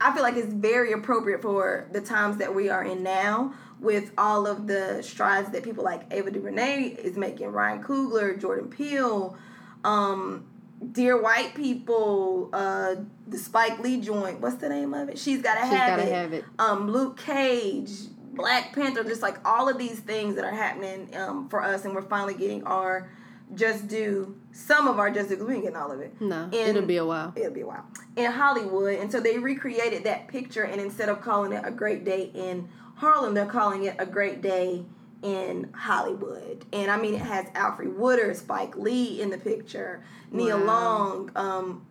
[0.00, 4.12] I feel like it's very appropriate for the times that we are in now with
[4.18, 9.36] all of the strides that people like Ava DuVernay is making, Ryan Coogler, Jordan Peele,
[9.84, 10.46] um,
[10.92, 12.96] Dear White People, uh,
[13.26, 14.40] the Spike Lee joint.
[14.40, 15.18] What's the name of it?
[15.18, 16.12] She's Gotta, She's have, Gotta it.
[16.12, 16.44] Have It.
[16.58, 17.90] Um, Luke Cage,
[18.32, 21.94] Black Panther, just like all of these things that are happening um, for us, and
[21.94, 23.10] we're finally getting our
[23.54, 26.20] just do some of our just 'cause we ain't getting all of it.
[26.20, 27.32] No, in- it'll be a while.
[27.36, 27.84] It'll be a while.
[28.16, 28.94] In Hollywood.
[28.98, 32.68] And so they recreated that picture, and instead of calling it a great day in
[32.96, 34.84] Harlem, they're calling it a great day
[35.22, 36.64] in Hollywood.
[36.72, 40.64] And I mean, it has Alfred Woodard, Spike Lee in the picture, Nia Wow.
[40.64, 41.86] Long, um,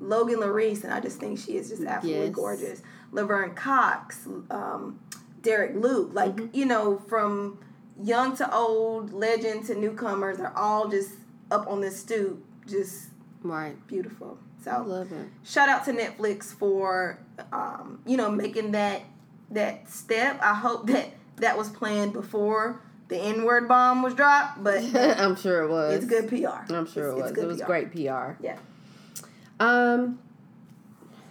[0.00, 2.34] Logan Larice, and I just think she is just absolutely Yes.
[2.34, 2.82] gorgeous.
[3.12, 4.98] Laverne Cox, um,
[5.42, 6.56] Derek Luke, like, Mm-hmm.
[6.56, 7.58] you know, from
[8.02, 11.12] young to old, legend to newcomers, are all just
[11.50, 13.08] up on this stoop, just
[13.42, 13.74] Right.
[13.86, 14.38] beautiful.
[14.62, 15.28] So I love it.
[15.44, 17.18] shout out to Netflix for
[17.52, 19.02] um, you know making that
[19.50, 20.38] that step.
[20.42, 25.36] I hope that that was planned before the N word bomb was dropped, but I'm
[25.36, 25.94] sure it was.
[25.96, 26.72] it's good PR.
[26.72, 27.44] I'm sure It's- it was.
[27.44, 27.66] It was PR.
[27.66, 28.42] great PR.
[28.42, 28.56] Yeah.
[29.60, 30.18] Um,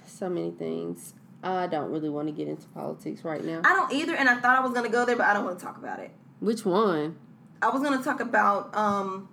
[0.06, 1.14] so many things.
[1.41, 3.61] I don't really want to get into politics right now.
[3.65, 5.60] I don't either, and I thought I was gonna go there, but I don't want
[5.60, 6.11] to talk about it.
[6.44, 7.15] Which one?
[7.61, 9.30] I was gonna talk about um,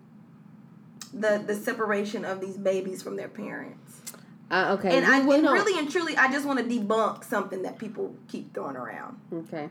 [1.12, 4.00] the the separation of these babies from their parents,
[4.48, 4.96] Uh, okay.
[4.96, 8.14] and we- I and really and truly, I just want to debunk something that people
[8.28, 9.18] keep throwing around.
[9.32, 9.70] Okay.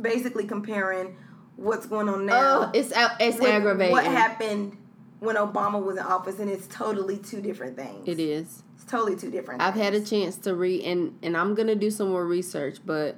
[0.00, 1.16] Basically, comparing
[1.56, 2.66] what's going on now.
[2.66, 3.90] Oh, it's it's aggravating.
[3.90, 4.76] What happened
[5.18, 8.06] when Obama was in office, and it's totally two different things.
[8.06, 8.62] It is.
[8.76, 9.60] It's totally two different.
[9.60, 13.16] I've had a chance to read, and and I'm gonna do some more research, but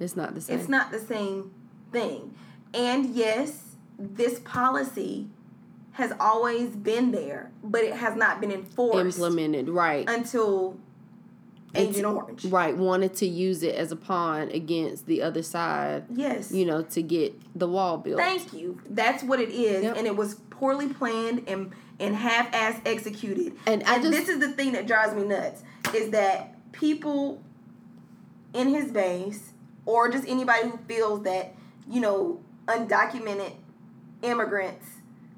[0.00, 0.58] it's not the same.
[0.58, 1.52] It's not the same
[1.92, 2.34] thing.
[2.74, 5.28] And yes, this policy
[5.92, 10.08] has always been there, but it has not been enforced implemented right.
[10.08, 10.76] until
[11.74, 12.44] It's- Orange.
[12.46, 12.76] Right.
[12.76, 16.04] Wanted to use it as a pawn against the other side.
[16.14, 16.50] Yes.
[16.52, 18.18] You know, to get the wall built.
[18.18, 18.80] Thank you.
[18.88, 19.96] That's what it is, Yep.
[19.98, 23.54] and it was poorly planned and and half-ass executed.
[23.66, 25.62] And I just- this is the thing that drives me nuts
[25.94, 27.40] is that people
[28.52, 29.52] in his base
[29.86, 31.54] or just anybody who feels that
[31.88, 32.38] you know
[32.68, 33.52] undocumented
[34.22, 34.86] immigrants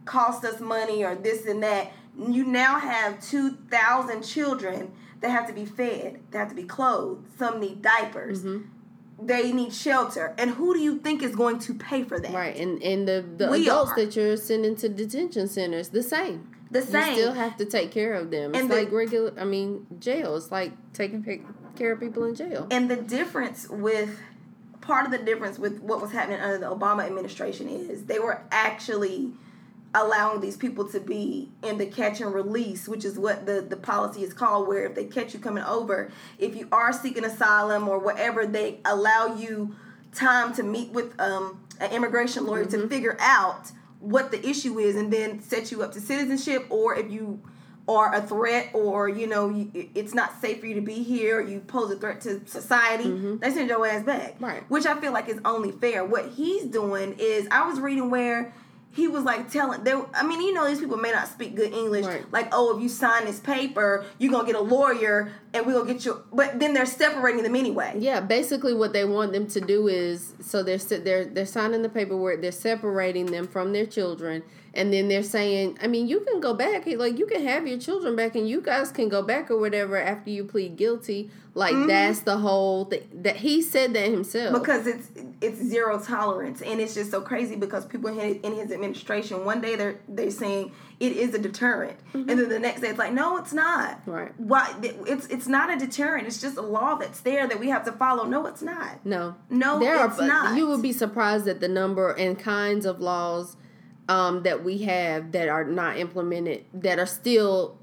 [0.05, 4.91] cost us money or this and that you now have 2000 children
[5.21, 9.27] that have to be fed they have to be clothed some need diapers Mm-hmm.
[9.27, 12.57] they need shelter and who do you think is going to pay for that Right,
[12.57, 13.97] and and the the We adults are.
[13.97, 16.49] that you're sending to detention centers, the same.
[16.71, 18.51] the You same still have to take care of them.
[18.55, 19.33] It's And the- like regular.
[19.39, 20.37] I mean, jail.
[20.37, 21.23] It's like taking
[21.77, 22.67] care of people in jail.
[22.71, 24.11] And the difference with
[24.89, 28.41] part of the difference with what was happening under the Obama administration is they were
[28.51, 29.31] actually
[29.95, 33.77] allowing these people to be in the catch and release, which is what the, the
[33.77, 37.87] policy is called, where if they catch you coming over, if you are seeking asylum
[37.87, 39.77] or whatever, they allow you
[40.15, 43.71] time to meet with um, an immigration lawyer to figure out
[44.01, 47.43] what the issue is and then set you up to citizenship or if you
[47.89, 51.39] are a threat or you know you, it's not safe for you to be here
[51.39, 53.39] or you pose a threat to society mm-hmm.
[53.39, 54.37] they send your ass back.
[54.39, 54.63] Right.
[54.71, 56.05] which i feel like is only fair.
[56.05, 58.53] What he's doing is i was reading where
[58.93, 61.73] he was like telling they I mean you know these people may not speak good
[61.73, 62.05] English.
[62.05, 62.33] Right.
[62.33, 65.93] like oh if you sign this paper you're gonna get a lawyer and we're gonna
[65.93, 67.95] get you but then they're separating them anyway.
[67.99, 71.89] Yeah, basically what they want them to do is so they're they're they're signing the
[71.89, 74.43] paperwork, they're separating them from their children,
[74.75, 77.79] and then they're saying, I mean, you can go back, like you can have your
[77.79, 81.31] children back, and you guys can go back or whatever after you plead guilty.
[81.55, 81.89] Like mm-hmm.
[81.89, 84.53] that's the whole thing that he said that himself.
[84.61, 88.53] because it's it's zero tolerance and it's just so crazy because people in his, in
[88.55, 90.71] his administration one day they're they're saying
[91.01, 92.39] it is a deterrent and mm-hmm.
[92.39, 94.33] then the next day it's like no it's not Right.
[94.39, 97.85] why it's it's not a deterrent it's just a law that's there that we have
[97.87, 100.29] to follow no it's not No, No, there it's are.
[100.29, 100.57] not.
[100.57, 103.57] You would be surprised at the number and kinds of laws
[104.09, 107.79] um, that we have that are not implemented, that are still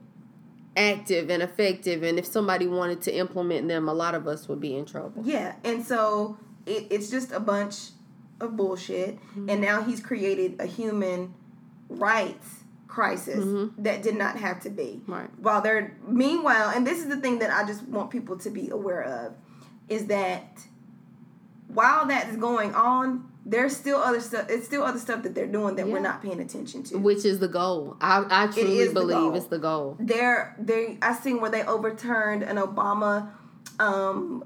[0.75, 2.03] active and effective.
[2.03, 5.23] And if somebody wanted to implement them, a lot of us would be in trouble.
[5.25, 7.89] yeah and so it, it's just a bunch
[8.41, 11.33] of bullshit and now he's created a human
[11.87, 15.29] rights crisis that did not have to be Right.
[15.39, 18.69] while they're meanwhile and this is the thing that i just want people to be
[18.69, 19.33] aware of
[19.87, 20.59] is that
[21.67, 25.75] while that's going on there's still other stuff it's still other stuff that they're doing
[25.75, 27.95] that we're not paying attention to Which is the goal.
[28.01, 29.35] I, I truly the believe goal.
[29.35, 29.97] it's the goal.
[29.99, 33.29] there they I seen where they overturned an Obama
[33.79, 34.43] um,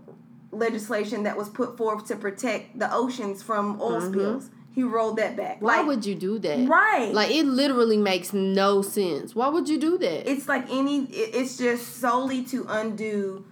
[0.51, 4.49] legislation that was put forth to protect the oceans from oil spills.
[4.73, 5.55] He rolled that back.
[5.57, 5.65] Mm-hmm.
[5.65, 6.67] Why like, would you do that?
[6.67, 7.11] Right.
[7.13, 9.35] Like it literally makes no sense.
[9.35, 10.29] Why would you do that?
[10.29, 13.45] it's like any it- it's just solely to undo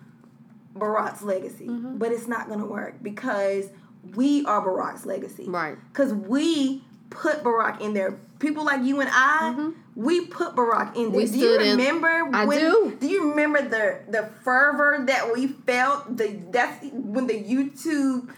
[0.76, 1.68] Barack's legacy.
[1.68, 1.98] Mm-hmm.
[1.98, 3.70] But it's not gonna work because
[4.16, 5.46] we are Barack's legacy.
[5.48, 5.78] Right.
[5.92, 8.20] Because we put Barack in there.
[8.40, 11.12] People like you and I, we put Barack in there.
[11.12, 11.16] Mm-hmm.
[11.16, 12.98] We do you stood in- remember I when do.
[13.02, 16.18] you remember the the fervor that we felt?
[16.18, 18.30] The that's when the YouTube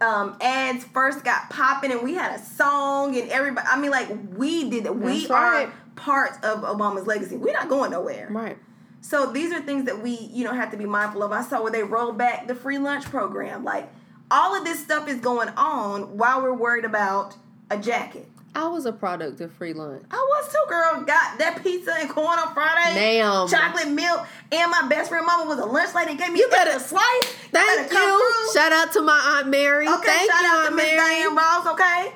[0.00, 4.08] um, ads first got popping and we had a song and everybody I mean like
[4.34, 4.96] we did it.
[4.96, 5.66] We right.
[5.66, 7.36] are part of Obama's legacy.
[7.36, 8.28] We're not going nowhere.
[8.30, 8.58] right.
[9.04, 11.32] So these are things that we, you know, have to be mindful of.
[11.32, 13.64] I saw where they rolled back the free lunch program.
[13.64, 13.92] Like
[14.32, 17.36] all of this stuff is going on while we're worried about
[17.70, 18.26] a jacket.
[18.54, 20.04] I was a product of free lunch.
[20.10, 21.04] I was too, girl.
[21.04, 22.94] Got that pizza and corn on Friday.
[22.94, 23.48] Ma'am.
[23.48, 24.26] Chocolate milk.
[24.50, 26.78] And my best friend mama was a lunch lady and gave me You a better-
[26.78, 27.24] slice.
[27.50, 28.50] Thank come you.
[28.52, 29.86] Shout out to my aunt Mary.
[29.88, 32.12] Okay, Thank shout you, out to Miss Diane Ross, okay?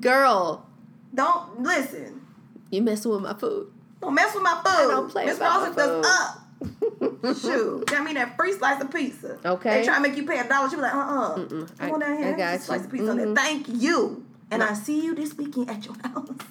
[0.00, 0.66] Girl,
[1.14, 2.26] Don't listen.
[2.70, 3.72] you messing with my food.
[4.00, 4.90] Don't mess with my food.
[4.90, 6.04] don't play Miss Ross my hooked food.
[6.04, 7.05] us up.
[7.22, 9.38] Shoot, got me that free slice of pizza.
[9.44, 9.80] Okay.
[9.80, 10.68] They try to make you pay a dollar.
[10.70, 12.34] She was like, uh uh I- Come on down here.
[12.34, 13.26] I got slice of pizza on there.
[13.26, 13.36] Mhm.
[13.36, 14.24] Thank you.
[14.50, 16.28] And I see you this weekend at your house.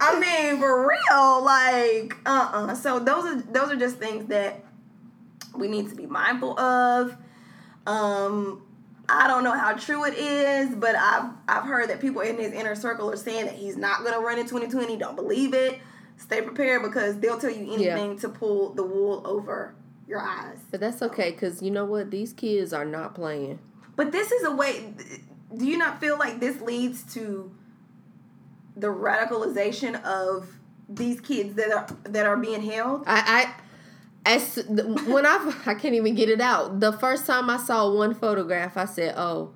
[0.00, 4.64] I mean, for real, like, uh uh So those are those are just things that
[5.56, 7.16] we need to be mindful of.
[7.86, 8.62] Um,
[9.08, 12.52] I don't know how true it is, but I've I've heard that people in his
[12.52, 14.96] inner circle are saying that he's not gonna run in 2020.
[14.98, 15.80] Don't believe it.
[16.18, 19.74] Stay prepared because they'll tell you anything to pull the wool over
[20.06, 20.58] your eyes.
[20.70, 22.10] But that's okay, because you know what?
[22.10, 23.60] These kids are not playing.
[23.94, 24.94] But this is a way.
[25.56, 27.54] Do you not feel like this leads to
[28.76, 30.48] the radicalization of
[30.88, 33.04] these kids that are that are being held?
[33.06, 33.54] I,
[34.26, 34.64] I as
[35.06, 36.80] when I I can't even get it out.
[36.80, 39.52] The first time I saw one photograph, I said, "Oh,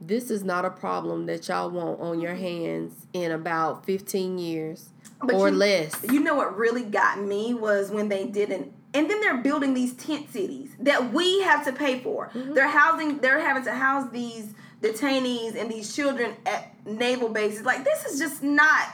[0.00, 4.90] this is not a problem that y'all want on your hands in about 15 years
[5.22, 8.72] But or you- less." You know what really got me was when they didn't.
[8.92, 12.30] And then they're building these tent cities that we have to pay for.
[12.34, 12.54] Mm-hmm.
[12.54, 13.18] They're housing.
[13.18, 14.52] They're having to house these
[14.82, 17.64] detainees and these children at naval bases.
[17.64, 18.88] Like this is just not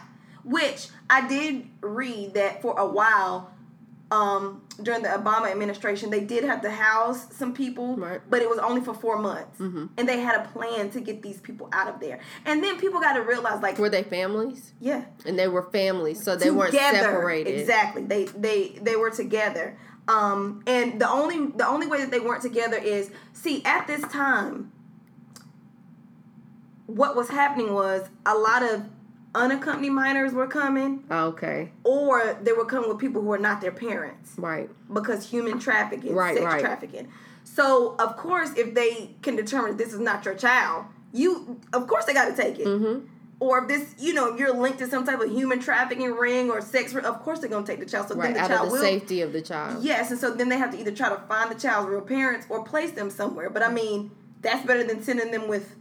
[0.44, 3.51] Which I did read that for a while,
[4.11, 8.20] um, during the Obama administration, they did have to house some people, Right.
[8.31, 11.41] but it was only for four months, and they had a plan to get these
[11.41, 12.20] people out of there.
[12.45, 14.73] And then people got to realize, like, Were they families?
[14.81, 17.59] yeah, And they were families, so they weren't separated.
[17.59, 18.05] Exactly.
[18.05, 19.77] They they they were together.
[20.09, 24.03] Um, and the only the only way that they weren't together is see at this
[24.03, 24.70] time.
[26.87, 28.85] What was happening was a lot of
[29.37, 33.71] unaccompanied minors were coming, Okay, or they were coming with people who were not their
[33.73, 34.69] parents right.
[34.93, 36.61] because human trafficking, Right, sex right.
[36.61, 37.09] trafficking.
[37.45, 42.05] So of course, if they can determine this is not your child, you of course
[42.07, 42.67] they got to take it.
[42.67, 43.07] Mm-hmm.
[43.39, 46.63] Or if this, you know, you're linked to some type of human trafficking ring or
[46.63, 48.09] sex, ring, of course they're gonna take the child.
[48.09, 48.83] So Right, then the out child of the will.
[48.83, 49.85] safety of the child.
[49.85, 52.47] Yes, and so then they have to either try to find the child's real parents
[52.49, 53.51] or place them somewhere.
[53.51, 54.11] But I mean,
[54.41, 55.77] that's better than sending them with.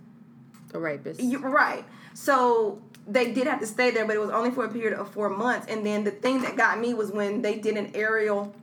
[0.74, 1.22] A rapist.
[1.24, 1.86] You're right.
[2.14, 5.10] So they did have to stay there, but it was only for a period of
[5.12, 5.68] four months.
[5.68, 8.54] And then the thing that got me was when they did an aerial.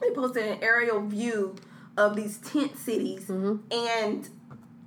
[0.00, 1.56] They posted an aerial view
[1.96, 3.56] of these tent cities Mm-hmm.
[3.72, 4.28] and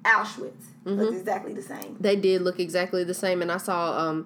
[0.03, 0.65] Auschwitz.
[0.85, 1.97] It's exactly the same.
[1.99, 4.25] they did look exactly the same and i saw um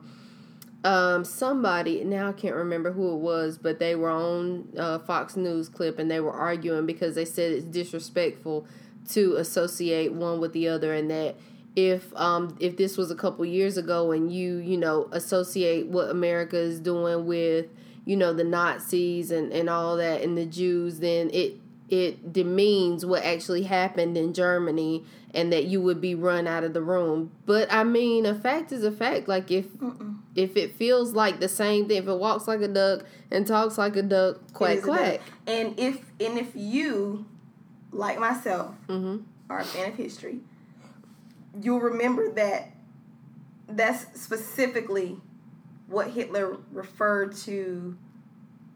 [0.86, 5.36] um somebody now i can't remember who it was but they were on uh, fox
[5.36, 8.66] news clip and they were arguing because they said it's disrespectful
[9.10, 11.36] to associate one with the other and that
[11.76, 16.10] if um if this was a couple years ago and you you know associate what
[16.10, 17.66] america is doing with
[18.06, 23.06] you know the nazis and and all that and the jews then it it demeans
[23.06, 25.04] what actually happened in Germany
[25.36, 27.30] and that you would be run out of the room.
[27.46, 29.28] But I mean, a fact is a fact.
[29.28, 29.68] Like if
[30.34, 33.78] if it feels like the same thing, if it walks like a duck and talks
[33.78, 35.20] like a duck, quack quack.
[35.20, 35.22] duck.
[35.46, 37.28] And if and if you,
[37.92, 39.18] like myself, Mm-hmm.
[39.52, 40.40] are a fan of history,
[41.62, 42.70] you'll remember that
[43.68, 45.18] that's specifically
[45.88, 47.98] what Hitler referred to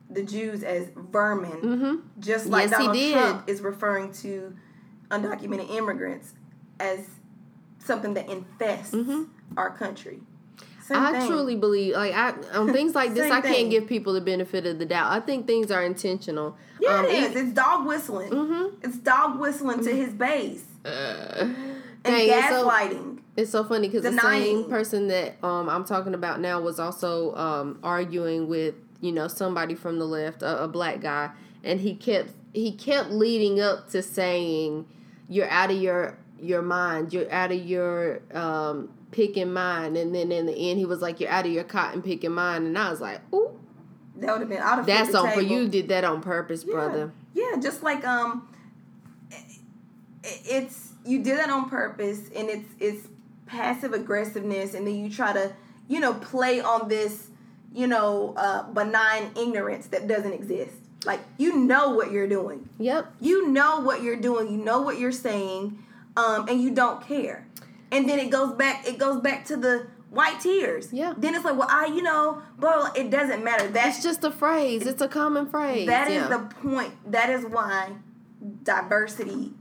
[0.09, 2.19] the Jews as vermin, Mm-hmm.
[2.19, 3.11] just like Yes, Donald.
[3.13, 4.55] Trump is referring to
[5.11, 6.33] undocumented immigrants
[6.79, 7.07] as
[7.79, 8.95] something that infests
[9.57, 10.19] our country.
[10.81, 11.15] Same Mm-hmm.
[11.15, 11.27] I thing.
[11.29, 14.79] truly believe, like I on things like this, I can't give people the benefit of
[14.79, 15.11] the doubt.
[15.11, 16.57] I think things are intentional.
[16.81, 17.35] Yeah, Um, it is.
[17.35, 18.31] It's dog whistling.
[18.31, 18.73] Mhm.
[18.83, 21.49] It's dog whistling to his base Uh,
[22.05, 22.65] and dang, it's so-
[23.37, 24.11] It's so funny because the
[24.43, 29.27] same person that um, I'm talking about now was also um, arguing with you know
[29.29, 31.29] somebody from the left, a, a black guy,
[31.63, 34.85] and he kept he kept leading up to saying,
[35.29, 37.13] "You're out of your your mind.
[37.13, 41.21] You're out of your um, picking mind." And then in the end, he was like,
[41.21, 43.57] "You're out of your cotton picking mind." And I was like, "Ooh,
[44.17, 45.69] That would have been out of that's on for you.
[45.69, 46.73] Did that on purpose, Yeah.
[46.73, 48.49] brother." Yeah, just like um,
[49.31, 49.45] i-
[50.23, 53.07] it's you did that on purpose, and it's it's
[53.45, 55.53] passive aggressiveness, and then you try to
[55.87, 57.29] you know play on this
[57.73, 60.75] you know uh, benign ignorance that doesn't exist.
[61.05, 62.69] Like you know what you're doing.
[62.77, 63.13] Yep.
[63.21, 64.51] You know what you're doing.
[64.51, 65.83] You know what you're saying,
[66.17, 67.47] um, and you don't care.
[67.91, 68.87] And then it goes back.
[68.87, 70.91] It goes back to the white tears.
[70.91, 71.13] Yeah.
[71.17, 73.67] Then it's like, well, I, you know, blah, It doesn't matter.
[73.67, 74.85] That's It's just a phrase.
[74.85, 75.87] It's a common phrase.
[75.87, 76.27] that is yeah.
[76.27, 76.93] the point.
[77.11, 77.93] That is why
[78.63, 79.53] diversity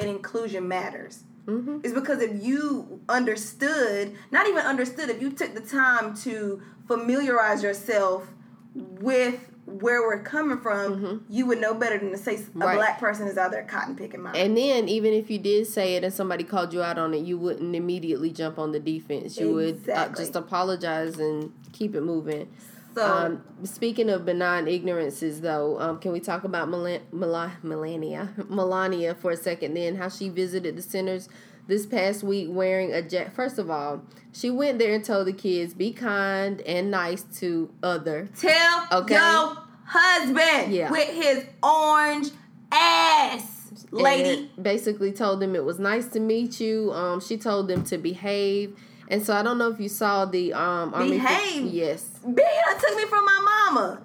[0.00, 1.24] and inclusion matters.
[1.46, 1.78] Mm-hmm.
[1.82, 7.62] Is because if you understood, not even understood, if you took the time to familiarize
[7.62, 8.28] yourself
[8.74, 12.62] with where we're coming from, you would know better than to say a Mm-hmm.
[12.62, 12.76] Right.
[12.76, 14.34] black person is out there cotton picking mine.
[14.36, 17.24] And then, even if you did say it and somebody called you out on it,
[17.24, 19.38] you wouldn't immediately jump on the defense.
[19.38, 22.48] You would uh, just apologize and keep it moving.
[22.94, 28.30] So- um, speaking of benign ignorances, though, um, can we talk about Melan- Mela- Melania
[28.48, 29.74] Melania for a second?
[29.74, 31.28] Then how she visited the centers
[31.68, 33.32] this past week wearing a jacket.
[33.32, 34.02] First of all,
[34.32, 38.28] she went there and told the kids be kind and nice to other.
[38.36, 39.14] Tell Okay.
[39.14, 40.90] your husband Yeah.
[40.90, 42.30] with his orange
[42.72, 44.48] ass, lady.
[44.56, 46.92] and basically told them it was nice to meet you.
[46.92, 48.76] Um, she told them to behave,
[49.10, 51.66] and so I don't know if you saw the um Army Behave?
[51.66, 54.02] yes, Bitch, took me from my mama.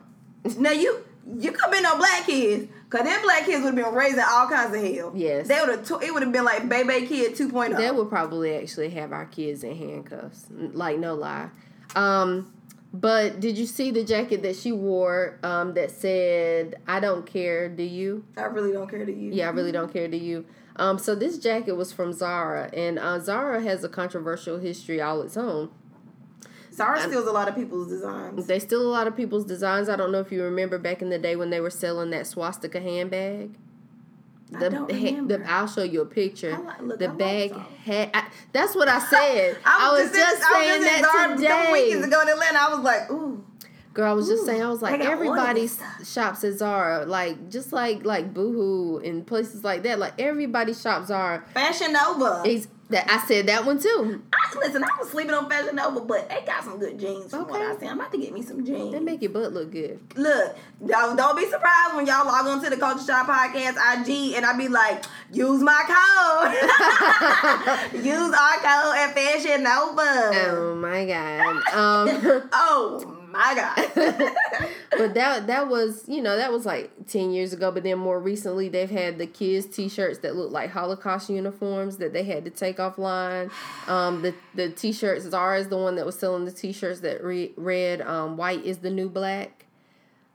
[0.58, 1.04] Now you
[1.40, 4.48] you could be no black kids, cause them black kids would have been raising all
[4.48, 5.12] kinds of hell.
[5.16, 5.48] Yes.
[5.48, 5.88] they would have.
[5.88, 7.48] T- it would have been like baby kid oh.
[7.48, 7.78] 2.0.
[7.78, 10.48] they would probably actually have our kids in handcuffs.
[10.52, 11.50] Like no lie.
[11.96, 12.52] Um,
[12.94, 15.40] but did you see the jacket that she wore?
[15.44, 19.34] Um, that said, "I don't care, do you?" I really don't care to you.
[19.34, 20.46] Yeah, I really don't care to you.
[20.78, 25.22] Um, so this jacket was from Zara, and uh, Zara has a controversial history all
[25.22, 25.70] its own.
[26.74, 28.48] Zara steals a lot of people's designs.
[28.48, 29.88] They steal a lot of people's designs.
[29.88, 32.28] I don't know if you remember back in the day when they were selling that
[32.28, 33.58] swastika handbag.
[34.52, 35.38] The, don't remember.
[35.38, 36.54] the I'll show you a picture.
[36.54, 37.52] I like- look, the I bag
[37.84, 38.10] had.
[38.14, 39.58] I, that's what I said.
[39.66, 42.60] I was, just I saying was just that Zara A couple weekends ago in Atlanta.
[42.60, 43.44] I was like, ooh.
[43.96, 44.62] Girl, I was just Ooh, saying.
[44.62, 45.70] I was like, got everybody
[46.04, 50.00] shops at Zara, like just like like Boohoo and places like that.
[50.00, 51.46] Like everybody shops Zara.
[51.54, 52.44] Fashion Nova.
[52.90, 54.22] That I said that one too.
[54.32, 57.48] I, listen, I was sleeping on Fashion Nova, but they got some good jeans from
[57.48, 57.88] what I see.
[57.88, 58.92] I'm about to get me some jeans.
[58.92, 60.00] They make your butt look good.
[60.16, 60.56] Look,
[60.86, 64.46] don't, don't be surprised when y'all log on to the Culture Shop Podcast IG and
[64.46, 66.54] I be like, use my code.
[68.06, 70.52] use our code at Fashion Nova.
[70.52, 71.74] Oh my god.
[71.74, 73.92] Um, Oh my God.
[74.98, 77.72] but that that was you know that was like ten years ago.
[77.72, 82.14] But then more recently, they've had the kids T-shirts that look like Holocaust uniforms that
[82.14, 83.52] they had to take offline.
[83.88, 87.54] Um, the the T-shirts Zara is the one that was selling the T-shirts that re-
[87.58, 89.66] read um, "White is the new black."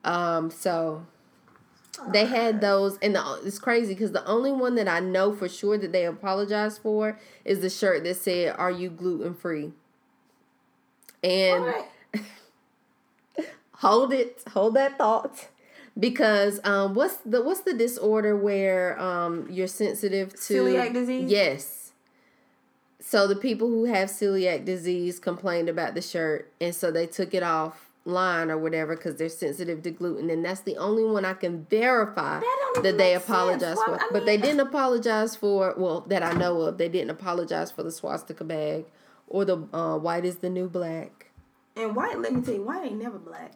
[0.04, 1.06] Um, so
[2.08, 5.48] they had those, and the, it's crazy because the only one that I know for
[5.48, 9.72] sure that they apologized for is the shirt that said "Are you gluten free?"
[11.22, 11.84] And Alright.
[13.80, 15.48] Hold it hold that thought.
[15.98, 21.30] Because um what's the what's the disorder where um you're sensitive to Celiac disease?
[21.30, 21.76] yes.
[23.02, 27.34] So the people who have celiac disease complained about the shirt and so they took
[27.34, 31.24] it off line or whatever because they're sensitive to gluten and that's the only one
[31.24, 33.96] i can verify That that they apologize for.
[34.00, 37.82] I but they didn't apologize for well that i know of they didn't apologize for
[37.82, 38.86] the swastika bag
[39.26, 41.30] or the uh, white is the new black.
[41.76, 43.52] And white, let me tell you, white ain't never black.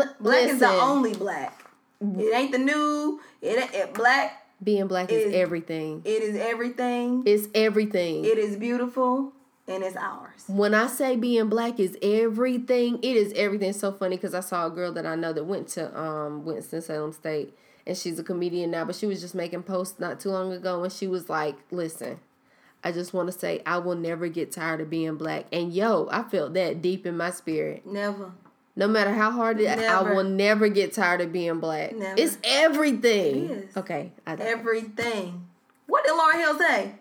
[0.00, 1.64] L- Black is the only black.
[2.00, 3.20] It ain't the new.
[3.40, 4.42] It, it black.
[4.62, 6.02] Being black is is- everything.
[6.04, 7.22] It is everything.
[7.26, 8.24] It's everything.
[8.24, 9.32] It is beautiful,
[9.68, 10.44] and it's ours.
[10.46, 13.70] when I say being black is everything, it is everything.
[13.70, 16.44] It's so funny because I saw a girl that I know that went to um
[16.44, 17.56] Winston Salem State,
[17.86, 18.84] and she's a comedian now.
[18.84, 22.20] But she was just making posts not too long ago, and she was like, "Listen,
[22.84, 26.08] I just want to say I will never get tired of being black." And yo,
[26.10, 27.86] I felt that deep in my spirit.
[27.86, 28.32] Never.
[28.78, 31.96] No matter how hard it, I will never get tired of being black.
[31.96, 32.20] Never.
[32.20, 33.44] It's everything.
[33.46, 33.76] It is.
[33.76, 35.46] Okay, Everything.
[35.86, 36.92] What did Lauryn Hill say?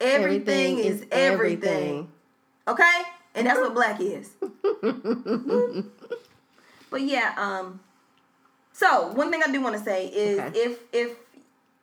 [0.00, 2.10] Everything, is everything.
[2.68, 3.02] Okay?
[3.34, 4.30] And that's what black is.
[6.90, 7.80] but yeah, um
[8.72, 10.58] so one thing I do want to say is Okay.
[10.58, 11.16] if if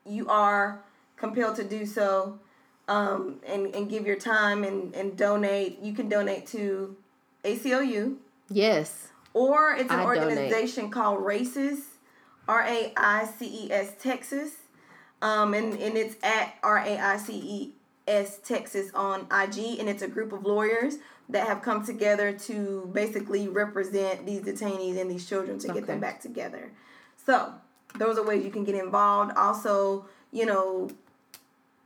[0.05, 0.81] you are
[1.15, 2.39] compelled to do so
[2.87, 6.95] um and, and give your time and, and donate, you can donate to
[7.43, 8.17] ACLU
[8.49, 9.09] Yes.
[9.33, 10.19] or it's an I donate.
[10.19, 11.79] organization called Races,
[12.47, 14.51] R A I C E S Texas,
[15.21, 17.73] um, and and it's at R A I C E
[18.07, 20.95] S Texas on IG, and it's a group of lawyers
[21.29, 25.99] that have come together to basically represent these detainees and these children to get them
[25.99, 26.71] back together.
[27.25, 27.53] So
[27.97, 29.33] those are ways you can get involved.
[29.35, 30.89] Also, you know,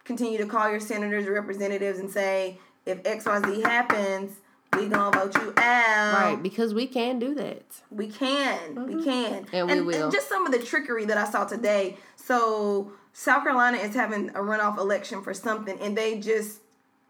[0.03, 4.37] continue to call your senators, representatives, and say if X Y Z happens.
[4.77, 6.13] We gonna vote you out.
[6.13, 7.63] Right, because we can do that.
[7.89, 8.87] We can.
[8.87, 9.45] We can.
[9.45, 9.55] Mm-hmm.
[9.55, 10.11] And we will.
[10.11, 11.97] just some of the trickery that I saw today.
[12.15, 16.61] So South Carolina is having a runoff election for something and they just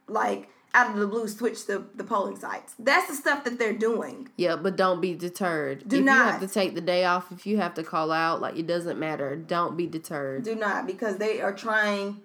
[0.07, 2.73] like out of the blue switch the, the polling sites.
[2.79, 4.29] That's the stuff that they're doing.
[4.37, 5.87] Yeah, but don't be deterred.
[5.87, 6.13] Do if not.
[6.13, 8.67] you have to take the day off, if you have to call out, like it
[8.67, 9.35] doesn't matter.
[9.35, 10.43] Don't be deterred.
[10.43, 12.21] Do not because they are trying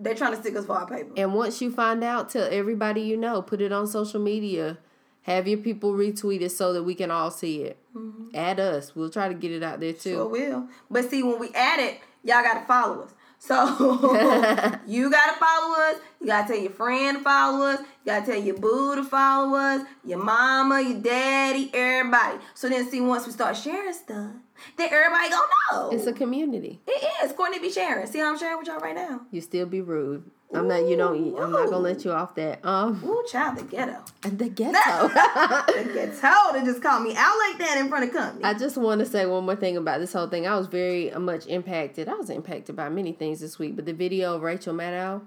[0.00, 1.12] they're trying to stick us for our paper.
[1.16, 3.42] And once you find out, tell everybody you know.
[3.42, 4.78] Put it on social media.
[5.22, 7.78] Have your people retweet it so that we can all see it.
[7.94, 8.34] Mm-hmm.
[8.34, 8.96] Add us.
[8.96, 10.14] We'll try to get it out there too.
[10.14, 10.68] Sure will.
[10.90, 13.14] But see, when we add it, y'all gotta follow us.
[13.38, 13.54] So
[14.86, 15.96] you gotta follow us.
[16.20, 17.80] You gotta tell your friend to follow us.
[17.80, 19.82] You gotta tell your boo to follow us.
[20.04, 22.38] Your mama, your daddy, everybody.
[22.54, 24.32] So then, see, once we start sharing stuff,
[24.76, 25.90] then everybody gonna know.
[25.90, 26.80] It's a community.
[26.86, 27.32] it is.
[27.32, 28.06] Courtney be sharing.
[28.06, 29.20] See how I'm sharing with y'all right now?
[29.30, 30.30] You still be rude.
[30.52, 30.88] I'm not.
[30.88, 31.38] You don't.
[31.38, 32.64] I'm not gonna let you off that.
[32.64, 33.98] Um, Ooh, child, the ghetto.
[34.22, 35.08] the ghetto.
[35.08, 38.44] The ghetto to just call me out like that in front of company.
[38.44, 40.46] I just want to say one more thing about this whole thing.
[40.48, 42.08] I was very much impacted.
[42.08, 45.22] I was impacted by many things this week, but the video of Rachel Maddow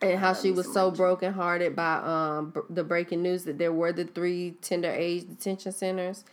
[0.00, 3.92] and how she was so brokenhearted by um b- the breaking news that there were
[3.92, 6.24] the three tender age detention centers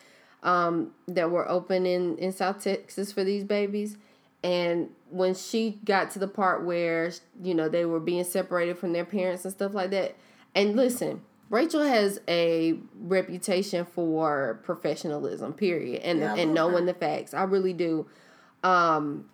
[0.44, 3.98] um that were open in in South Texas for these babies.
[4.42, 7.12] And when she got to the part where
[7.42, 10.16] you know they were being separated from their parents and stuff like that,
[10.56, 17.34] and listen, Rachel has a reputation for professionalism, period, and Yeah, and knowing the facts.
[17.34, 18.08] I really do.
[18.64, 19.30] Um,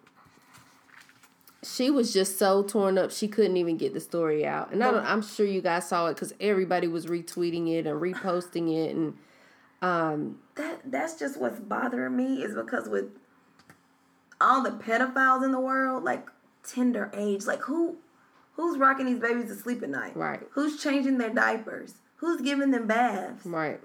[1.63, 4.91] she was just so torn up she couldn't even get the story out, and I
[4.91, 8.95] don't, I'm sure you guys saw it because everybody was retweeting it and reposting it,
[8.95, 9.17] and
[9.81, 13.05] um, that that's just what's bothering me is because with
[14.41, 16.27] all the pedophiles in the world, like
[16.63, 17.97] tender age, like who
[18.53, 20.15] who's rocking these babies to sleep at night?
[20.15, 20.41] Right.
[20.51, 21.95] Who's changing their diapers?
[22.17, 23.45] Who's giving them baths?
[23.45, 23.79] Right.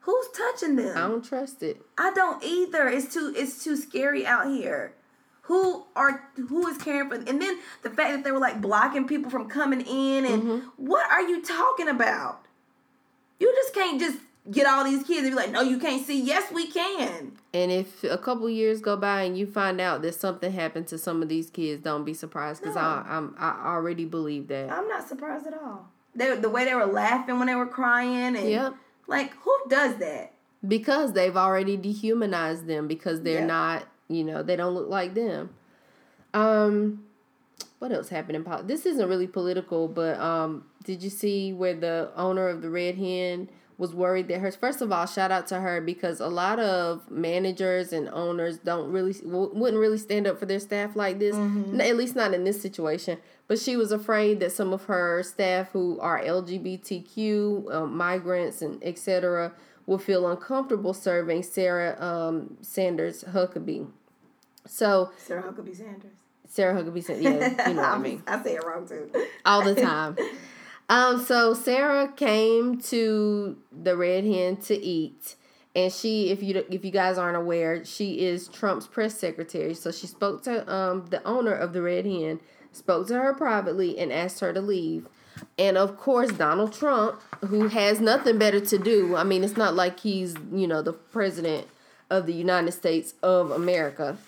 [0.00, 0.96] Who's touching them?
[0.96, 1.80] I don't trust it.
[1.96, 2.88] I don't either.
[2.88, 4.94] It's too it's too scary out here.
[5.42, 7.16] Who are who is caring for?
[7.16, 10.58] And then the fact that they were like blocking people from coming in and Mm-hmm.
[10.76, 12.40] what are you talking about?
[13.38, 14.18] You just can't just
[14.50, 16.20] get all these kids and be like, no, you can't see.
[16.20, 17.32] Yes, we can.
[17.54, 20.98] And if a couple years go by and you find out that something happened to
[20.98, 24.70] some of these kids, don't be surprised because I I'm, I already believe that.
[24.70, 25.88] I'm not surprised at all.
[26.14, 28.74] They, the way they were laughing when they were crying and Yep.
[29.06, 30.32] like who does that?
[30.66, 33.46] because they've already dehumanized them because they're Yeah.
[33.46, 35.50] not you know they don't look like them
[36.32, 37.04] um
[37.78, 41.74] what else happened in politics this isn't really political but um did you see where
[41.74, 45.46] the owner of the red hen was worried that her first of all shout out
[45.48, 50.38] to her because a lot of managers and owners don't really wouldn't really stand up
[50.38, 53.18] for their staff like this N- at least not in this situation
[53.48, 58.82] but she was afraid that some of her staff who are lgbtq um, migrants and
[58.84, 59.52] etc
[59.86, 63.86] will feel uncomfortable serving sarah um, sanders huckabee
[64.66, 66.12] so Sarah Huckabee Sanders.
[66.48, 69.10] sarah huckabee sanders yeah you know what i mean I say it wrong too.
[69.44, 70.16] all the time.
[70.88, 75.36] Um, so Sarah came to the Red Hen to eat,
[75.74, 79.74] and she, if you if you guys aren't aware, she is Trump's press secretary.
[79.74, 82.40] So she spoke to um the owner of the Red Hen,
[82.72, 85.08] spoke to her privately, and asked her to leave.
[85.58, 89.16] And of course, Donald Trump, who has nothing better to do.
[89.16, 91.66] I mean, it's not like he's you know the president
[92.10, 94.18] of the United States of America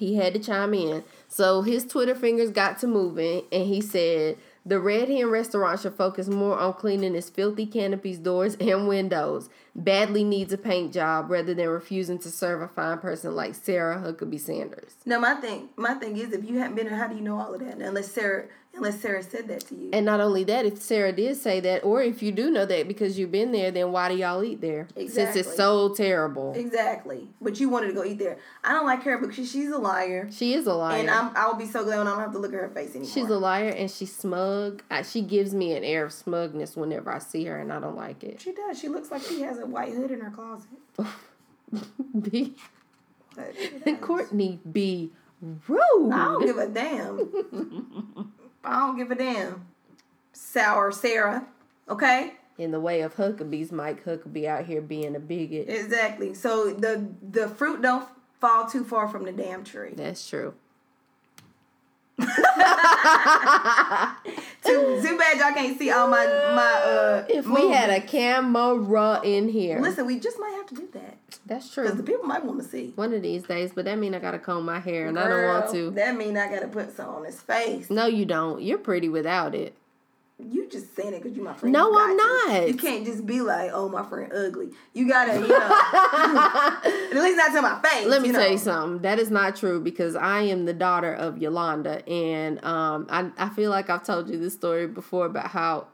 [0.00, 1.04] he had to chime in.
[1.28, 5.94] So his Twitter fingers got to moving, and he said the Red Hen restaurant should
[5.94, 9.48] focus more on cleaning its filthy canopies, doors, and windows.
[9.74, 13.98] Badly needs a paint job rather than refusing to serve a fine person like Sarah
[13.98, 14.96] Huckabee Sanders.
[15.06, 17.38] No, my thing, my thing is, if you haven't been there, how do you know
[17.40, 17.78] all of that?
[17.78, 18.48] Unless Sarah,
[18.80, 19.90] unless Sarah said that to you.
[19.92, 22.88] And not only that, if Sarah did say that, or if you do know that
[22.88, 24.88] because you've been there, then why do y'all eat there?
[24.96, 26.54] Since it's so terrible.
[26.56, 27.28] exactly.
[27.40, 28.38] But you wanted to go eat there.
[28.64, 30.98] I don't like her because she's a liar, She is a liar.
[30.98, 32.68] and I'm, I will be so glad when I don't have to look at her
[32.70, 33.10] face anymore.
[33.10, 34.82] She's a liar and she's smug.
[34.90, 37.96] I, she gives me an air of smugness whenever I see her, and I don't
[37.96, 38.40] like it.
[38.40, 38.78] She does.
[38.80, 40.68] She looks like she has a white hood in her closet.
[42.20, 42.54] Be
[43.36, 43.98] But she does.
[44.00, 45.10] Courtney, be
[45.68, 46.12] rude.
[46.12, 48.32] I don't give a damn.
[48.64, 49.66] I don't give a damn.
[50.32, 51.46] Sour Sarah.
[51.88, 52.34] Okay?
[52.58, 55.68] In the way of Huckabee's Mike Huckabee out here being a bigot.
[55.68, 56.34] Exactly.
[56.34, 58.06] So the the fruit don't
[58.38, 59.94] fall too far from the damn tree.
[59.96, 60.54] That's true.
[64.64, 69.20] Too, too bad y'all can't see all my my uh If we had a camera
[69.24, 71.16] in here, Listen, we just might have to do that.
[71.46, 71.84] that's true.
[71.84, 72.92] Because the people might want to see.
[72.96, 75.44] One of these days, but that mean I gotta comb my hair, and I don't
[75.46, 75.90] want to.
[75.92, 77.88] That mean I gotta put some on his face.
[77.90, 78.60] No, you don't.
[78.62, 79.74] You're pretty without it.
[80.48, 81.72] You just saying it because you my friend.
[81.72, 82.16] No, I'm to.
[82.16, 82.68] not.
[82.68, 84.70] You can't just be like, oh, my friend ugly.
[84.94, 85.56] You gotta, you know,
[87.18, 88.06] at least not to my face.
[88.06, 89.02] Let me you tell you something.
[89.02, 93.48] That is not true because I am the daughter of Yolanda, and um, I I
[93.50, 95.88] feel like I've told you this story before about how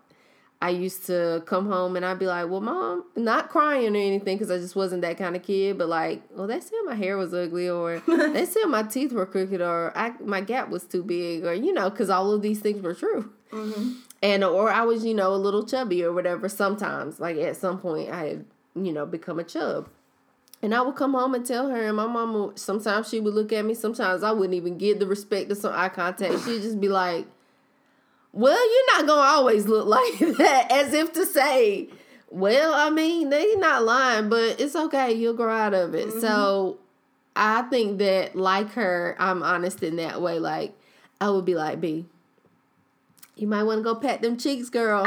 [0.61, 4.37] I used to come home and I'd be like, "Well, mom," not crying or anything
[4.37, 7.17] because I just wasn't that kind of kid, but like, "Well, they said my hair
[7.19, 11.03] was ugly, or they said my teeth were crooked, or I my gap was too
[11.03, 13.33] big, or you know, because all of these things were true."
[14.23, 16.49] And or I was, you know, a little chubby or whatever.
[16.49, 18.45] Sometimes, like at some point, I had,
[18.75, 19.89] you know, become a chub.
[20.63, 23.35] And I would come home and tell her, and my mom would, sometimes she would
[23.35, 26.45] look at me, sometimes I wouldn't even give the respect of some eye contact.
[26.45, 27.27] She'd just be like,
[28.33, 29.87] Well, you're not gonna always look
[30.19, 31.89] like that, as if to say,
[32.31, 36.09] Well, I mean, they're not lying, but it's okay, you'll grow out of it.
[36.09, 36.21] Mm-hmm.
[36.21, 36.79] So
[37.37, 40.39] I think that like her, I'm honest in that way.
[40.39, 40.75] Like
[41.21, 42.07] I would be like, B,
[43.37, 45.07] you might want to go pat them cheeks, girl.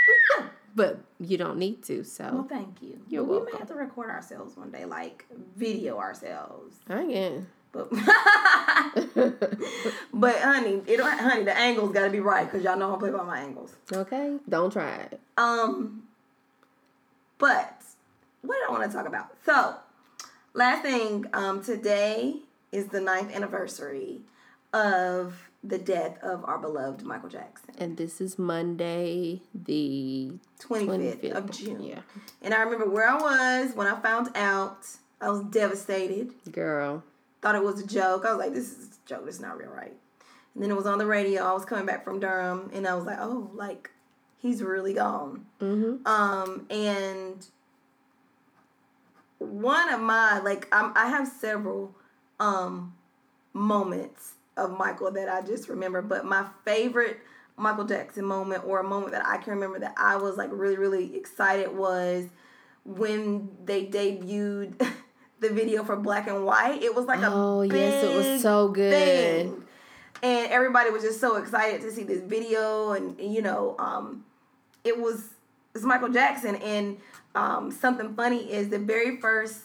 [0.74, 2.98] but you don't need to, So Well, thank you.
[3.08, 3.52] You're we welcome.
[3.52, 5.26] may have to record ourselves one day, like
[5.56, 6.76] video ourselves.
[6.88, 7.46] I can.
[7.72, 7.88] But,
[10.12, 13.10] but honey, it honey, the angles got to be right because y'all know I play
[13.10, 13.76] by my angles.
[13.92, 15.20] Okay, don't try it.
[15.36, 16.02] Um,
[17.38, 17.80] but
[18.42, 19.28] what did I want to talk about?
[19.46, 19.76] So,
[20.52, 22.36] last thing, um, today
[22.72, 24.20] is the ninth anniversary
[24.72, 31.32] of the death of our beloved Michael Jackson, And this is Monday, the 25th, 25th
[31.32, 31.82] of June.
[31.82, 32.00] Yeah,
[32.40, 34.86] And I remember where I was when I found out.
[35.20, 36.32] I was devastated.
[36.50, 37.04] girl.
[37.42, 38.24] Thought it was a joke.
[38.24, 39.24] I was like, this is a joke.
[39.26, 39.92] It's not real, right?
[40.54, 41.42] And then it was on the radio.
[41.44, 43.90] I was coming back from Durham, and I was like, oh, like
[44.38, 45.44] he's really gone.
[45.60, 46.06] Mm-hmm.
[46.06, 47.46] Um, and
[49.38, 51.94] one of my like I'm, I have several
[52.38, 52.94] um
[53.52, 56.02] moments of Michael that I just remember.
[56.02, 57.18] But my favorite
[57.56, 60.76] Michael Jackson moment or a moment that I can remember that I was like really,
[60.76, 62.26] really excited was
[62.84, 64.78] when they debuted
[65.40, 66.82] the video for Black and White.
[66.82, 68.92] It was like a Oh, yes, it was so good.
[68.92, 69.64] thing.
[70.22, 74.24] And everybody was just so excited to see this video and you know, um
[74.84, 75.28] it was
[75.74, 76.98] it's Michael Jackson and
[77.34, 79.60] um something funny is the very first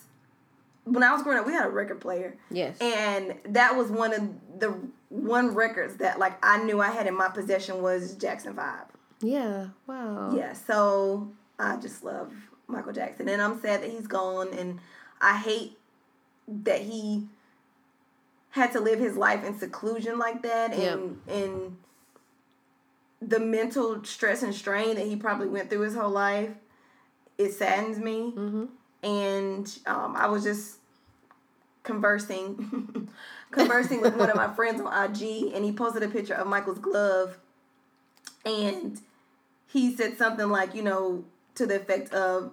[0.85, 2.37] when I was growing up we had a record player.
[2.49, 2.77] Yes.
[2.79, 4.77] And that was one of the
[5.09, 8.79] one records that like I knew I had in my possession was Jackson 5.
[9.21, 9.67] yeah.
[9.87, 10.33] Wow.
[10.35, 12.31] Yeah, so I just love
[12.67, 14.79] Michael Jackson, and I'm sad that he's gone, and
[15.21, 15.77] I hate
[16.47, 17.27] that he
[18.49, 21.77] had to live his life in seclusion like that, and and
[23.21, 26.49] the mental stress and strain that he probably went through his whole life.
[27.37, 28.65] It saddens me, mm-hmm.
[29.05, 30.79] And um, I was just
[31.83, 33.07] conversing
[33.51, 36.79] conversing with one of my friends on IG and he posted a picture of Michael's
[36.79, 37.37] glove
[38.43, 38.99] and
[39.67, 41.23] he said something like, you know,
[41.53, 42.51] to the effect of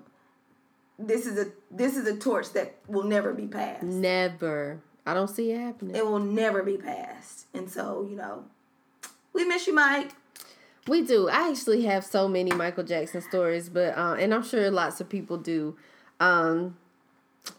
[0.98, 3.82] this is a this is a torch that will never be passed.
[3.82, 4.80] Never.
[5.06, 5.96] I don't see it happening.
[5.96, 7.46] It will never be passed.
[7.54, 8.44] And so, you know,
[9.32, 10.12] we miss you, Mike.
[10.86, 11.28] We do.
[11.28, 15.08] I actually have so many Michael Jackson stories, but uh, and I'm sure lots of
[15.08, 15.76] people do.
[16.22, 16.76] Um,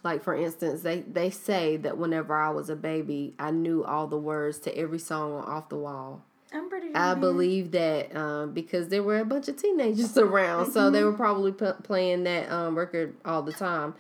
[0.04, 4.08] like for instance, they they say that whenever I was a baby, I knew all
[4.08, 6.24] the words to every song on Off the Wall.
[6.54, 6.98] I'm pretty sure.
[6.98, 11.14] I believe that um, because there were a bunch of teenagers around, so they were
[11.14, 13.96] probably p- playing that um, record all the time.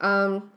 [0.00, 0.50] Um,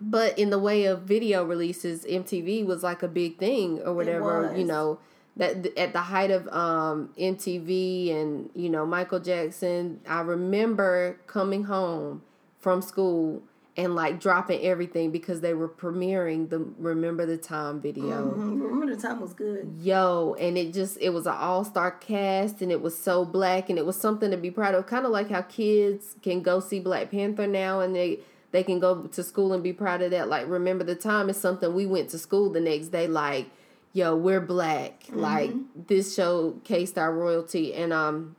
[0.00, 4.52] but in the way of video releases, MTV was like a big thing or whatever.
[4.56, 4.98] You know
[5.36, 11.20] that th- at the height of um, MTV and you know Michael Jackson, I remember
[11.28, 12.22] coming home
[12.60, 13.42] from school
[13.76, 18.60] and like dropping everything because they were premiering the Remember the Time video Mhm.
[18.62, 19.72] Remember the time was good.
[19.80, 23.78] yo and it just it was an all-star cast and it was so black and
[23.78, 26.80] it was something to be proud of kind of like how kids can go see
[26.80, 28.18] black panther now and they
[28.52, 31.36] they can go to school and be proud of that like remember the time is
[31.36, 33.46] something we went to school the next day like
[33.92, 35.52] yo we're black like
[35.86, 38.34] this showcased our royalty and um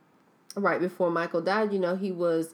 [0.56, 2.54] right before michael died you know he was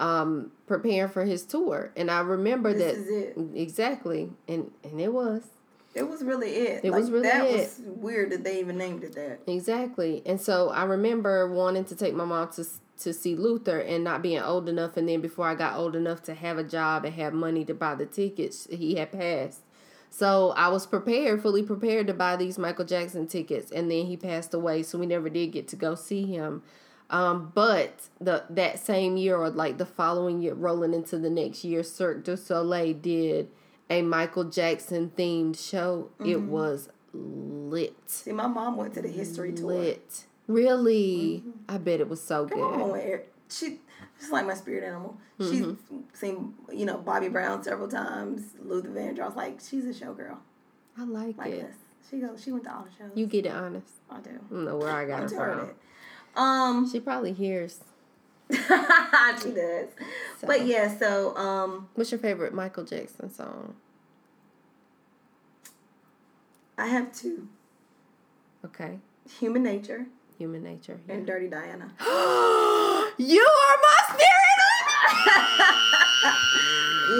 [0.00, 3.60] um preparing for his tour and i remember that This that is it.
[3.60, 5.42] exactly and and it was
[5.94, 6.84] It was really it.
[6.84, 7.56] It Like, was really that it.
[7.56, 9.40] was weird that they even named it that.
[9.48, 10.22] Exactly.
[10.26, 12.64] And so I remember wanting to take my mom to
[13.04, 16.22] to see Luther and not being old enough and then before I got old enough
[16.24, 19.60] to have a job and have money to buy the tickets, he had passed.
[20.10, 24.16] So I was prepared, fully prepared to buy these Michael Jackson tickets and then he
[24.16, 26.62] passed away, so we never did get to go see him.
[27.10, 31.64] Um, but the that same year or like the following year rolling into the next
[31.64, 33.48] year, Cirque du Soleil did
[33.88, 36.10] a Michael Jackson themed show.
[36.24, 39.72] It was lit See, my mom went to the history tour.
[39.72, 40.26] lit.
[40.46, 41.42] Really?
[41.68, 43.02] I bet it was so mom good.
[43.02, 43.24] here.
[43.48, 43.78] She
[44.20, 45.16] she's like my spirit animal.
[45.40, 45.50] Mm-hmm.
[46.12, 48.42] She's seen you know Bobby Brown several times.
[48.62, 49.34] Luther Vandross.
[49.34, 50.36] Like she's a showgirl
[50.98, 51.62] I like like it.
[51.68, 51.76] this.
[52.10, 52.42] She goes.
[52.42, 53.12] She went to all the shows.
[53.16, 53.86] You get it honest.
[54.10, 54.30] I do.
[54.30, 55.66] I don't know where I got I her from.
[55.68, 55.74] that.
[56.36, 57.80] Um, She probably hears.
[58.50, 59.88] she does.
[60.40, 60.46] So.
[60.46, 63.74] But yeah, so um, What's your favorite Michael Jackson song?
[66.78, 67.48] I have two:
[68.64, 68.98] Okay.
[69.40, 70.06] Human Nature
[70.38, 71.00] Human Nature.
[71.08, 71.92] and Dirty Diana.
[73.18, 74.28] you are my spirit.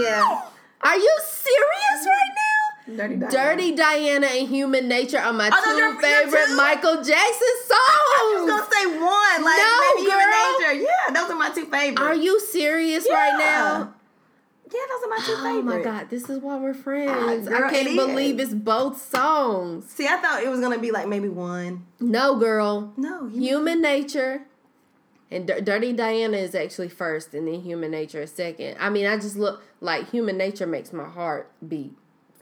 [0.02, 0.42] Yeah,
[0.82, 2.96] Are you serious right now?
[2.96, 3.30] Dirty Diana.
[3.32, 6.54] Dirty Diana and Human Nature are my those two favorite?
[6.56, 7.12] Michael Jackson
[7.70, 8.57] I was songs.
[8.80, 10.58] Say one, like No, maybe Human girl.
[10.58, 10.72] Nature.
[10.74, 12.00] Yeah, those are my two favorites.
[12.00, 13.94] Are you serious right now?
[14.70, 15.86] Yeah, those are my two Oh favorites.
[15.86, 17.48] Oh my god, this is why we're friends.
[17.48, 18.52] Ah, girl, I can't it believe is.
[18.52, 19.90] it's both songs.
[19.90, 21.86] See, I thought it was gonna be like maybe one.
[22.00, 22.92] No, girl.
[22.96, 24.42] No, Human Human Nature
[25.30, 28.76] and D- Dirty Diana is actually first, and then Human Nature is second.
[28.78, 31.92] I mean, I just look like Human Nature makes my heart beat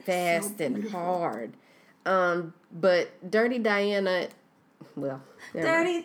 [0.04, 1.52] fast and hard.
[2.04, 4.28] Um, but Dirty Diana,
[4.94, 5.22] well,
[5.54, 5.86] never mind.
[5.86, 6.02] Dirty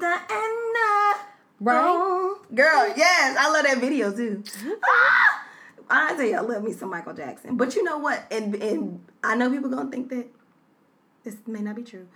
[1.60, 1.82] right?
[1.84, 4.44] Oh, girl, yes, I love that video too.
[4.84, 5.44] Ah!
[5.90, 7.58] I tell you, I love me some Michael Jackson.
[7.58, 8.24] But you know what?
[8.32, 10.28] And and I know people gonna think that
[11.24, 12.08] this may not be true,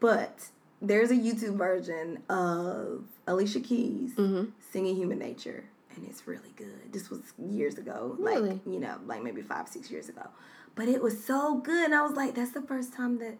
[0.00, 0.46] but
[0.80, 4.50] there's a YouTube version of Alicia Keys Mm-hmm.
[4.72, 5.64] singing "Human Nature,"
[5.94, 6.92] and it's really good.
[6.92, 8.50] This was years ago, Really?
[8.50, 10.26] like you know, like maybe five, six years ago.
[10.74, 13.36] But it was so good, and I was like, that's the first time that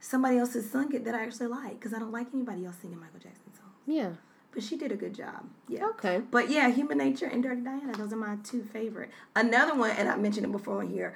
[0.00, 2.76] somebody else has sung it that I actually like, because I don't like anybody else
[2.80, 3.74] singing Michael Jackson songs.
[3.86, 4.10] Yeah.
[4.52, 5.44] But she did a good job.
[5.68, 5.86] Yeah.
[5.90, 6.22] Okay.
[6.30, 9.10] But yeah, Human Nature and Dirty Diana, those are my two favorite.
[9.36, 11.14] Another one, and I mentioned it before on here,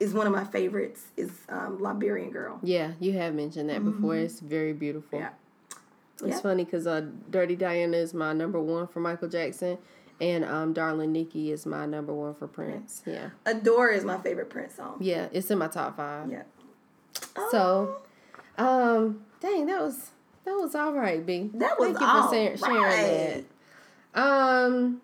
[0.00, 1.04] is one of my favorites.
[1.16, 2.58] Is um, Liberian Girl.
[2.62, 4.16] Yeah, you have mentioned that before.
[4.16, 5.20] It's very beautiful.
[5.20, 5.28] Yeah.
[6.16, 6.40] It's Yeah.
[6.40, 9.78] funny because uh, Dirty Diana is my number one for Michael Jackson,
[10.20, 13.02] and um, Darling Nikki is my number one for Prince.
[13.06, 14.96] Yeah, Adore is my favorite Prince song.
[15.00, 16.28] yeah, it's in my top five.
[16.30, 16.42] Yeah.
[17.50, 17.98] So,
[18.58, 20.10] um, dang, that was
[20.44, 21.50] that was all right, B.
[21.54, 23.44] That was Thank you all for sharing, sharing right.
[24.12, 24.20] that.
[24.20, 25.00] Um,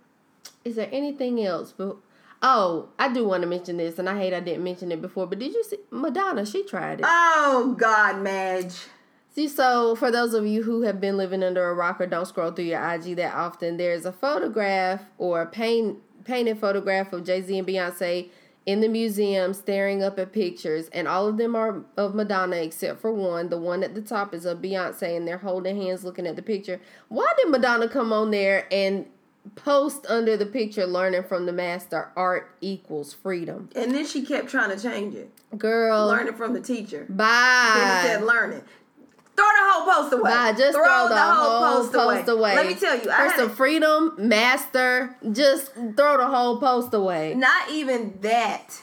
[0.64, 1.72] is there anything else?
[1.77, 1.97] But
[2.43, 5.27] oh, I do want to mention this, and I hate I didn't mention it before.
[5.27, 6.44] But did you see Madonna?
[6.44, 7.06] She tried it.
[7.09, 8.77] Oh God, Madge.
[9.32, 12.27] See, so for those of you who have been living under a rock or don't
[12.27, 17.24] scroll through your IG that often, there's a photograph or a paint, painted photograph of
[17.24, 18.31] Jay Z and Beyonce
[18.71, 23.01] in the museum staring up at pictures, and all of them are of Madonna except
[23.01, 23.49] for one.
[23.49, 26.43] The one at the top is of Beyonce, and they're holding hands looking at the
[26.43, 26.81] picture.
[27.09, 29.07] Why did Madonna come on there and
[29.57, 33.71] post under the picture, learning from the master, art equals freedom?
[33.75, 35.31] And then she kept trying to change it.
[35.59, 37.07] Girl, Learn it from the teacher.
[37.09, 37.73] bye.
[37.75, 38.65] Then it said learn it.
[39.41, 40.31] Throw the whole post away.
[40.31, 40.53] Bye.
[40.53, 42.55] Just throw, the, whole post, away.
[42.55, 45.17] Let me tell you, I for some freedom, master.
[45.33, 47.35] Just throw the whole post away.
[47.35, 48.83] not even that.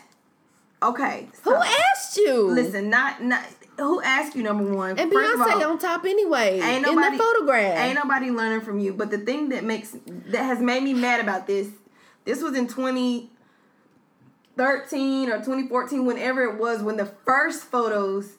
[0.82, 1.28] Okay.
[1.44, 2.48] Who asked you?
[2.48, 3.46] Listen, not not
[3.78, 4.98] who asked you number one.
[4.98, 6.60] and First Beyonce all, on top anyway.
[6.60, 7.80] ain't in nobody the photograph.
[7.80, 8.94] Ain't nobody learning from you.
[8.94, 11.68] But the thing that makes that has made me mad about this,
[12.26, 13.30] this was in 2013
[15.30, 18.38] or 2014, whenever it was, when the first photos,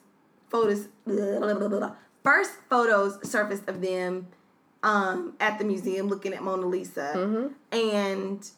[0.49, 4.27] photos, blah, blah, blah, blah, blah, first photos surfaced of them
[4.83, 7.77] um, at the museum looking at Mona Lisa, Mm-hmm.
[7.77, 8.49] and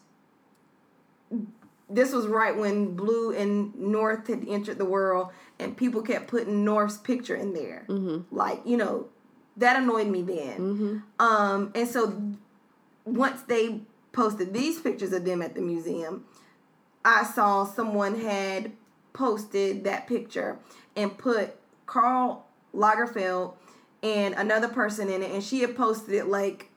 [1.90, 5.28] this was right when Blue and North had entered the world,
[5.58, 7.84] and people kept putting North's picture in there.
[7.88, 8.34] Mm-hmm.
[8.34, 9.08] Like, you know,
[9.58, 11.02] that annoyed me then.
[11.18, 12.22] Um, and so
[13.04, 13.80] once they
[14.12, 16.24] posted these pictures of them at the museum,
[17.04, 18.72] I saw someone had
[19.12, 20.58] posted that picture
[20.96, 23.54] and put Karl Lagerfeld
[24.02, 26.70] and another person in it, and she had posted it like,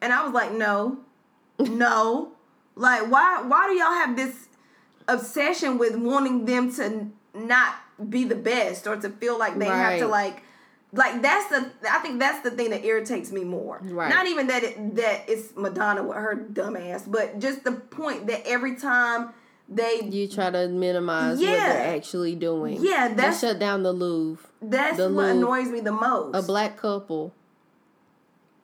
[0.00, 0.98] and I was like, no,
[1.58, 2.32] no,
[2.74, 3.42] like why?
[3.42, 4.48] Why do y'all have this
[5.06, 7.74] obsession with wanting them to not
[8.08, 10.42] be the best or to feel like they have to like?
[10.90, 13.78] Like that's the I think that's the thing that irritates me more.
[13.82, 14.08] Right.
[14.08, 18.26] Not even that it that it's Madonna with her dumb ass, but just the point
[18.28, 19.34] that every time
[19.68, 22.78] they you try to minimize what they're actually doing.
[22.80, 24.46] Yeah, they shut down the Louvre.
[24.62, 25.30] that's the what Louvre.
[25.30, 26.34] annoys me the most.
[26.34, 27.34] A black couple,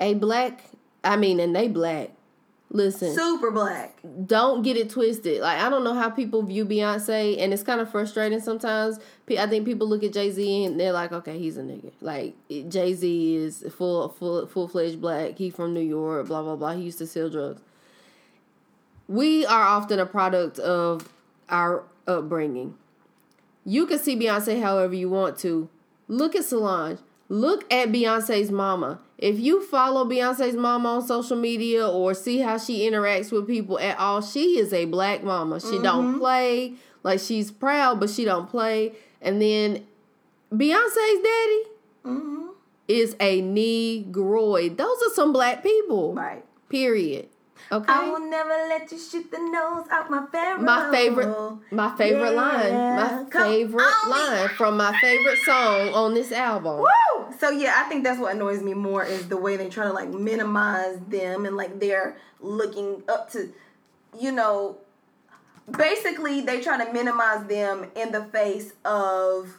[0.01, 0.65] a black.
[1.03, 2.11] I mean, and they black.
[2.71, 3.97] Listen, super black.
[4.27, 5.43] don't get it twisted.
[5.43, 8.99] Like I don't know how people view Beyonce, and it's kind of frustrating sometimes.
[9.39, 11.93] I think people look at Jay Z and they're like, okay, he's a nigga.
[12.01, 15.39] Like Jay Z is full, full, full fledged black.
[15.39, 16.27] He from New York.
[16.27, 16.73] Blah blah blah.
[16.73, 17.61] He used to sell drugs.
[19.09, 21.13] We are often a product of
[21.49, 22.75] our upbringing.
[23.65, 25.69] You can see Beyonce however you want to.
[26.09, 26.99] Look at Solange.
[27.29, 29.01] Look at Beyonce's mama.
[29.17, 33.79] If you follow Beyonce's mama on social media or see how she interacts with people
[33.79, 35.61] at all, she is a black mama.
[35.61, 36.19] She don't mm-hmm.
[36.19, 36.75] play.
[37.03, 38.93] Like she's proud, but she don't play.
[39.23, 39.87] And then
[40.53, 41.63] Beyonce's daddy
[42.05, 42.49] mm-hmm.
[42.89, 44.77] is a negroid.
[44.77, 46.15] Those are some black people.
[46.15, 46.45] Right.
[46.69, 47.29] Period.
[47.73, 47.93] Okay.
[47.93, 50.63] I will never let you shoot the nose out my favorite.
[50.63, 56.31] my favorite my favorite line my Come favorite line from my favorite song on this
[56.31, 57.33] album Woo!
[57.39, 59.93] So yeah, I think that's what annoys me more is the way they try to
[59.93, 63.53] like minimize them and like they're looking up to,
[64.21, 64.77] you know,
[65.71, 69.59] basically they try to minimize them in the face of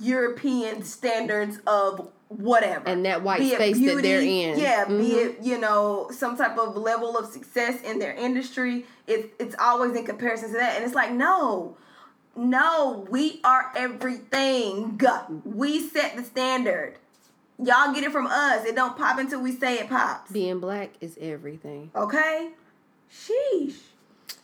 [0.00, 2.88] European standards of whatever.
[2.88, 4.58] And that white Be it space that they're in.
[4.58, 5.16] Yeah, be Mhm.
[5.16, 8.86] it, you know, some type of level of success in their industry.
[9.06, 10.76] It's it's always in comparison to that.
[10.76, 11.76] And it's like, no,
[12.36, 14.98] no, we are everything.
[15.44, 16.94] We set the standard.
[17.58, 18.64] Y'all get it from us.
[18.64, 20.30] It don't pop until we say it pops.
[20.30, 22.50] being black is everything Okay?
[23.12, 23.74] Sheesh.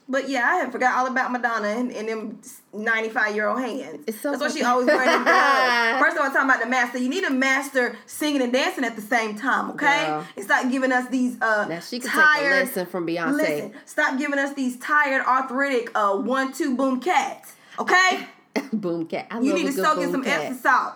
[0.09, 2.41] But yeah, I had forgot all about Madonna and, and them
[2.73, 4.05] 95 year old hands.
[4.07, 5.99] It's so That's why she always wearing them gloves.
[6.01, 6.99] First of all, talking about the master.
[6.99, 10.07] You need a master singing and dancing at the same time, okay?
[10.07, 10.27] Girl.
[10.37, 12.39] And stop giving us these uh now she can tired.
[12.39, 16.77] take a lesson from beyonce Listen, stop giving us these tired, arthritic uh one two
[16.77, 17.55] boom cats.
[17.79, 18.27] Okay?
[18.73, 20.43] boom cat I You need to soak in some cat.
[20.43, 20.95] Epsom salt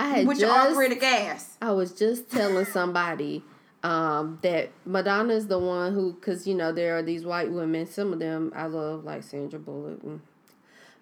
[0.00, 1.56] I had with your just arthritic ass.
[1.62, 3.44] I was just telling somebody
[3.82, 7.86] um, that Madonna is the one who, because you know there are these white women.
[7.86, 10.00] Some of them I love, like Sandra Bullock,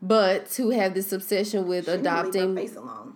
[0.03, 2.55] but who have this obsession with She to leave her adopting.
[2.57, 3.15] face alone.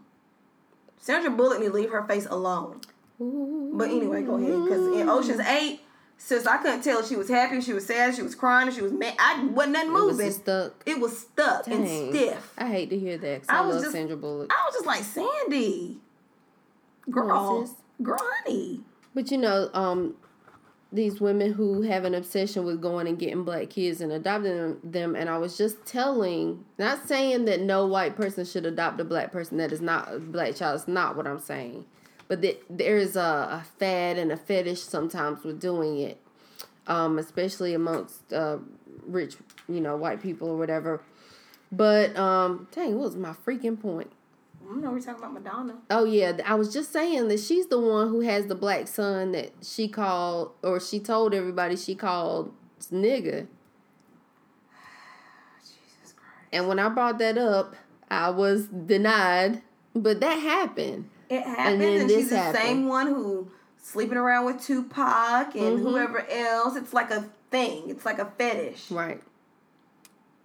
[0.99, 2.81] Sandra Bullock need to leave her face alone.
[3.19, 4.65] But anyway, go ahead.
[4.65, 5.81] Because in Ocean's 8,
[6.17, 8.81] sis, I couldn't tell if she was happy, she was sad, she was crying, she
[8.81, 9.15] was mad.
[9.19, 10.21] I wasn't nothing moving.
[10.21, 10.83] It was stuck.
[10.87, 12.55] It was stuck and stiff.
[12.57, 13.43] I hate to hear that.
[13.49, 14.51] I I, was love just- Sandra Bullock.
[14.51, 15.99] I was just like, Sandy,
[17.11, 17.69] girl,
[18.03, 18.81] girl, honey.
[19.15, 20.15] But you know, um,
[20.93, 25.15] these women who have an obsession with going and getting black kids and adopting them,
[25.15, 29.31] and I was just telling, not saying that no white person should adopt a black
[29.31, 30.81] person that is not a black child.
[30.81, 31.85] It's not what I'm saying.
[32.29, 36.21] But that there is a, a fad and a fetish sometimes with doing it,
[36.87, 38.59] um, especially amongst uh,
[39.07, 39.37] rich,
[39.69, 41.03] you know, white people or whatever.
[41.73, 44.13] But um, dang, what was my freaking point?
[44.71, 45.77] I know we're talking about Madonna.
[45.91, 49.33] Oh yeah, I was just saying that she's the one who has the black son
[49.33, 52.55] that she called or she told everybody she called
[52.93, 53.47] nigga.
[55.61, 56.49] Jesus Christ.
[56.53, 57.75] And when I brought that up,
[58.11, 59.63] I was denied,
[59.95, 61.09] but that happened.
[61.29, 62.63] It happens, then and, this she's the happened.
[62.63, 63.51] same one who
[63.83, 65.83] sleeping around with Tupac and Mhm.
[65.83, 66.77] whoever else.
[66.77, 67.89] It's like a thing.
[67.91, 68.91] It's like a fetish.
[68.91, 69.21] Right.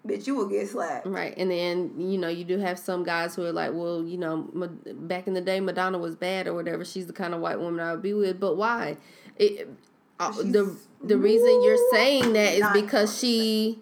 [0.06, 1.08] Bitch, you will get slapped.
[1.08, 1.34] Right.
[1.36, 4.48] And then, you know, you do have some guys who are like, well, you know,
[4.54, 6.86] Ma- back in the day Madonna was bad or whatever.
[6.86, 8.98] She's the kind of white woman I would be with, but why?
[9.38, 9.68] It
[10.20, 13.80] uh, the the reason you're saying that is because she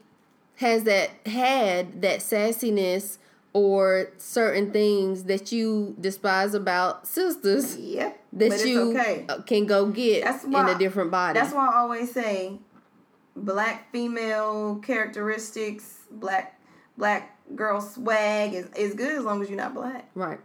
[0.56, 3.18] has that had that sassiness
[3.54, 8.20] or certain things that you despise about sisters Yep.
[8.34, 9.26] that you okay.
[9.30, 11.40] uh, can go get That's in a different body.
[11.40, 12.60] That's why I always say
[13.36, 16.60] black female characteristics, black
[16.98, 20.10] black girl swag is, is good as long as you're not black.
[20.16, 20.40] right.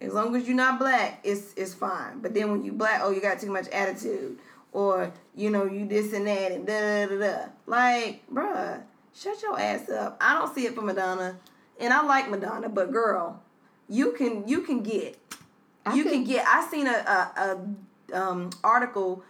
[0.00, 2.20] As long as you're not black, it's it's fine.
[2.20, 4.38] But then when you black, oh you got too much attitude.
[4.72, 7.38] Or, you know, you this and that and da da da.
[7.66, 8.80] Like, bruh,
[9.14, 10.16] shut your ass up.
[10.20, 11.36] I don't see it for Madonna.
[11.80, 13.42] And I like Madonna, but girl,
[13.88, 15.18] you can you can get
[15.84, 17.58] I you could- can get I seen a, a,
[18.12, 19.22] a um article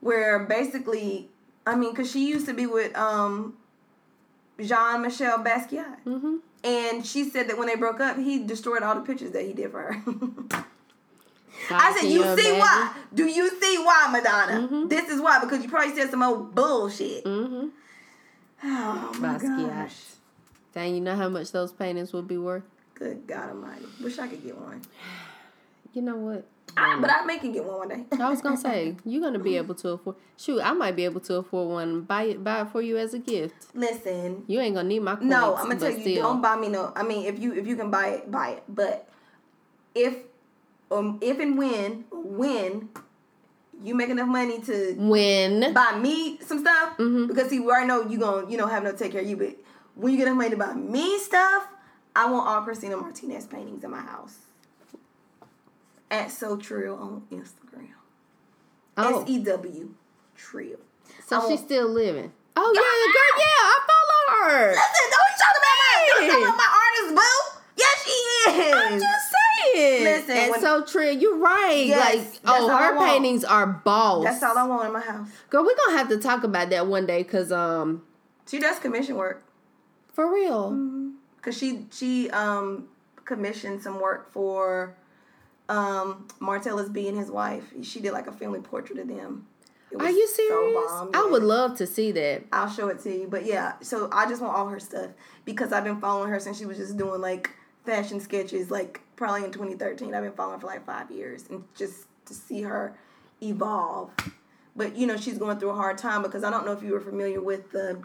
[0.00, 1.28] where basically
[1.66, 3.56] I mean cuz she used to be with um
[4.60, 5.96] Jean Michel Basquiat.
[6.06, 6.36] Mm-hmm.
[6.64, 9.52] And she said that when they broke up, he destroyed all the pictures that he
[9.52, 10.02] did for her.
[11.70, 12.58] I said, you, see imagine?
[12.58, 12.94] why?
[13.14, 14.68] Do you see why, Madonna?
[14.68, 14.88] Mhm.
[14.88, 17.24] This is why because you probably said some old bullshit.
[17.24, 17.68] Mm-hmm.
[18.66, 19.68] Oh my Basquiat.
[19.68, 19.96] gosh.
[20.72, 22.62] Dang, you know how much those paintings would be worth?
[22.94, 23.84] Good God Almighty.
[24.02, 24.80] Wish I could get one.
[25.92, 26.44] You know what?
[26.76, 28.04] I, but I may can get one one day.
[28.20, 30.16] I was gonna say you're gonna be able to afford.
[30.36, 32.00] Shoot, I might be able to afford one.
[32.02, 33.66] Buy it, buy it for you as a gift.
[33.74, 35.30] Listen, You ain't gonna need my coins.
[35.30, 36.22] no, I'm gonna tell you, still.
[36.22, 36.92] don't buy me no.
[36.96, 38.64] I mean, if you if you can buy it, buy it.
[38.68, 39.08] But
[39.94, 40.16] if
[40.90, 42.88] um if and when when
[43.82, 47.28] you make enough money to When buy me some stuff Mhm.
[47.28, 49.36] because see, we already know you gonna you know have no take care of you.
[49.36, 49.56] But
[49.94, 51.68] when you get enough money to buy me stuff,
[52.16, 54.38] I want all Christina Martinez paintings in my house.
[56.14, 57.88] At Sew Trill on Instagram.
[58.96, 59.94] oh, S E W
[60.36, 60.78] Trill.
[61.26, 62.32] so she's still living.
[62.56, 62.80] Oh yeah,
[63.16, 64.68] girl, yeah, I follow her.
[64.70, 67.60] Listen, don't you talk about my don't talk about my artist boo?
[67.76, 68.74] Yes, she is.
[68.74, 69.34] I'm just
[69.74, 70.04] saying.
[70.04, 71.10] Listen, and when- so true.
[71.10, 71.84] You're right.
[71.86, 74.24] Yes, like, oh, her paintings are balls.
[74.24, 75.28] That's all I want in my house.
[75.50, 78.02] Girl, we're gonna have to talk about that one day, cause um,
[78.46, 79.42] She does commission work.
[80.12, 80.70] for real.
[80.70, 81.10] Mm-hmm.
[81.42, 82.88] Cause she she um
[83.24, 84.94] commissioned some work for
[85.68, 87.64] um Martellus B and his wife.
[87.82, 89.46] She did like a family portrait of them.
[89.90, 90.90] It Are you so serious?
[90.90, 92.44] bomb, I would love to see that.
[92.52, 93.28] I'll show it to you.
[93.28, 95.10] But yeah, so I just want all her stuff
[95.44, 97.50] because I've been following her since she was just doing like
[97.84, 100.14] fashion sketches, like probably in 2013.
[100.14, 102.96] I've been following her for like five years, and just to see her
[103.42, 104.10] evolve.
[104.76, 106.92] But you know, she's going through a hard time because I don't know if you
[106.92, 108.02] were familiar with the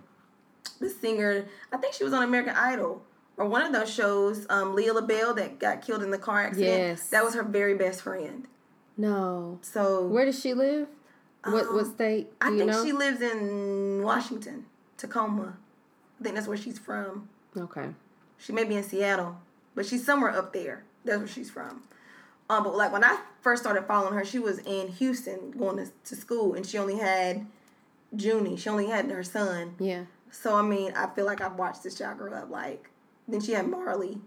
[0.79, 1.47] the singer.
[1.73, 3.01] I think she was on American Idol
[3.39, 4.45] or one of those shows.
[4.49, 6.67] Um, Leah LaBelle that got killed in the car accident.
[6.77, 7.09] Yes.
[7.09, 8.47] that was her very best friend.
[8.97, 9.57] No.
[9.61, 10.87] So Where does she live?
[11.45, 12.25] what what Um, state?
[12.41, 12.83] Do I think know?
[12.85, 14.65] she lives in Washington,
[14.97, 15.57] Tacoma.
[16.19, 17.29] I think that's where she's from.
[17.57, 17.87] okay.
[18.37, 19.37] She may be in Seattle,
[19.75, 20.83] but she's somewhere up there.
[21.05, 21.81] That's where she's from.
[22.49, 25.91] Um, but like when I first started following her, she was in Houston going to,
[26.05, 27.45] to school, and she only had
[28.17, 28.57] Junie.
[28.57, 29.75] She only had her son.
[29.79, 30.03] Yeah.
[30.31, 32.49] So I mean, I feel like I've watched this child grow up.
[32.49, 32.89] Like
[33.31, 34.17] then she had Marley,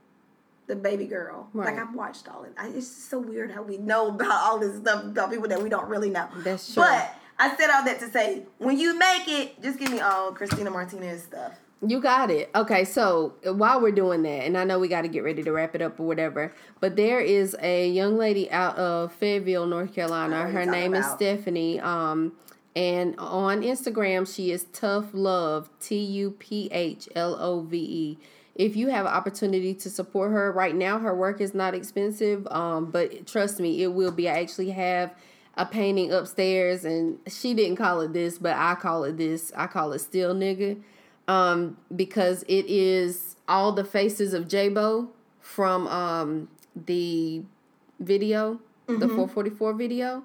[0.67, 1.49] the baby girl.
[1.53, 1.75] Right.
[1.75, 2.55] Like I've watched all of it.
[2.59, 5.63] I, it's just so weird how we know about all this stuff about people that
[5.63, 6.29] we don't really know.
[6.39, 6.83] That's true.
[6.83, 10.33] But I said all that to say, when you make it, just give me all
[10.33, 11.53] Christina Martinez stuff.
[11.85, 12.49] You got it.
[12.55, 15.51] Okay, so while we're doing that, and I know we got to get ready to
[15.51, 19.93] wrap it up or whatever, but there is a young lady out of Fayetteville, North
[19.93, 20.49] Carolina.
[20.49, 21.05] Her name is.
[21.07, 21.81] Stephanie.
[21.81, 22.35] Um,
[22.77, 28.19] and on Instagram, she is Tough Love, T U P H L O V E.
[28.55, 32.47] If you have an opportunity to support her right now, her work is not expensive.
[32.51, 34.29] Um, but trust me, it will be.
[34.29, 35.15] I actually have
[35.57, 39.53] a painting upstairs, and she didn't call it this, but I call it this.
[39.57, 40.81] I call it still nigga,
[41.29, 45.09] um, because it is all the faces of J-Bo
[45.41, 47.43] from um the
[48.01, 50.23] video, the 444 video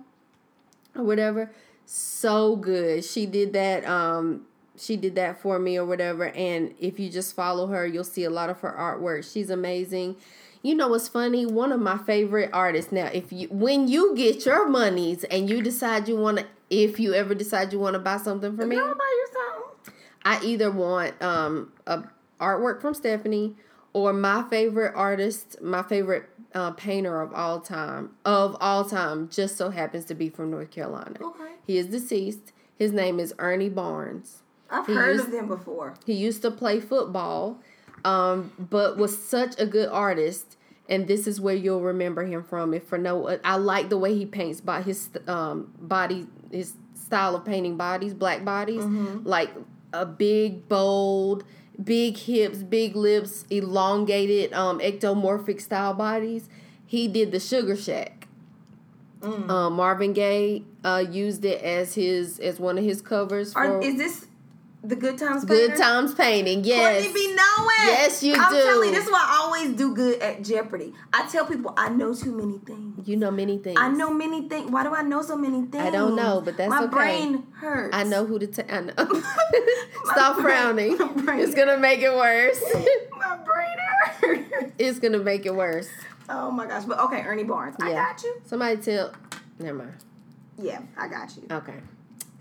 [0.95, 1.52] or whatever.
[1.86, 3.04] So good.
[3.04, 4.45] She did that um
[4.78, 8.24] she did that for me or whatever and if you just follow her, you'll see
[8.24, 9.32] a lot of her artwork.
[9.32, 10.16] She's amazing.
[10.62, 11.45] You know what's funny?
[11.45, 15.62] One of my favorite artists now, if you when you get your monies and you
[15.62, 18.76] decide you want to if you ever decide you want to buy something for me,
[18.76, 19.94] buy you something.
[20.24, 22.04] I either want um a
[22.40, 23.56] artwork from Stephanie
[23.94, 29.58] or my favorite artist, my favorite uh, painter of all time, of all time, just
[29.58, 31.16] so happens to be from North Carolina.
[31.22, 31.54] Okay.
[31.66, 32.52] He is deceased.
[32.78, 34.44] His name is Ernie Barnes.
[34.69, 35.94] I've He heard used- of them before.
[36.06, 37.60] He used to play football,
[38.06, 40.56] um, but was such a good artist.
[40.89, 42.73] And this is where you'll remember him from.
[42.73, 47.35] If for no, I like the way he paints by his um, body, his style
[47.35, 49.49] of painting bodies, black bodies, like
[49.91, 51.44] a big, bold,
[51.84, 56.48] big hips, big lips, elongated, um, ectomorphic style bodies.
[56.85, 58.27] He did the Sugar Shack.
[59.23, 63.81] Um, Marvin Gaye uh, used it as his as one of his covers for Are,
[63.81, 64.27] is this
[64.84, 65.76] the Good Times Good?
[65.76, 66.64] Times Painting.
[66.64, 67.04] Yes.
[67.04, 67.68] Courtney be knowing.
[67.84, 68.62] Yes, you I'm do.
[68.62, 70.94] telling you, this is why I always do good at Jeopardy.
[71.12, 73.08] I tell people I know too many things.
[73.08, 73.78] You know many things.
[73.80, 74.70] I know many things.
[74.72, 75.84] Why do I know so many things?
[75.84, 76.91] I don't know, but that's my okay.
[76.91, 77.95] brain hurts.
[77.95, 78.66] I know who to tell.
[78.70, 78.94] I know.
[80.06, 81.40] Stop brain- frowning.
[81.40, 82.62] It's gonna make it worse.
[83.18, 83.78] my brain
[84.22, 84.74] hurts.
[84.78, 85.90] it's gonna make it worse.
[86.30, 86.86] oh my gosh!
[86.86, 87.76] But okay, Ernie Barnes.
[87.82, 88.41] I got you.
[88.45, 89.14] Somebody tell.
[89.60, 89.94] Never mind.
[90.60, 91.44] Yeah, I got you.
[91.52, 91.82] Okay.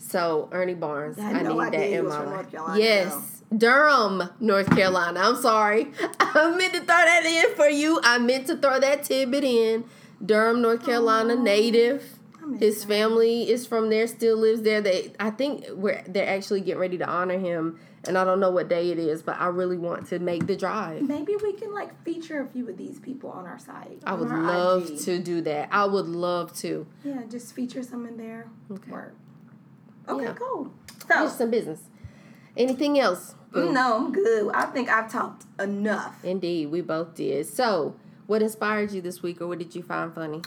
[0.09, 2.47] So Ernie Barnes, I I, need that in my life.
[2.77, 5.21] Yes, Durham, North Carolina.
[5.21, 5.89] I'm sorry.
[6.21, 8.01] I meant to throw that in for you.
[8.03, 9.85] I meant to throw that tidbit in.
[10.25, 12.19] Durham, North Carolina, native.
[12.61, 12.89] His that.
[12.89, 14.81] family is from there, still lives there.
[14.81, 18.53] They, I think, we're they're actually getting ready to honor him, and I don't know
[18.53, 21.03] what day it is, but I really want to make the drive.
[21.03, 24.01] Maybe we can like feature a few of these people on our site.
[24.07, 24.99] I would love IG.
[25.01, 25.71] to do that.
[25.73, 26.87] I would love to.
[27.03, 28.47] Yeah, just feature some in there.
[28.71, 28.93] Okay.
[28.93, 29.17] Work.
[30.09, 30.33] Okay, Yeah.
[30.35, 30.73] cool.
[31.09, 31.81] Just So, some business.
[32.57, 33.35] Anything else?
[33.53, 34.51] no, I'm good.
[34.55, 36.23] I think I've talked enough.
[36.25, 37.47] Indeed, we both did.
[37.47, 37.95] So,
[38.27, 40.43] what inspired you this week, or what did you find funny?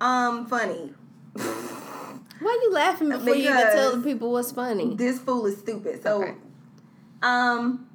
[0.00, 0.92] Um, funny.
[1.34, 4.94] Why are you laughing before you even tell the people what's funny?
[4.94, 6.02] This fool is stupid.
[6.02, 6.34] So, Okay.
[7.22, 7.86] um,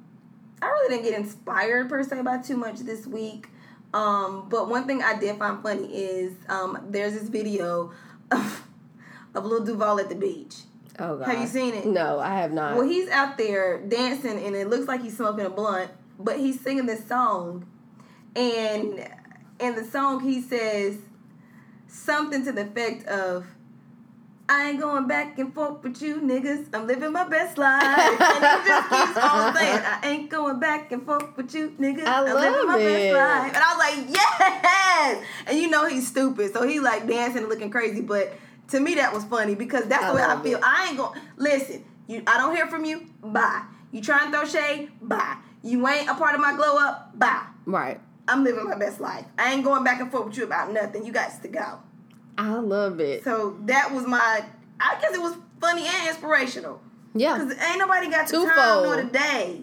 [0.62, 3.48] I really didn't get inspired per se by too much this week.
[3.94, 7.92] Um, but one thing I did find funny is um, there's this video
[8.30, 8.62] of,
[9.34, 10.56] of Lil Duval at the beach.
[10.98, 11.86] Oh God, Have you seen it?
[11.86, 12.76] No, I have not.
[12.76, 16.60] Well, he's out there dancing, and it looks like he's smoking a blunt, but he's
[16.60, 17.66] singing this song,
[18.34, 19.08] and
[19.60, 20.98] in the song he says
[21.86, 23.46] something to the effect of.
[24.50, 26.68] I ain't going back and forth with you niggas.
[26.72, 27.82] I'm living my best life.
[27.84, 32.06] and he just keeps on saying, I ain't going back and forth with you niggas.
[32.06, 33.12] I am living my it.
[33.12, 33.54] best life.
[33.54, 35.24] And I was like, yes!
[35.48, 36.54] And you know he's stupid.
[36.54, 38.00] So he like dancing and looking crazy.
[38.00, 38.32] But
[38.68, 40.58] to me that was funny because that's I the way I feel.
[40.58, 40.64] it.
[40.64, 43.62] I ain't gonna listen, you I don't hear from you, bye.
[43.92, 45.36] You try and throw shade, bye.
[45.62, 47.44] You ain't a part of my glow up, bye.
[47.66, 48.00] right.
[48.28, 49.24] I'm living my best life.
[49.38, 51.04] I ain't going back and forth with you about nothing.
[51.06, 51.78] You got to go.
[52.36, 53.24] I love it.
[53.24, 54.44] So that was my.
[54.78, 56.80] I guess it was funny and inspirational.
[57.14, 57.38] Yeah.
[57.38, 58.84] Cause ain't nobody got the time Twofold.
[58.84, 59.62] nor the day.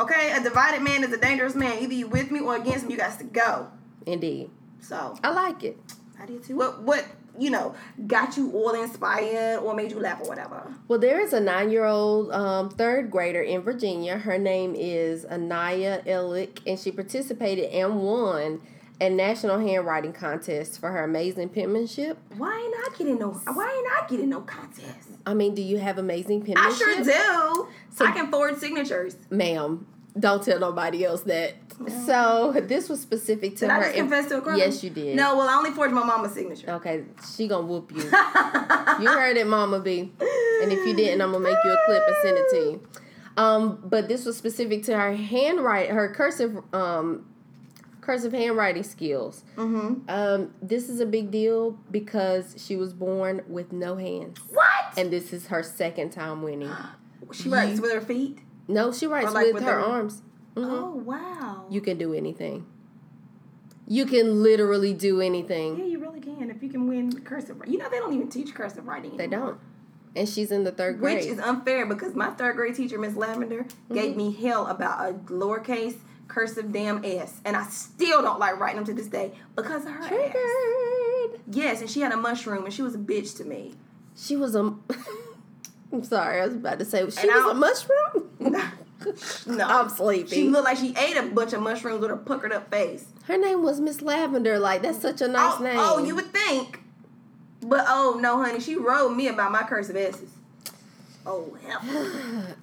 [0.00, 1.78] Okay, a divided man is a dangerous man.
[1.80, 2.92] Either you with me or against me.
[2.94, 3.68] You got to go.
[4.04, 4.50] Indeed.
[4.80, 5.78] So I like it.
[6.20, 6.56] I did too.
[6.56, 7.04] What what
[7.40, 7.74] you know
[8.06, 10.62] got you all inspired or made you laugh or whatever?
[10.88, 14.18] Well, there is a nine-year-old um, third grader in Virginia.
[14.18, 18.60] Her name is Anaya Ellick, and she participated and won
[19.00, 22.18] a national handwriting contest for her amazing penmanship.
[22.36, 23.30] Why ain't I getting no?
[23.30, 25.08] Why ain't I getting no contest?
[25.26, 26.72] I mean, do you have amazing penmanship?
[26.72, 27.68] I sure do.
[27.94, 29.16] So- I can forward signatures.
[29.30, 29.86] ma'am.
[30.18, 31.54] Don't tell nobody else that.
[32.04, 33.76] So this was specific to Did her.
[33.76, 34.58] I just confess to a crime?
[34.58, 35.16] Yes, you did.
[35.16, 36.70] No, well, I only forged my mama's signature.
[36.72, 37.04] Okay,
[37.34, 38.02] she gonna whoop you.
[38.02, 40.12] you heard it, Mama B.
[40.62, 42.88] And if you didn't, I'm gonna make you a clip and send it to you.
[43.36, 47.26] Um, but this was specific to her handwrite, her cursive, um,
[48.00, 49.44] cursive handwriting skills.
[49.56, 50.10] Mm-hmm.
[50.10, 54.98] Um, this is a big deal because she was born with no hands, What?
[54.98, 56.72] and this is her second time winning.
[57.32, 58.40] she writes with her feet.
[58.70, 60.22] No, she writes like with, with her, her- arms.
[60.56, 60.64] Mhm.
[60.70, 61.66] Oh wow.
[61.70, 62.66] You can do anything.
[63.86, 65.76] You can literally do anything.
[65.76, 67.60] yeah, you really can if you can win cursive.
[67.66, 69.16] You know they don't even teach cursive writing.
[69.16, 69.58] They don't.
[70.14, 71.18] And she's in the third grade.
[71.18, 75.12] Which is unfair because my third grade teacher, Miss Lavender, gave me hell about a
[75.14, 75.96] lowercase
[76.28, 79.92] cursive damn s, and I still don't like writing them to this day because of
[79.92, 80.08] her ass.
[80.08, 81.40] Triggered.
[81.50, 83.74] Yes, and she had a mushroom, and she was a bitch to me.
[84.16, 84.74] She was a.
[85.92, 88.56] I'm sorry, I was about to say she And was a mushroom.
[89.46, 90.28] No, I'm sleepy.
[90.28, 93.06] She looked like she ate a bunch of mushrooms with her puckered up face.
[93.24, 94.58] Her name was Miss Lavender.
[94.58, 95.76] Like that's such a nice oh, name.
[95.78, 96.80] oh, you would think,
[97.62, 100.30] but oh no, honey, she wrote me about my cursive S's.
[101.24, 102.46] Oh hell.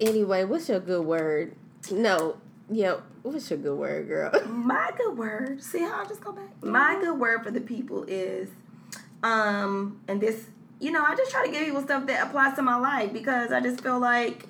[0.00, 1.54] Anyway, what's your good word?
[1.92, 2.36] No,
[2.68, 2.96] yeah.
[3.22, 4.32] What's your good word, girl?
[4.48, 5.62] My good word.
[5.62, 6.62] See how I just go back.
[6.62, 8.48] My good word for the people is,
[9.22, 10.46] um, and this,
[10.82, 13.52] you know, I just try to give people stuff that applies to my life because
[13.52, 14.48] I just feel like,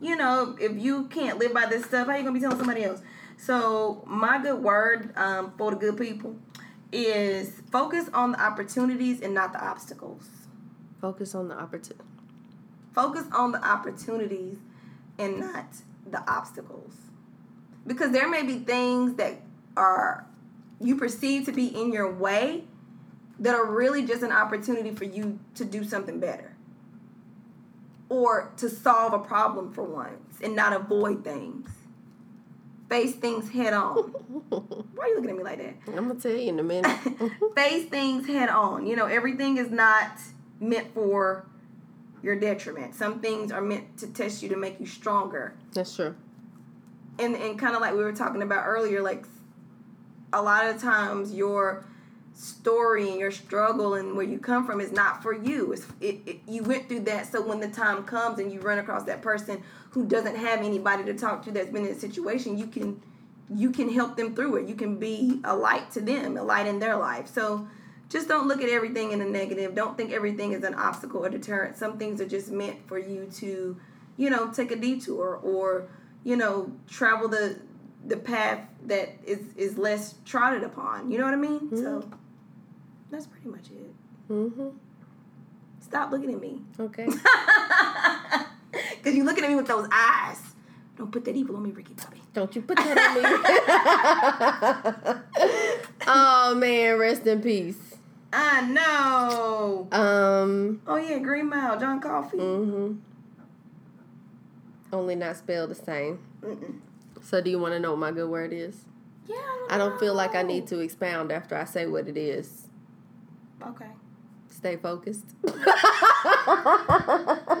[0.00, 2.82] you know, if you can't live by this stuff, how you gonna be telling somebody
[2.82, 3.00] else?
[3.36, 6.34] So my good word, um, for the good people,
[6.90, 10.28] is focus on the opportunities and not the obstacles.
[11.00, 12.04] Focus on the opportunity.
[12.92, 14.56] Focus on the opportunities
[15.16, 15.66] and not
[16.10, 16.92] the obstacles.
[17.86, 19.42] Because there may be things that
[19.76, 20.26] are
[20.80, 22.64] you perceive to be in your way
[23.38, 26.54] that are really just an opportunity for you to do something better.
[28.08, 31.70] Or to solve a problem for once and not avoid things.
[32.88, 33.94] Face things head on.
[34.48, 35.74] Why are you looking at me like that?
[35.94, 36.98] I'm gonna tell you in a minute.
[37.54, 38.86] face things head on.
[38.86, 40.12] You know, everything is not
[40.58, 41.46] meant for
[42.22, 42.94] your detriment.
[42.94, 45.54] Some things are meant to test you to make you stronger.
[45.74, 46.16] That's true.
[47.18, 49.26] And and kind of like we were talking about earlier, like
[50.32, 51.84] a lot of times your
[52.38, 55.72] story and your struggle and where you come from is not for you.
[55.72, 58.78] It's it, it you went through that so when the time comes and you run
[58.78, 59.60] across that person
[59.90, 63.02] who doesn't have anybody to talk to that's been in a situation, you can
[63.52, 64.68] you can help them through it.
[64.68, 67.26] You can be a light to them, a light in their life.
[67.26, 67.66] So
[68.08, 69.74] just don't look at everything in a negative.
[69.74, 71.76] Don't think everything is an obstacle or deterrent.
[71.76, 73.76] Some things are just meant for you to,
[74.16, 75.88] you know, take a detour or,
[76.22, 77.58] you know, travel the
[78.06, 81.10] the path that is is less trodden upon.
[81.10, 81.76] You know what I mean?
[81.76, 82.14] So mm-hmm.
[83.10, 83.94] That's pretty much it.
[84.30, 84.68] Mm-hmm.
[85.80, 86.60] Stop looking at me.
[86.78, 87.06] Okay.
[89.02, 90.40] Cause you're looking at me with those eyes.
[90.96, 92.20] Don't put that evil on me, Ricky Bobby.
[92.34, 93.22] Don't you put that on me.
[96.06, 97.78] oh man, rest in peace.
[98.32, 99.88] I know.
[99.92, 100.82] Um.
[100.86, 102.36] Oh yeah, Green Mile, John Coffey.
[102.36, 102.94] Mm-hmm.
[104.92, 106.18] Only not spelled the same.
[106.42, 106.80] Mm-mm.
[107.22, 108.84] So, do you want to know what my good word is?
[109.26, 109.36] Yeah.
[109.68, 112.67] I don't feel like I need to expound after I say what it is.
[113.66, 113.90] Okay.
[114.50, 115.24] Stay focused.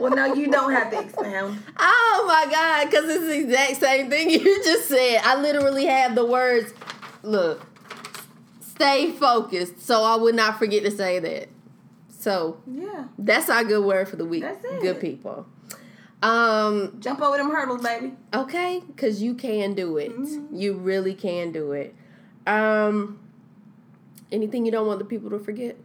[0.00, 1.58] Well, no, you don't have to expound.
[1.78, 5.20] Oh my God, because it's the exact same thing you just said.
[5.24, 6.72] I literally have the words,
[7.22, 7.66] look,
[8.60, 11.48] stay focused, so I would not forget to say that.
[12.10, 13.06] So Yeah.
[13.18, 14.42] that's our good word for the week.
[14.42, 14.80] That's it.
[14.80, 15.46] Good people.
[16.22, 18.12] Um, Jump over them hurdles, baby.
[18.34, 20.10] okay, because you can do it.
[20.16, 20.54] Mm-hmm.
[20.54, 21.94] You really can do it.
[22.46, 23.18] Um,
[24.32, 25.76] anything you don't want the people to forget?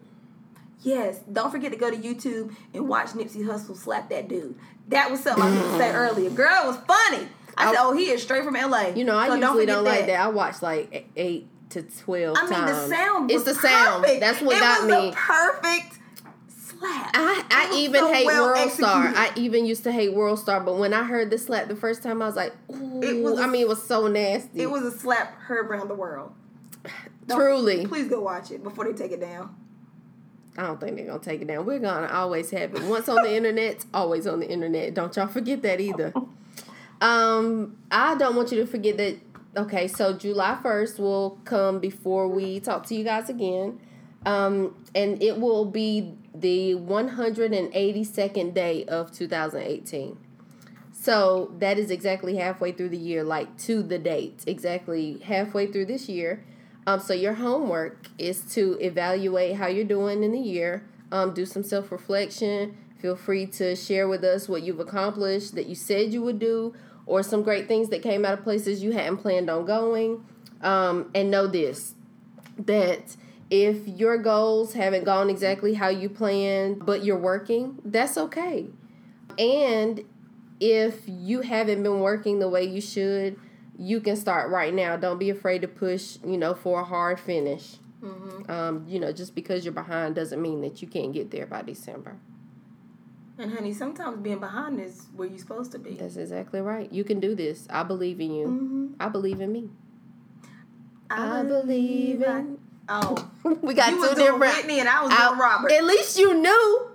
[0.83, 1.19] Yes.
[1.31, 4.55] Don't forget to go to YouTube and watch Nipsey Hussle slap that dude.
[4.89, 5.95] That was something I was gonna say mm.
[5.95, 6.29] earlier.
[6.29, 7.27] Girl, it was funny.
[7.57, 8.87] I said, oh, he is straight from LA.
[8.95, 10.19] You know, I So usually forget don't like that.
[10.19, 12.89] I watch like eight to twelve I mean, times.
[12.89, 13.31] the sound.
[13.31, 14.03] It's was the sound.
[14.03, 14.19] perfect.
[14.19, 15.09] That's what it got was me.
[15.09, 15.99] A perfect
[16.47, 17.11] slap.
[17.13, 19.13] I, I even so hate well World Star.
[19.15, 22.03] I even used to hate World Star, but when I heard the slap the first
[22.03, 23.01] time, I was like, ooh.
[23.01, 24.61] It was a- I mean, it was so nasty.
[24.61, 26.33] It was a slap heard around the world.
[27.27, 27.85] Don't- truly.
[27.87, 29.55] Please go watch it before they take it down.
[30.57, 31.65] I don't think they're gonna take it down.
[31.65, 32.83] We're gonna always have it.
[32.83, 34.93] Once on the internet, always on the internet.
[34.93, 36.13] Don't y'all forget that either.
[37.01, 39.17] Um, I don't want you to forget that.
[39.57, 43.79] Okay, so July first will come before we talk to you guys again,
[44.25, 50.17] um, and it will be the 182nd day of 2018.
[50.91, 55.87] So that is exactly halfway through the year, like to the date, exactly halfway through
[55.87, 56.45] this year.
[56.85, 60.83] Um, so your homework is to evaluate how you're doing in the year.
[61.11, 62.77] Um, do some self reflection.
[62.99, 66.73] Feel free to share with us what you've accomplished that you said you would do,
[67.05, 70.25] or some great things that came out of places you hadn't planned on going.
[70.61, 71.95] Um, and know this
[72.57, 73.17] that
[73.49, 78.67] if your goals haven't gone exactly how you planned, but you're working, that's okay.
[79.37, 80.03] And
[80.59, 83.37] if you haven't been working the way you should,
[83.77, 84.95] you can start right now.
[84.97, 87.77] Don't be afraid to push, you know, for a hard finish.
[88.49, 91.61] Um, you know, just because you're behind doesn't mean that you can't get there by
[91.61, 92.17] December.
[93.37, 95.93] And honey, sometimes being behind is where you're supposed to be.
[95.95, 96.91] That's exactly right.
[96.91, 97.65] You can do this.
[97.69, 98.45] I believe in you.
[98.47, 98.87] Mm-hmm.
[98.99, 99.69] I believe in me.
[101.09, 102.57] I believe in.
[102.89, 103.29] Oh,
[103.61, 104.57] we got you two was doing different.
[104.57, 105.71] Whitney and I was I- doing Robert.
[105.71, 106.87] At least you knew.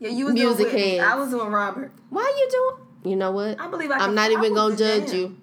[0.00, 0.96] yeah, you was music doing Whitney.
[0.98, 1.10] heads.
[1.12, 1.90] I was doing Robert.
[2.10, 3.12] Why are you doing?
[3.12, 3.58] You know what?
[3.60, 5.36] I believe I I'm not even gonna judge you.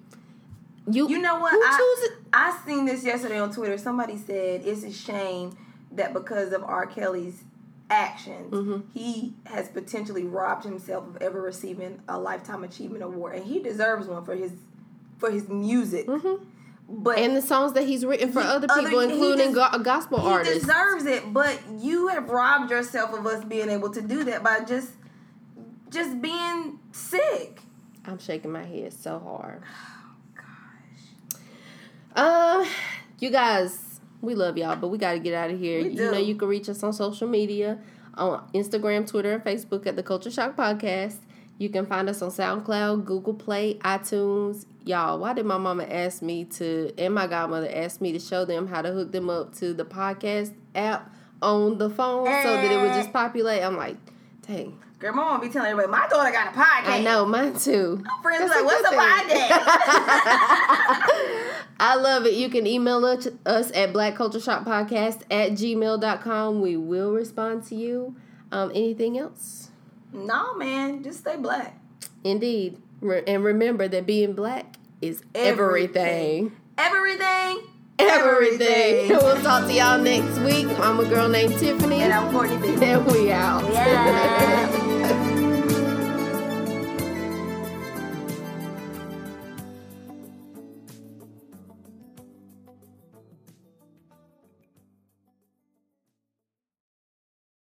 [0.90, 1.54] You You know what?
[1.54, 2.08] I?
[2.32, 3.78] I seen this yesterday on Twitter.
[3.78, 5.56] Somebody said it's a shame
[5.92, 6.86] that because of R.
[6.86, 7.44] Kelly's
[7.90, 8.88] actions, Mm-hmm.
[8.92, 14.06] he has potentially robbed himself of ever receiving a lifetime achievement award, and he deserves
[14.08, 14.52] one for his
[15.18, 16.06] for his music.
[16.06, 17.24] But Mm-hmm.
[17.24, 19.78] and the songs that he's written for He- other other- people, he including des- go-
[19.84, 20.54] gospel he artists.
[20.54, 21.32] He deserves it.
[21.32, 24.90] But you have robbed yourself of us being able to do that by just
[25.90, 27.60] just being sick.
[28.04, 29.62] I'm shaking my head so hard.
[32.14, 32.66] Uh,
[33.18, 35.82] you guys, we love y'all, but we got to get out of here.
[35.82, 36.10] We You do.
[36.12, 37.78] know, you can reach us on social media
[38.14, 41.16] on Instagram, Twitter, and Facebook at the Culture Shock Podcast.
[41.58, 44.66] You can find us on SoundCloud, Google Play, iTunes.
[44.84, 48.44] Y'all, why did my mama ask me to, and my godmother asked me to show
[48.44, 52.70] them how to hook them up to the podcast app on the phone so that
[52.70, 53.62] it would just populate?
[53.62, 53.96] I'm like,
[54.46, 56.86] dang, Girl, mom be telling everybody, my daughter got a podcast.
[56.86, 58.04] I know, mine too.
[58.22, 59.58] Friends That's like, a what's a podcast?
[61.80, 62.34] I love it.
[62.34, 63.26] You can email us,
[63.74, 66.60] at blackcultureshockpodcast at gmail.com.
[66.60, 68.14] We will respond to you.
[68.52, 69.70] Um, anything else?
[70.12, 71.76] no, man, just stay black.
[72.22, 72.80] Indeed.
[73.00, 76.52] Re- and remember that being black is everything.
[76.78, 77.58] Everything.
[78.02, 79.08] Everything.
[79.22, 80.66] we'll talk to y'all next week.
[80.80, 82.00] I'm a girl named Tiffany.
[82.02, 82.84] And I'm Courtney B.
[82.84, 83.70] And we out.
[83.72, 85.18] Yeah.